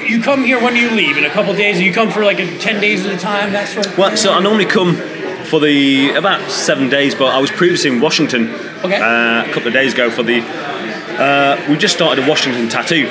You 0.09 0.21
come 0.23 0.43
here 0.45 0.61
when 0.61 0.75
do 0.75 0.81
you 0.81 0.91
leave 0.91 1.17
in 1.17 1.25
a 1.25 1.31
couple 1.31 1.55
days? 1.55 1.81
You 1.81 1.93
come 1.93 2.11
for 2.11 2.25
like 2.25 2.41
a, 2.41 2.59
ten 2.59 2.81
days 2.81 3.07
at 3.07 3.15
a 3.15 3.19
time, 3.19 3.53
that 3.53 3.69
sort 3.69 3.87
of. 3.87 3.97
Well, 3.99 4.09
thing? 4.09 4.17
so 4.17 4.33
I 4.33 4.41
normally 4.41 4.65
come 4.65 4.97
for 5.51 5.61
the 5.61 6.11
about 6.15 6.51
seven 6.51 6.89
days, 6.89 7.15
but 7.15 7.27
I 7.27 7.39
was 7.41 7.51
previously 7.51 7.91
in 7.91 8.01
Washington 8.01 8.51
Okay. 8.85 8.97
uh, 9.01 9.45
a 9.45 9.53
couple 9.53 9.69
of 9.69 9.75
days 9.75 9.93
ago 9.93 10.11
for 10.11 10.23
the. 10.23 10.41
Uh, 10.41 11.67
we 11.69 11.77
just 11.77 11.95
started 11.95 12.25
a 12.25 12.29
Washington 12.29 12.69
tattoo. 12.69 13.07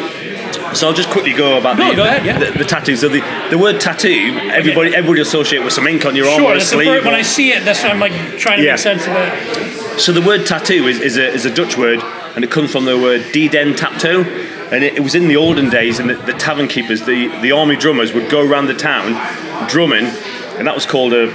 So 0.73 0.88
I'll 0.88 0.93
just 0.93 1.10
quickly 1.10 1.34
go 1.34 1.58
about 1.58 1.78
No, 1.78 1.89
the, 1.89 1.95
go 1.95 2.04
ahead, 2.04 2.25
yeah. 2.25 2.39
the, 2.39 2.58
the 2.60 2.63
tattoo. 2.63 2.95
So 2.95 3.08
the, 3.10 3.21
the 3.49 3.58
word 3.58 3.80
tattoo, 3.80 4.38
everybody 4.52 4.95
everybody 4.95 5.21
associate 5.21 5.63
with 5.63 5.73
some 5.73 5.86
ink 5.88 6.06
on 6.06 6.15
your 6.15 6.28
arm 6.28 6.39
Sure, 6.41 6.52
or 6.54 6.56
a 6.56 6.62
sleeve. 6.62 7.06
when 7.06 7.13
I 7.13 7.21
see 7.23 7.52
it, 7.52 7.65
that's 7.65 7.84
I'm 7.84 7.99
like 7.99 8.13
trying 8.38 8.60
to 8.60 8.63
Yeah. 8.65 8.71
make 8.73 8.80
sense 8.80 9.06
of 9.08 9.13
it. 9.15 9.99
So 9.99 10.12
the 10.12 10.21
word 10.21 10.45
tattoo 10.45 10.88
is, 10.88 10.99
is, 11.02 11.17
a, 11.17 11.28
is 11.28 11.45
a 11.45 11.54
Dutch 11.54 11.78
word, 11.78 11.99
and 12.36 12.43
it 12.43 12.52
comes 12.52 12.71
from 12.71 12.86
the 12.86 12.97
word 12.97 13.21
"den 13.34 13.73
tapto," 13.73 14.23
and 14.71 14.84
it, 14.84 14.93
it 14.95 15.02
was 15.02 15.13
in 15.15 15.28
the 15.28 15.36
olden 15.36 15.69
days, 15.69 15.99
and 15.99 16.10
the, 16.10 16.15
the 16.15 16.34
tavern 16.34 16.67
keepers, 16.67 17.02
the, 17.06 17.28
the 17.41 17.52
army 17.52 17.75
drummers, 17.75 18.13
would 18.13 18.30
go 18.30 18.41
around 18.47 18.67
the 18.67 18.73
town 18.75 19.12
drumming, 19.69 20.06
and 20.58 20.65
that 20.67 20.73
was 20.75 20.86
called 20.86 21.13
a, 21.13 21.25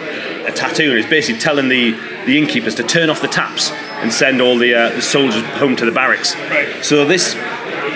a 0.46 0.52
tattoo. 0.52 0.90
And 0.90 0.98
it's 0.98 1.08
basically 1.08 1.40
telling 1.40 1.68
the, 1.68 1.92
the 2.26 2.38
innkeepers 2.38 2.74
to 2.76 2.82
turn 2.82 3.10
off 3.10 3.20
the 3.20 3.28
taps 3.28 3.70
and 4.02 4.12
send 4.12 4.40
all 4.40 4.58
the, 4.58 4.74
uh, 4.74 4.88
the 4.90 5.02
soldiers 5.02 5.42
home 5.58 5.76
to 5.76 5.84
the 5.84 5.92
barracks. 5.92 6.34
Right. 6.36 6.84
So 6.84 7.04
this 7.04 7.34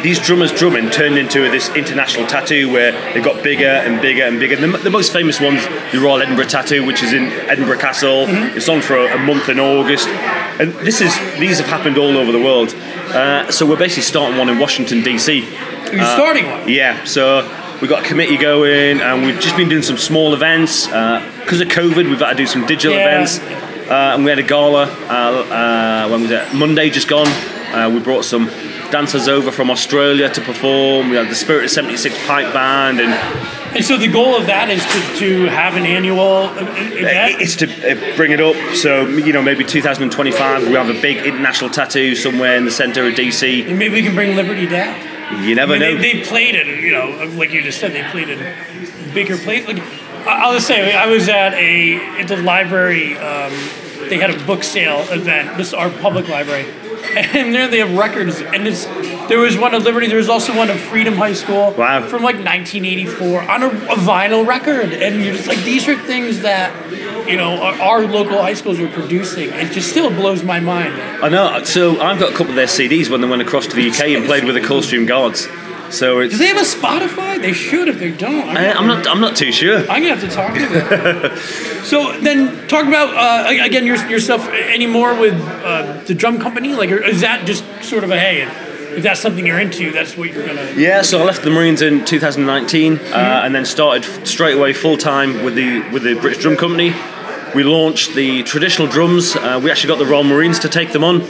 these 0.03 0.21
drummers 0.21 0.53
drumming 0.53 0.91
turned 0.91 1.19
into 1.19 1.51
this 1.51 1.69
international 1.71 2.27
tattoo 2.27 2.71
where 2.71 2.93
they 3.15 3.21
got 3.21 3.43
bigger 3.43 3.67
and 3.67 4.01
bigger 4.01 4.23
and 4.23 4.39
bigger. 4.39 4.57
The, 4.57 4.79
the 4.79 4.91
most 4.91 5.13
famous 5.13 5.41
one's 5.41 5.65
the 5.93 5.99
Royal 6.01 6.23
Edinburgh 6.23 6.47
Tattoo, 6.47 6.85
which 6.85 7.03
is 7.03 7.13
in 7.13 7.25
Edinburgh 7.25 7.79
Castle. 7.79 8.27
It's 8.29 8.69
on 8.69 8.81
for 8.81 8.97
a, 8.97 9.17
a 9.17 9.19
month 9.19 9.49
in 9.49 9.59
August, 9.59 10.09
and 10.09 10.73
this 10.75 11.01
is 11.01 11.13
these 11.39 11.59
have 11.59 11.67
happened 11.67 11.99
all 11.99 12.17
over 12.17 12.31
the 12.33 12.41
world. 12.41 12.75
Uh, 12.75 13.51
so 13.51 13.67
we're 13.67 13.79
basically 13.79 14.03
starting 14.03 14.39
one 14.39 14.49
in 14.49 14.59
Washington 14.59 15.03
DC. 15.03 15.41
You're 15.93 16.05
starting 16.05 16.47
one. 16.47 16.69
Yeah, 16.69 17.03
so 17.05 17.41
we've 17.81 17.91
got 17.91 18.05
a 18.05 18.07
committee 18.09 18.37
going, 18.37 19.01
and 19.01 19.25
we've 19.25 19.41
just 19.41 19.57
been 19.57 19.69
doing 19.69 19.83
some 19.83 19.97
small 19.99 20.35
events. 20.35 20.87
Because 20.87 21.61
of 21.61 21.69
COVID, 21.69 22.09
we've 22.09 22.19
had 22.19 22.31
to 22.31 22.35
do 22.37 22.47
some 22.47 22.67
digital 22.67 22.97
Yeah. 22.97 23.07
events. 23.23 23.41
Uh, 23.89 24.13
and 24.15 24.23
we 24.25 24.31
had 24.31 24.39
a 24.39 24.43
gala, 24.43 24.85
uh, 25.09 25.13
uh, 26.05 26.09
when 26.09 26.23
was 26.23 26.31
it? 26.31 26.53
Monday 26.53 26.91
just 26.91 27.09
gone. 27.09 27.27
Uh, 27.73 27.91
we 27.93 28.01
brought 28.01 28.25
some 28.25 28.51
dancers 28.91 29.29
over 29.29 29.51
from 29.51 29.71
Australia 29.71 30.29
to 30.29 30.41
perform. 30.43 31.09
We 31.11 31.17
had 31.17 31.29
the 31.29 31.35
Spirit 31.35 31.65
of 31.65 31.71
76 31.71 32.15
pipe 32.27 32.53
band, 32.53 33.01
and 33.01 33.15
And 33.75 33.85
so 33.85 33.97
the 33.99 34.09
goal 34.09 34.35
of 34.35 34.47
that 34.47 34.71
is 34.71 34.83
to, 34.85 35.19
to 35.21 35.47
have 35.47 35.77
an 35.77 35.85
annual 35.85 36.51
event. 36.57 37.41
it's 37.41 37.57
to 37.57 37.67
uh, 37.67 38.17
bring 38.17 38.33
it 38.33 38.41
up. 38.41 38.57
So, 38.75 39.07
you 39.07 39.33
know, 39.33 39.43
maybe 39.43 39.63
2025, 39.65 40.69
we 40.69 40.75
have 40.75 40.89
a 40.89 41.01
big 41.01 41.19
international 41.27 41.69
tattoo 41.71 42.15
somewhere 42.15 42.57
in 42.57 42.65
the 42.65 42.71
centre 42.71 43.07
of 43.07 43.15
DC. 43.15 43.69
And 43.69 43.79
maybe 43.79 43.95
we 43.95 44.03
can 44.03 44.15
bring 44.15 44.37
Liberty 44.37 44.67
down. 44.67 44.95
You 45.31 45.55
never 45.55 45.75
I 45.75 45.79
mean, 45.79 45.97
know. 45.97 46.01
they, 46.01 46.13
they 46.15 46.25
played 46.25 46.55
in, 46.55 46.83
you 46.83 46.91
know, 46.91 47.11
like 47.37 47.53
you 47.53 47.63
just 47.63 47.81
said, 47.81 47.93
they 47.93 48.03
played 48.11 48.31
in 48.31 48.39
bigger 49.13 49.37
places. 49.37 49.69
Like, 49.69 49.83
I'll 50.27 50.55
just 50.55 50.67
say, 50.67 50.95
I 50.95 51.07
was 51.07 51.29
at 51.29 51.55
a 51.55 51.97
at 52.21 52.29
the 52.29 52.39
library. 52.39 53.17
Um, 53.17 53.53
they 54.09 54.17
had 54.17 54.31
a 54.31 54.47
book 54.47 54.65
sale 54.65 55.01
event. 55.11 55.57
This 55.59 55.69
is 55.69 55.75
our 55.75 55.91
public 55.91 56.29
library, 56.29 56.65
and 57.17 57.55
there 57.55 57.69
they 57.69 57.79
have 57.79 57.95
records. 57.97 58.41
And 58.41 58.67
it's 58.67 58.87
there 59.29 59.39
was 59.39 59.57
one 59.57 59.75
at 59.75 59.83
Liberty. 59.83 60.07
There 60.07 60.17
was 60.17 60.29
also 60.29 60.57
one 60.57 60.71
at 60.71 60.79
Freedom 60.79 61.15
High 61.15 61.35
School. 61.35 61.73
Wow. 61.73 62.07
From 62.07 62.23
like 62.23 62.37
1984 62.37 63.43
on 63.43 63.63
a, 63.63 63.67
a 63.67 63.97
vinyl 63.97 64.47
record, 64.47 64.93
and 64.93 65.23
you're 65.23 65.35
just 65.35 65.49
like, 65.49 65.59
these 65.59 65.89
are 65.89 65.97
things 65.97 66.41
that. 66.41 66.75
You 67.29 67.37
know, 67.37 67.61
our, 67.61 67.75
our 67.75 68.07
local 68.07 68.41
high 68.41 68.55
schools 68.55 68.81
are 68.81 68.89
producing. 68.89 69.51
It 69.51 69.71
just 69.73 69.91
still 69.91 70.09
blows 70.09 70.43
my 70.43 70.61
mind. 70.61 70.95
I 71.23 71.29
know. 71.29 71.63
So 71.63 72.01
I've 72.01 72.19
got 72.19 72.33
a 72.33 72.35
couple 72.35 72.49
of 72.49 72.57
their 72.57 72.67
CDs 72.67 73.11
when 73.11 73.21
they 73.21 73.29
went 73.29 73.43
across 73.43 73.67
to 73.67 73.77
the 73.77 73.87
UK 73.87 74.17
and 74.17 74.25
played 74.25 74.45
with 74.45 74.55
the 74.55 74.63
Coldstream 74.63 75.07
Guards. 75.07 75.47
So 75.91 76.21
it's. 76.21 76.33
Do 76.33 76.39
they 76.39 76.47
have 76.47 76.57
a 76.57 76.61
Spotify? 76.61 77.41
They 77.41 77.53
should 77.53 77.89
if 77.89 77.99
they 77.99 78.13
don't. 78.13 78.49
I, 78.49 78.73
I'm 78.73 78.87
not. 78.87 79.07
I'm 79.07 79.21
not 79.21 79.37
too 79.37 79.53
sure. 79.53 79.79
I'm 79.81 80.03
gonna 80.03 80.17
have 80.17 80.21
to 80.21 80.29
talk 80.29 80.55
to 80.55 80.67
them. 80.67 81.37
so 81.85 82.19
then, 82.21 82.67
talk 82.69 82.87
about 82.87 83.15
uh, 83.15 83.65
again 83.65 83.87
your, 83.87 83.97
yourself 84.09 84.49
anymore 84.49 85.19
with 85.19 85.35
uh, 85.35 86.03
the 86.05 86.15
drum 86.15 86.39
company. 86.39 86.75
Like, 86.75 86.91
is 86.91 87.21
that 87.23 87.47
just 87.47 87.65
sort 87.83 88.05
of 88.05 88.11
a 88.11 88.19
hey, 88.19 88.45
if, 88.99 89.03
that's 89.03 89.21
something 89.21 89.47
you're 89.47 89.59
into, 89.61 89.91
that's 89.93 90.17
what 90.17 90.33
you're 90.33 90.47
gonna. 90.47 90.73
Yeah, 90.77 91.03
so 91.03 91.21
I 91.21 91.25
left 91.25 91.43
the 91.43 91.51
Marines 91.51 91.83
in 91.83 92.05
2019, 92.05 92.99
uh, 92.99 93.43
and 93.45 93.55
then 93.55 93.65
started 93.65 94.05
straight 94.27 94.57
away 94.57 94.73
full 94.73 94.97
time 94.97 95.43
with 95.45 95.55
the 95.55 95.81
with 95.91 96.03
the 96.03 96.15
British 96.15 96.43
Drum 96.43 96.57
Company. 96.57 96.95
We 97.55 97.65
launched 97.65 98.15
the 98.15 98.43
traditional 98.43 98.89
drums. 98.89 99.35
Uh, 99.35 99.59
we 99.63 99.71
actually 99.71 99.89
got 99.89 99.99
the 99.99 100.07
Royal 100.07 100.25
Marines 100.25 100.59
to 100.61 100.69
take 100.69 100.93
them 100.93 101.03
on. 101.05 101.23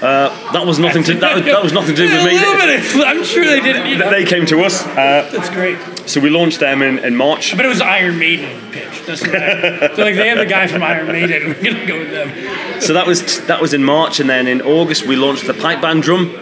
Uh, 0.00 0.28
that 0.52 0.64
was 0.64 0.78
nothing 0.78 1.02
to 1.02 1.12
that 1.14 1.34
was, 1.34 1.44
that 1.44 1.60
was 1.62 1.72
nothing 1.72 1.96
to 1.96 2.06
do 2.06 2.12
with 2.14 2.24
me. 2.24 2.36
of- 2.36 3.06
I'm 3.06 3.24
sure 3.24 3.44
they 3.44 3.60
didn't. 3.60 3.86
You 3.88 3.98
know, 3.98 4.08
They 4.10 4.24
came 4.24 4.46
to 4.46 4.60
us, 4.62 4.86
uh, 4.86 5.28
that's 5.32 5.50
great. 5.50 5.76
so 6.08 6.20
we 6.20 6.30
launched 6.30 6.60
them 6.60 6.82
in, 6.82 7.00
in 7.00 7.16
March. 7.16 7.56
But 7.56 7.66
it 7.66 7.68
was 7.68 7.80
Iron 7.80 8.16
Maiden 8.16 8.70
pitch. 8.70 9.02
That's 9.06 9.22
what 9.22 9.34
I, 9.34 9.92
so 9.96 10.02
like 10.02 10.14
they 10.14 10.28
have 10.28 10.38
the 10.38 10.46
guy 10.46 10.68
from 10.68 10.84
Iron 10.84 11.08
Maiden. 11.08 11.48
We're 11.60 11.72
gonna 11.72 11.84
go 11.86 11.98
with 11.98 12.12
them. 12.12 12.80
So 12.80 12.92
that 12.92 13.08
was 13.08 13.44
that 13.46 13.60
was 13.60 13.74
in 13.74 13.82
March, 13.82 14.20
and 14.20 14.30
then 14.30 14.46
in 14.46 14.62
August 14.62 15.04
we 15.04 15.16
launched 15.16 15.48
the 15.48 15.54
pipe 15.54 15.80
band 15.82 16.04
drum, 16.04 16.32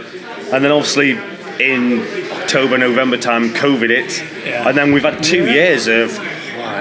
and 0.53 0.65
then 0.65 0.73
obviously 0.73 1.13
in 1.61 2.03
October 2.33 2.77
November 2.79 3.17
time 3.17 3.51
COVID 3.55 3.89
hit, 3.91 4.23
Yeah. 4.47 4.69
and 4.69 4.77
then 4.77 4.93
we've 4.93 5.03
had 5.03 5.23
two 5.23 5.47
years 5.47 5.87
of 5.87 6.19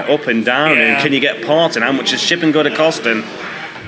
up 0.08 0.26
and 0.26 0.44
down, 0.44 0.70
Yeah. 0.76 0.82
and 0.94 1.02
can 1.02 1.12
you 1.12 1.20
get 1.20 1.42
parts, 1.44 1.76
and 1.76 1.84
how 1.84 1.92
much 1.92 2.12
is 2.12 2.20
shipping 2.22 2.52
going 2.52 2.68
to 2.70 2.76
cost, 2.76 3.06
and 3.06 3.24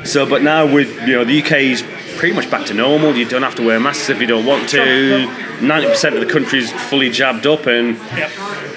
so 0.04 0.24
but 0.26 0.42
now 0.42 0.64
with 0.66 0.88
you 1.06 1.14
know 1.14 1.24
the 1.24 1.38
UK's 1.42 1.82
pretty 2.16 2.34
much 2.34 2.50
back 2.50 2.66
to 2.66 2.74
normal. 2.74 3.14
You 3.16 3.24
don't 3.24 3.42
have 3.42 3.54
to 3.56 3.62
wear 3.62 3.78
masks 3.78 4.08
if 4.10 4.20
you 4.20 4.26
don't 4.26 4.44
want 4.46 4.68
to. 4.70 5.28
Ninety 5.60 5.88
percent 5.88 6.14
of 6.16 6.20
the 6.20 6.32
country's 6.32 6.70
fully 6.72 7.10
jabbed 7.10 7.46
up, 7.46 7.66
and 7.66 7.96
Yep. 8.16 8.30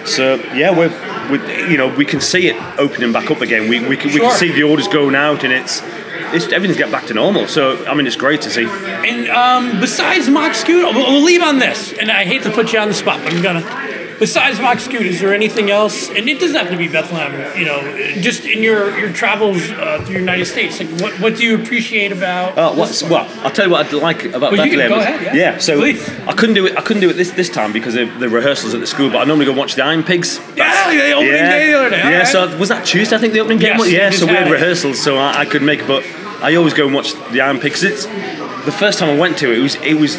so 0.06 0.36
yeah, 0.56 0.72
we're, 0.72 0.92
we 1.32 1.38
you 1.72 1.78
know 1.78 1.88
we 1.88 2.06
can 2.06 2.20
see 2.22 2.48
it 2.50 2.56
opening 2.78 3.12
back 3.14 3.32
up 3.32 3.42
again. 3.42 3.68
We 3.70 3.80
we 3.80 3.96
can, 3.98 4.12
we 4.14 4.20
can 4.20 4.32
see 4.32 4.52
the 4.52 4.64
orders 4.64 4.88
going 4.88 5.16
out, 5.16 5.44
and 5.44 5.54
it's 5.54 5.82
everything's 6.24 6.78
get 6.78 6.92
back 6.92 7.06
to 7.08 7.14
normal. 7.14 7.48
So 7.48 7.86
I 7.86 7.94
mean, 7.94 8.08
it's 8.08 8.16
great 8.16 8.42
to 8.42 8.50
see. 8.50 8.66
And 8.66 9.30
um, 9.30 9.80
besides 9.80 10.30
Scoot, 10.56 10.96
we'll, 10.96 11.12
we'll 11.12 11.24
leave 11.24 11.42
on 11.42 11.60
this. 11.60 11.94
And 11.94 12.12
I 12.12 12.24
hate 12.24 12.44
to 12.44 12.52
put 12.52 12.74
you 12.74 12.80
on 12.80 12.88
the 12.88 12.94
spot, 12.94 13.22
but 13.24 13.34
I'm 13.34 13.42
gonna. 13.42 13.91
Besides 14.22 14.60
Mock 14.60 14.80
Scoot, 14.80 15.02
is 15.02 15.20
there 15.20 15.34
anything 15.34 15.72
else? 15.72 16.08
And 16.10 16.30
it 16.30 16.40
doesn't 16.40 16.56
have 16.56 16.70
to 16.70 16.78
be 16.78 16.88
Bethlehem. 16.88 17.32
You 17.58 17.66
know, 17.66 17.82
just 18.22 18.46
in 18.46 18.62
your 18.62 18.96
your 19.00 19.12
travels 19.12 19.58
uh, 19.72 19.98
through 20.06 20.14
the 20.14 20.20
United 20.20 20.46
States, 20.46 20.80
like 20.80 20.90
what 21.02 21.20
what 21.20 21.36
do 21.38 21.44
you 21.44 21.56
appreciate 21.60 22.12
about? 22.12 22.56
What's, 22.78 23.02
well, 23.02 23.28
I'll 23.44 23.50
tell 23.50 23.66
you 23.66 23.72
what 23.72 23.88
I'd 23.88 23.94
like 23.94 24.24
about 24.26 24.52
Well, 24.52 24.64
you 24.64 24.78
can 24.78 24.80
Bethlehem. 24.80 24.90
go 24.90 25.00
is- 25.00 25.06
ahead, 25.22 25.36
yeah. 25.36 25.54
yeah. 25.54 25.58
so 25.58 25.80
Please. 25.80 26.08
I 26.28 26.34
couldn't 26.34 26.54
do 26.54 26.68
it. 26.68 26.78
I 26.78 26.82
couldn't 26.82 27.02
do 27.02 27.10
it 27.10 27.14
this 27.14 27.32
this 27.32 27.50
time 27.50 27.74
because 27.74 27.96
of 27.96 28.20
the 28.20 28.30
rehearsals 28.30 28.76
at 28.76 28.80
the 28.80 28.86
school. 28.86 29.10
But 29.10 29.18
I 29.22 29.24
normally 29.24 29.48
go 29.48 29.54
watch 29.54 29.74
the 29.74 29.84
Iron 29.84 30.04
Pigs. 30.04 30.40
Yeah, 30.56 30.92
the 30.92 31.14
opening 31.14 31.32
day 31.32 31.72
the 31.72 31.80
other 31.80 31.90
day. 31.90 31.98
Yeah, 31.98 32.06
alright. 32.12 32.28
so 32.28 32.58
was 32.60 32.70
that 32.70 32.86
Tuesday? 32.86 33.16
I 33.16 33.20
think 33.20 33.34
the 33.34 33.40
opening 33.40 33.58
game. 33.58 33.70
Yes, 33.70 33.80
was? 33.80 33.92
Yeah, 33.92 34.10
so 34.12 34.26
we 34.28 34.34
had 34.34 34.44
had 34.44 34.48
it. 34.50 34.54
rehearsals, 34.54 35.02
so 35.02 35.18
I, 35.18 35.40
I 35.40 35.46
could 35.46 35.64
make. 35.64 35.88
But 35.88 36.06
I 36.44 36.54
always 36.58 36.76
go 36.76 36.86
and 36.86 36.94
watch 36.94 37.14
the 37.32 37.42
Iron 37.42 37.60
Pigs. 37.60 37.82
It's 37.84 38.06
the 38.06 38.72
first 38.72 39.00
time 39.00 39.10
I 39.10 39.18
went 39.18 39.40
to 39.40 39.52
it. 39.52 39.58
It 39.58 39.62
was 39.64 39.76
it 39.78 39.96
was. 39.96 40.16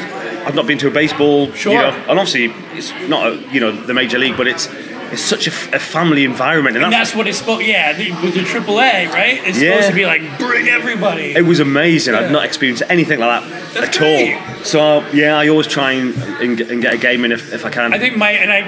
I've 0.46 0.54
not 0.54 0.66
been 0.66 0.78
to 0.78 0.88
a 0.88 0.90
baseball, 0.90 1.50
Sure. 1.52 1.72
you 1.72 1.78
know, 1.78 1.90
and 2.08 2.18
obviously 2.18 2.46
it's 2.76 2.92
not 3.08 3.26
a, 3.32 3.36
you 3.52 3.60
know 3.60 3.72
the 3.72 3.94
major 3.94 4.18
league, 4.18 4.36
but 4.36 4.46
it's 4.46 4.68
it's 5.12 5.20
such 5.22 5.46
a, 5.46 5.50
f- 5.50 5.70
a 5.74 5.78
family 5.78 6.24
environment, 6.24 6.74
and, 6.74 6.84
And 6.86 6.92
that's, 6.94 7.10
that's 7.10 7.16
what 7.18 7.26
it's 7.28 7.36
supposed. 7.36 7.66
Yeah, 7.66 7.92
the, 7.92 8.12
with 8.24 8.32
the 8.32 8.40
AAA, 8.40 9.10
right? 9.12 9.40
It's 9.46 9.60
Yeah. 9.60 9.72
supposed 9.72 9.88
to 9.90 9.94
be 9.94 10.06
like 10.06 10.22
bring 10.38 10.68
everybody. 10.68 11.34
It 11.34 11.44
was 11.44 11.60
amazing. 11.60 12.14
Yeah. 12.14 12.20
I've 12.20 12.30
not 12.30 12.46
experienced 12.46 12.82
anything 12.88 13.20
like 13.20 13.42
that 13.42 13.74
That's 13.74 13.88
at 13.88 13.98
great. 13.98 14.36
all. 14.38 14.64
So 14.64 15.06
yeah, 15.12 15.36
I 15.36 15.48
always 15.48 15.66
try 15.66 15.92
and, 15.92 16.14
and, 16.40 16.56
get- 16.56 16.70
and 16.70 16.80
get 16.80 16.94
a 16.94 16.96
game 16.98 17.26
in 17.26 17.32
if, 17.32 17.52
if 17.52 17.66
I 17.66 17.70
can. 17.70 17.92
I 17.92 17.98
think 17.98 18.16
my 18.16 18.30
and 18.30 18.50
I 18.50 18.60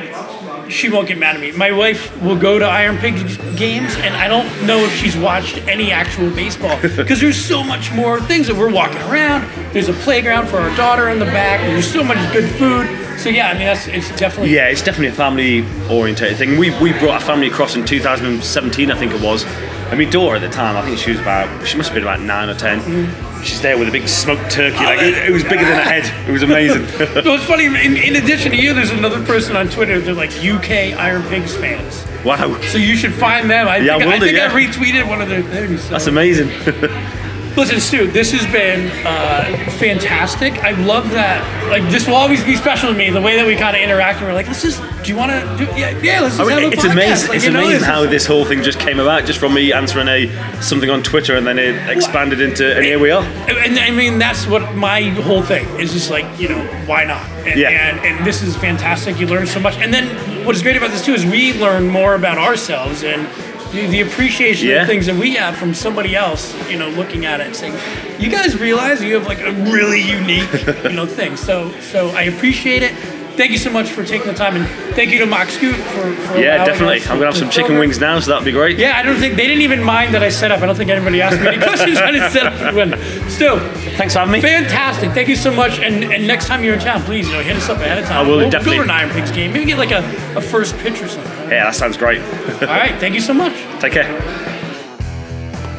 she 0.69 0.89
won't 0.89 1.09
get 1.09 1.19
mad 1.19 1.35
at 1.35 1.41
me. 1.41 1.53
My 1.53 1.73
wife 1.73 2.21
will 2.23 2.39
go 2.39 2.59
to 2.59 2.65
Iron 2.65 2.99
Pig 2.99 3.15
games, 3.57 3.95
and 3.97 4.15
I 4.15 4.29
don't 4.29 4.47
know 4.67 4.79
if 4.79 4.95
she's 4.97 5.17
watched 5.17 5.59
any 5.69 5.91
actual 5.93 6.31
baseball 6.31 6.81
because 6.97 7.21
there's 7.21 7.43
so 7.43 7.63
much 7.63 7.93
more 7.93 8.21
things 8.21 8.47
that 8.47 8.57
we're 8.57 8.73
walking 8.73 9.03
around. 9.03 9.49
There's 9.73 9.89
a 9.89 9.93
playground 9.93 10.49
for 10.49 10.59
our 10.59 10.75
daughter 10.77 11.09
in 11.09 11.19
the 11.19 11.27
back. 11.27 11.61
There's 11.61 11.91
so 11.91 12.03
much 12.03 12.19
good 12.33 12.51
food. 12.53 12.87
So 13.19 13.29
yeah, 13.29 13.49
I 13.49 13.55
mean 13.55 13.65
that's 13.65 13.87
it's 13.87 14.15
definitely 14.19 14.53
yeah, 14.53 14.69
it's 14.69 14.83
definitely 14.83 15.09
a 15.09 15.13
family 15.13 15.65
orientated 15.89 16.37
thing. 16.37 16.59
We, 16.59 16.71
we 16.81 16.93
brought 16.93 17.11
our 17.15 17.21
family 17.21 17.47
across 17.47 17.77
in 17.77 17.85
2017, 17.87 18.91
I 18.91 18.99
think 18.99 19.13
it 19.13 19.23
was. 19.23 19.45
And 19.91 19.99
my 19.99 20.05
daughter 20.11 20.37
at 20.37 20.41
the 20.43 20.49
time, 20.49 20.77
I 20.77 20.83
think 20.83 20.99
she 20.99 21.11
was 21.11 21.21
about, 21.21 21.67
she 21.67 21.77
must 21.77 21.91
have 21.91 21.95
been 21.95 22.03
about 22.05 22.21
nine 22.21 22.49
or 22.49 22.55
10. 22.55 22.81
Mm. 22.81 23.45
She's 23.45 23.61
there 23.61 23.77
with 23.79 23.89
a 23.89 23.93
big 23.93 24.09
smoked 24.09 24.51
turkey. 24.51 24.77
Like, 24.83 25.01
it, 25.03 25.29
it 25.29 25.33
was 25.33 25.43
bigger 25.45 25.65
than 25.65 25.77
her 25.77 25.83
head. 25.83 26.29
It 26.29 26.33
was 26.33 26.43
amazing. 26.43 26.87
So 27.25 27.35
it's 27.35 27.45
funny. 27.45 27.67
In, 27.67 27.97
in 27.97 28.17
addition 28.17 28.53
to 28.53 28.57
you, 28.57 28.73
there's 28.75 28.91
another 28.91 29.23
person 29.25 29.55
on 29.57 29.69
Twitter. 29.69 30.01
They're 30.01 30.15
like 30.15 30.31
UK 30.45 30.99
Iron 30.99 31.23
Pigs 31.29 31.55
fans. 31.57 32.05
wow. 32.25 32.59
So 32.63 32.79
you 32.79 32.97
should 32.97 33.13
find 33.15 33.49
them. 33.51 33.69
I 33.69 33.77
Yeah, 33.79 33.99
think, 33.99 34.03
I 34.03 34.07
will 34.07 34.13
I, 34.15 34.19
do, 34.19 34.27
think 34.27 34.39
I 34.39 34.49
retweeted 34.49 35.09
one 35.09 35.21
of 35.21 35.29
their 35.29 35.43
things. 35.43 35.83
So. 35.83 35.91
That's 35.91 36.07
amazing. 36.07 36.49
Listen, 37.57 37.79
Stu, 37.81 38.11
this 38.11 38.33
has 38.33 38.45
been 38.53 38.91
uh, 39.07 39.45
fantastic. 39.79 40.55
I 40.65 40.73
love 40.73 41.09
that. 41.13 41.41
Like, 41.71 41.85
this 41.89 42.07
will 42.09 42.17
always 42.17 42.43
be 42.43 42.57
special 42.57 42.91
to 42.91 42.99
me. 42.99 43.11
The 43.11 43.21
way 43.21 43.37
that 43.37 43.47
we 43.47 43.55
kind 43.55 43.77
of 43.77 43.83
interact, 43.83 44.19
and 44.19 44.27
we're 44.27 44.35
like, 44.35 44.49
let's 44.49 44.63
just. 44.63 44.83
Do 45.05 45.11
you 45.13 45.17
want 45.17 45.31
to 45.33 45.57
do? 45.65 45.65
Yeah, 45.79 45.91
yeah. 46.03 46.21
Let's 46.21 46.37
just 46.37 46.41
I 46.51 46.55
mean, 46.57 46.63
have 46.65 46.73
a 46.73 46.75
it's 46.75 46.83
podcast. 46.85 46.93
amazing. 46.93 47.29
Like, 47.29 47.37
it's 47.37 47.45
you 47.45 47.51
know, 47.53 47.59
amazing 47.61 47.79
this 47.81 47.87
how 47.89 48.03
is- 48.03 48.11
this 48.11 48.27
whole 48.27 48.45
thing 48.45 48.63
just 48.63 48.81
came 48.81 48.99
about, 48.99 49.25
just 49.25 49.39
from 49.39 49.55
me 49.55 49.73
answering 49.73 50.09
a 50.09 50.29
something 50.63 50.91
on 50.91 51.03
Twitter, 51.05 51.37
and 51.37 51.47
then 51.47 51.59
it 51.61 51.77
expanded 51.89 52.41
into, 52.41 52.75
and 52.75 52.85
here 52.85 52.99
we 52.99 53.11
are. 53.13 53.23
And 53.23 53.79
I 53.79 53.91
mean, 53.93 54.19
that's 54.19 54.47
what 54.49 54.75
my 54.75 55.03
whole 55.23 55.43
thing 55.43 55.67
is. 55.79 55.93
Just 55.93 56.11
like 56.11 56.25
you 56.41 56.49
know, 56.49 56.61
why 56.87 57.05
not? 57.05 57.25
And, 57.47 57.61
Yeah. 57.61 57.69
and 57.71 58.01
and 58.01 58.27
this 58.27 58.43
is 58.43 58.57
fantastic. 58.57 59.21
You 59.21 59.27
learn 59.29 59.47
so 59.47 59.61
much. 59.61 59.77
And 59.79 59.95
then 59.95 60.45
what 60.45 60.57
is 60.57 60.63
great 60.63 60.77
about 60.77 60.91
this 60.91 61.05
too 61.05 61.13
is 61.15 61.25
we 61.25 61.53
learn 61.61 61.87
more 61.89 62.15
about 62.17 62.37
ourselves 62.39 63.05
and. 63.05 63.29
The, 63.75 63.87
the 63.89 64.01
appreciation 64.03 64.69
Yeah. 64.69 64.83
of 64.83 64.89
things 64.89 65.07
that 65.07 65.17
we 65.17 65.35
have 65.35 65.57
from 65.57 65.75
somebody 65.75 66.15
else, 66.15 66.55
you 66.71 66.79
know, 66.79 66.89
looking 66.91 67.27
at 67.27 67.41
it 67.41 67.47
and 67.49 67.57
saying, 67.57 67.75
"You 68.21 68.31
guys 68.31 68.57
realize 68.59 69.03
you 69.03 69.15
have 69.15 69.27
like 69.27 69.41
a 69.41 69.53
really 69.73 70.01
unique, 70.01 70.53
you 70.85 70.93
know, 70.93 71.07
thing." 71.21 71.37
So, 71.37 71.73
so 71.81 72.09
I 72.11 72.23
appreciate 72.23 72.83
it. 72.83 72.93
Thank 73.37 73.51
you 73.51 73.59
so 73.59 73.69
much 73.69 73.91
for 73.91 74.05
taking 74.05 74.29
the 74.29 74.33
time, 74.35 74.55
and 74.55 74.65
thank 74.95 75.11
you 75.11 75.19
to 75.19 75.27
Mock 75.27 75.49
Scoot 75.49 75.75
for, 75.75 76.13
for 76.15 76.39
Yeah, 76.39 76.65
definitely. 76.65 77.01
I'm 77.03 77.19
gonna 77.19 77.27
have 77.27 77.37
some 77.37 77.51
chicken 77.51 77.79
wings 77.81 77.99
now, 77.99 78.21
so 78.21 78.31
that'd 78.31 78.45
be 78.45 78.53
great. 78.53 78.79
Yeah, 78.79 78.97
I 78.97 79.03
don't 79.03 79.17
think 79.17 79.35
they 79.35 79.49
didn't 79.49 79.63
even 79.63 79.83
mind 79.83 80.15
that 80.15 80.23
I 80.23 80.29
set 80.29 80.53
up. 80.53 80.63
I 80.63 80.67
don't 80.67 80.77
think 80.77 80.89
anybody 80.89 81.21
asked 81.21 81.41
me 81.41 81.49
any 81.49 81.59
questions. 81.69 81.99
I 81.99 82.29
set 82.31 82.47
up 82.47 82.75
when. 82.77 82.91
Stu, 83.29 83.59
Thanks 83.99 84.13
for 84.15 84.21
having 84.21 84.31
me. 84.35 84.41
fantastic. 84.41 85.11
Thank 85.11 85.27
you 85.29 85.35
so 85.35 85.53
much. 85.53 85.81
And 85.81 86.05
and 86.15 86.29
next 86.29 86.47
time 86.47 86.63
you're 86.63 86.75
in 86.75 86.81
town, 86.81 87.03
please, 87.03 87.27
you 87.27 87.33
know, 87.35 87.41
hit 87.43 87.57
us 87.57 87.69
up 87.69 87.79
ahead 87.79 87.99
of 87.99 88.05
time. 88.05 88.25
I 88.25 88.29
will, 88.29 88.37
we'll 88.37 88.51
definitely. 88.51 88.77
Go 88.79 88.85
to 88.85 88.91
an 88.93 88.97
Iron 89.01 89.11
Pigs 89.11 89.33
game. 89.33 89.53
Maybe 89.53 89.65
get 89.65 89.79
like 89.79 89.91
a, 89.91 90.05
a 90.37 90.41
first 90.41 90.77
pitch 90.79 91.03
or 91.03 91.09
something. 91.09 91.44
Yeah, 91.55 91.67
that 91.67 91.77
sounds 91.77 91.97
great. 91.97 92.21
All 92.63 92.67
right. 92.67 92.99
Thank 92.99 93.15
you 93.15 93.21
so 93.21 93.33
much. 93.33 93.55
Take 93.81 93.93
care. 93.93 94.11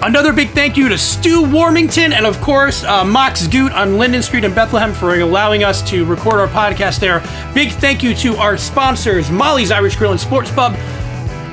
Another 0.02 0.32
big 0.32 0.52
thank 0.52 0.78
you 0.78 0.88
to 0.88 0.98
Stu 0.98 1.42
Warmington 1.42 2.14
and, 2.14 2.26
of 2.26 2.40
course, 2.40 2.84
uh, 2.84 3.04
Mox 3.04 3.48
Goot 3.48 3.74
on 3.74 3.98
Linden 3.98 4.22
Street 4.22 4.44
in 4.44 4.54
Bethlehem 4.54 4.94
for 4.94 5.20
allowing 5.20 5.64
us 5.64 5.82
to 5.90 6.06
record 6.06 6.36
our 6.36 6.48
podcast 6.48 7.00
there. 7.00 7.20
Big 7.54 7.72
thank 7.72 8.04
you 8.04 8.14
to 8.16 8.36
our 8.38 8.56
sponsors, 8.56 9.30
Molly's 9.30 9.72
Irish 9.72 9.96
Grill 9.98 10.12
and 10.12 10.20
Sports 10.20 10.52
Pub, 10.52 10.74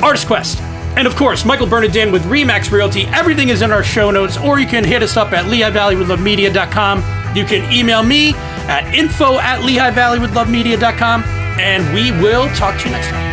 ArtsQuest, 0.01 0.61
and, 0.97 1.07
of 1.07 1.17
course, 1.17 1.45
Michael 1.45 1.67
Bernardin 1.67 2.13
with 2.13 2.23
Remax 2.25 2.71
Realty. 2.71 3.07
Everything 3.07 3.49
is 3.49 3.63
in 3.63 3.73
our 3.73 3.83
show 3.83 4.11
notes, 4.11 4.37
or 4.39 4.61
you 4.61 4.67
can 4.67 4.85
hit 4.85 5.03
us 5.03 5.17
up 5.17 5.33
at 5.33 5.47
LehighValleyWithLoveMedia.com. 5.47 6.99
You 7.35 7.45
can 7.45 7.73
email 7.73 8.03
me 8.03 8.35
at 8.69 8.95
info 8.95 9.39
at 9.39 9.61
LehighValleyWithLoveMedia.com, 9.61 11.23
and 11.59 11.95
we 11.95 12.13
will 12.23 12.49
talk 12.55 12.79
to 12.81 12.87
you 12.87 12.93
next 12.93 13.09
time. 13.09 13.32